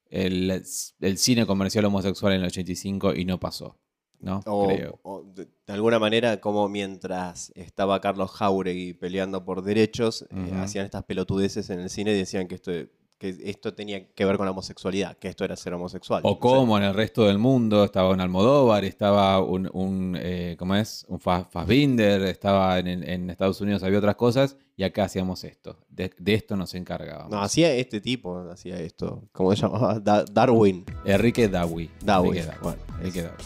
el, 0.09 0.63
el 0.99 1.17
cine 1.17 1.45
comercial 1.47 1.85
homosexual 1.85 2.33
en 2.33 2.41
el 2.41 2.47
85 2.47 3.15
y 3.15 3.25
no 3.25 3.39
pasó. 3.39 3.79
¿No? 4.19 4.41
O, 4.47 4.67
Creo. 4.67 4.99
o 5.03 5.23
de, 5.23 5.45
de 5.45 5.73
alguna 5.73 5.97
manera, 5.97 6.41
como 6.41 6.67
mientras 6.67 7.53
estaba 7.55 8.01
Carlos 8.01 8.31
Jauregui 8.31 8.93
peleando 8.93 9.45
por 9.45 9.61
derechos, 9.63 10.25
eh, 10.29 10.51
hacían 10.55 10.83
estas 10.83 11.05
pelotudeces 11.05 11.69
en 11.69 11.79
el 11.79 11.89
cine 11.89 12.11
y 12.11 12.17
decían 12.17 12.49
que 12.49 12.55
esto, 12.55 12.71
que 13.19 13.35
esto 13.43 13.73
tenía 13.73 14.07
que 14.13 14.23
ver 14.25 14.37
con 14.37 14.45
la 14.45 14.51
homosexualidad, 14.51 15.17
que 15.17 15.27
esto 15.27 15.43
era 15.43 15.55
ser 15.57 15.73
homosexual. 15.73 16.21
O 16.25 16.39
como 16.39 16.77
en 16.77 16.85
el 16.85 16.93
resto 16.93 17.25
del 17.27 17.37
mundo 17.37 17.83
estaba 17.83 18.09
un 18.11 18.21
Almodóvar, 18.21 18.85
estaba 18.85 19.43
un, 19.43 19.69
un 19.73 20.17
eh, 20.17 20.55
¿cómo 20.57 20.73
es? 20.75 21.05
Un 21.09 21.19
Fa- 21.19 21.43
Fassbinder, 21.43 22.21
estaba 22.23 22.79
en, 22.79 22.87
en 22.87 23.29
Estados 23.29 23.59
Unidos, 23.59 23.83
había 23.83 23.99
otras 23.99 24.15
cosas, 24.15 24.55
y 24.77 24.83
acá 24.83 25.03
hacíamos 25.03 25.43
esto. 25.43 25.77
De, 25.89 26.09
de 26.17 26.33
esto 26.33 26.55
nos 26.55 26.73
encargábamos. 26.75 27.29
No, 27.29 27.41
hacía 27.41 27.73
este 27.73 27.99
tipo, 27.99 28.39
hacía 28.49 28.79
esto. 28.79 29.27
¿Cómo 29.33 29.53
se 29.53 29.63
llamaba? 29.63 29.99
Da- 29.99 30.23
Darwin. 30.23 30.85
Enrique 31.03 31.49
Dawi. 31.49 31.89
Dawi, 32.01 32.29
Enrique 32.29 32.45
Dawi. 32.47 32.59
bueno, 32.63 32.81
Enrique 32.99 33.19
es- 33.19 33.25
Dawi. 33.25 33.43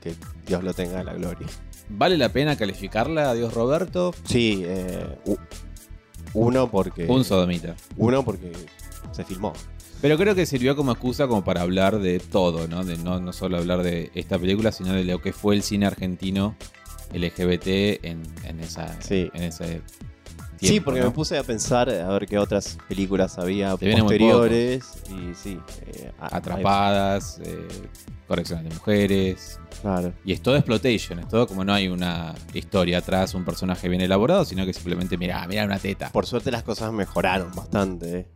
Que 0.00 0.14
Dios 0.46 0.62
lo 0.62 0.72
tenga 0.72 1.00
en 1.00 1.06
la 1.06 1.14
gloria. 1.14 1.48
¿Vale 1.88 2.16
la 2.16 2.28
pena 2.28 2.54
calificarla, 2.56 3.30
adiós 3.30 3.52
Roberto? 3.54 4.14
Sí, 4.24 4.62
eh, 4.64 5.04
uno 6.34 6.70
porque. 6.70 7.06
Un 7.06 7.24
sodomita. 7.24 7.74
Uno 7.96 8.24
porque 8.24 8.52
se 9.16 9.24
filmó. 9.24 9.52
Pero 10.02 10.18
creo 10.18 10.34
que 10.34 10.44
sirvió 10.46 10.76
como 10.76 10.92
excusa 10.92 11.26
como 11.26 11.42
para 11.42 11.62
hablar 11.62 11.98
de 12.00 12.20
todo, 12.20 12.68
¿no? 12.68 12.84
De 12.84 12.98
no, 12.98 13.18
no 13.18 13.32
solo 13.32 13.56
hablar 13.56 13.82
de 13.82 14.10
esta 14.14 14.38
película, 14.38 14.70
sino 14.70 14.92
de 14.92 15.04
lo 15.04 15.20
que 15.22 15.32
fue 15.32 15.54
el 15.54 15.62
cine 15.62 15.86
argentino 15.86 16.54
LGBT 17.14 18.04
en, 18.04 18.22
en 18.44 18.60
esa, 18.60 19.00
Sí. 19.00 19.30
en 19.32 19.42
ese 19.44 19.80
sí, 20.60 20.80
porque 20.80 21.00
¿no? 21.00 21.06
me 21.06 21.12
puse 21.12 21.38
a 21.38 21.42
pensar 21.42 21.88
a 21.88 22.08
ver 22.08 22.26
qué 22.26 22.38
otras 22.38 22.76
películas 22.88 23.38
había 23.38 23.76
posteriores. 23.76 24.84
Y 25.10 25.34
sí. 25.34 25.58
eh, 25.86 26.12
Atrapadas, 26.18 27.40
eh, 27.44 27.66
correcciones 28.26 28.64
de 28.68 28.74
mujeres. 28.74 29.58
Claro. 29.86 30.12
Y 30.24 30.32
es 30.32 30.42
todo 30.42 30.56
exploitation, 30.56 31.18
es 31.20 31.28
todo 31.28 31.46
como 31.46 31.64
no 31.64 31.72
hay 31.72 31.88
una 31.88 32.34
historia 32.54 32.98
atrás, 32.98 33.34
un 33.34 33.44
personaje 33.44 33.88
bien 33.88 34.00
elaborado, 34.00 34.44
sino 34.44 34.64
que 34.66 34.72
simplemente, 34.72 35.16
mira, 35.16 35.46
mira 35.46 35.64
una 35.64 35.78
teta. 35.78 36.06
Por, 36.06 36.12
Por 36.22 36.26
suerte 36.26 36.50
las 36.50 36.62
cosas 36.62 36.92
mejoraron 36.92 37.52
bastante. 37.54 38.18
eh. 38.18 38.26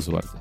suerte. 0.00 0.38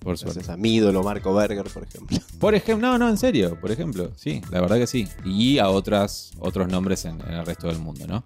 Por 0.00 0.16
suerte. 0.16 0.38
Gracias 0.40 0.48
a 0.48 0.56
mi 0.56 0.74
ídolo 0.76 1.02
Marco 1.02 1.34
Berger, 1.34 1.66
por 1.72 1.82
ejemplo. 1.84 2.18
Por 2.40 2.54
ejemplo, 2.54 2.88
no, 2.88 2.96
no, 2.96 3.10
en 3.10 3.18
serio, 3.18 3.60
por 3.60 3.70
ejemplo, 3.70 4.12
sí, 4.16 4.40
la 4.50 4.62
verdad 4.62 4.78
que 4.78 4.86
sí. 4.86 5.06
Y 5.26 5.58
a 5.58 5.68
otras, 5.68 6.30
otros 6.38 6.68
nombres 6.68 7.04
en, 7.04 7.20
en 7.20 7.34
el 7.34 7.44
resto 7.44 7.66
del 7.66 7.78
mundo, 7.78 8.06
¿no? 8.06 8.24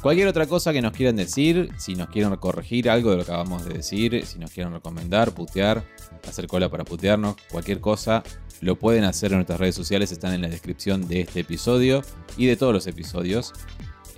Cualquier 0.00 0.28
otra 0.28 0.46
cosa 0.46 0.72
que 0.72 0.80
nos 0.80 0.92
quieran 0.92 1.16
decir, 1.16 1.70
si 1.78 1.96
nos 1.96 2.08
quieren 2.10 2.36
corregir 2.36 2.88
algo 2.88 3.10
de 3.10 3.16
lo 3.16 3.24
que 3.24 3.32
acabamos 3.32 3.64
de 3.64 3.74
decir, 3.74 4.24
si 4.24 4.38
nos 4.38 4.52
quieren 4.52 4.72
recomendar, 4.72 5.32
putear, 5.32 5.82
hacer 6.28 6.46
cola 6.46 6.68
para 6.70 6.84
putearnos, 6.84 7.34
cualquier 7.50 7.80
cosa, 7.80 8.22
lo 8.60 8.76
pueden 8.78 9.04
hacer 9.04 9.32
en 9.32 9.38
nuestras 9.38 9.60
redes 9.60 9.74
sociales, 9.74 10.12
están 10.12 10.32
en 10.32 10.42
la 10.42 10.48
descripción 10.48 11.08
de 11.08 11.20
este 11.20 11.40
episodio 11.40 12.02
y 12.36 12.46
de 12.46 12.56
todos 12.56 12.72
los 12.72 12.86
episodios. 12.86 13.52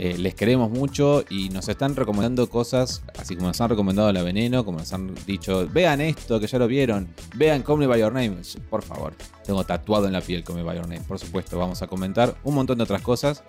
Eh, 0.01 0.17
les 0.17 0.37
queremos 0.37 0.71
mucho 0.71 1.25
y 1.29 1.49
nos 1.49 1.69
están 1.69 1.97
recomendando 1.97 2.49
cosas, 2.49 3.03
así 3.19 3.35
como 3.35 3.49
nos 3.49 3.61
han 3.61 3.69
recomendado 3.69 4.13
La 4.13 4.23
Veneno, 4.23 4.65
como 4.65 4.79
nos 4.79 4.93
han 4.93 5.13
dicho, 5.27 5.67
vean 5.73 6.01
esto, 6.01 6.39
que 6.39 6.47
ya 6.47 6.57
lo 6.61 6.69
vieron, 6.69 7.09
vean 7.35 7.63
Call 7.63 7.79
Me 7.79 7.89
By 7.89 8.01
Your 8.01 8.13
Name, 8.13 8.37
por 8.71 8.83
favor. 8.83 9.15
Tengo 9.45 9.65
tatuado 9.65 10.07
en 10.07 10.13
la 10.13 10.21
piel 10.21 10.45
Call 10.45 10.55
Me 10.55 10.63
By 10.63 10.77
Your 10.77 10.87
Name. 10.87 11.01
Por 11.01 11.19
supuesto, 11.19 11.59
vamos 11.59 11.83
a 11.83 11.89
comentar 11.89 12.37
un 12.45 12.55
montón 12.55 12.79
de 12.79 12.85
otras 12.85 13.03
cosas, 13.03 13.43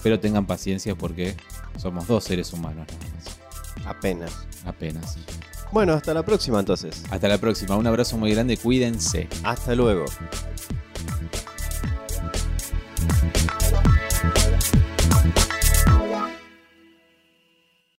pero 0.00 0.20
tengan 0.20 0.46
paciencia 0.46 0.94
porque 0.94 1.34
somos 1.76 2.06
dos 2.06 2.22
seres 2.22 2.52
humanos 2.52 2.86
nada 2.86 3.14
más. 3.16 3.38
Apenas. 3.84 4.46
Apenas. 4.64 5.18
Bueno, 5.72 5.92
hasta 5.92 6.14
la 6.14 6.24
próxima 6.24 6.60
entonces. 6.60 7.02
Hasta 7.10 7.28
la 7.28 7.38
próxima. 7.38 7.76
Un 7.76 7.86
abrazo 7.86 8.16
muy 8.16 8.32
grande. 8.32 8.56
Cuídense. 8.56 9.28
Hasta 9.44 9.74
luego. 9.74 10.04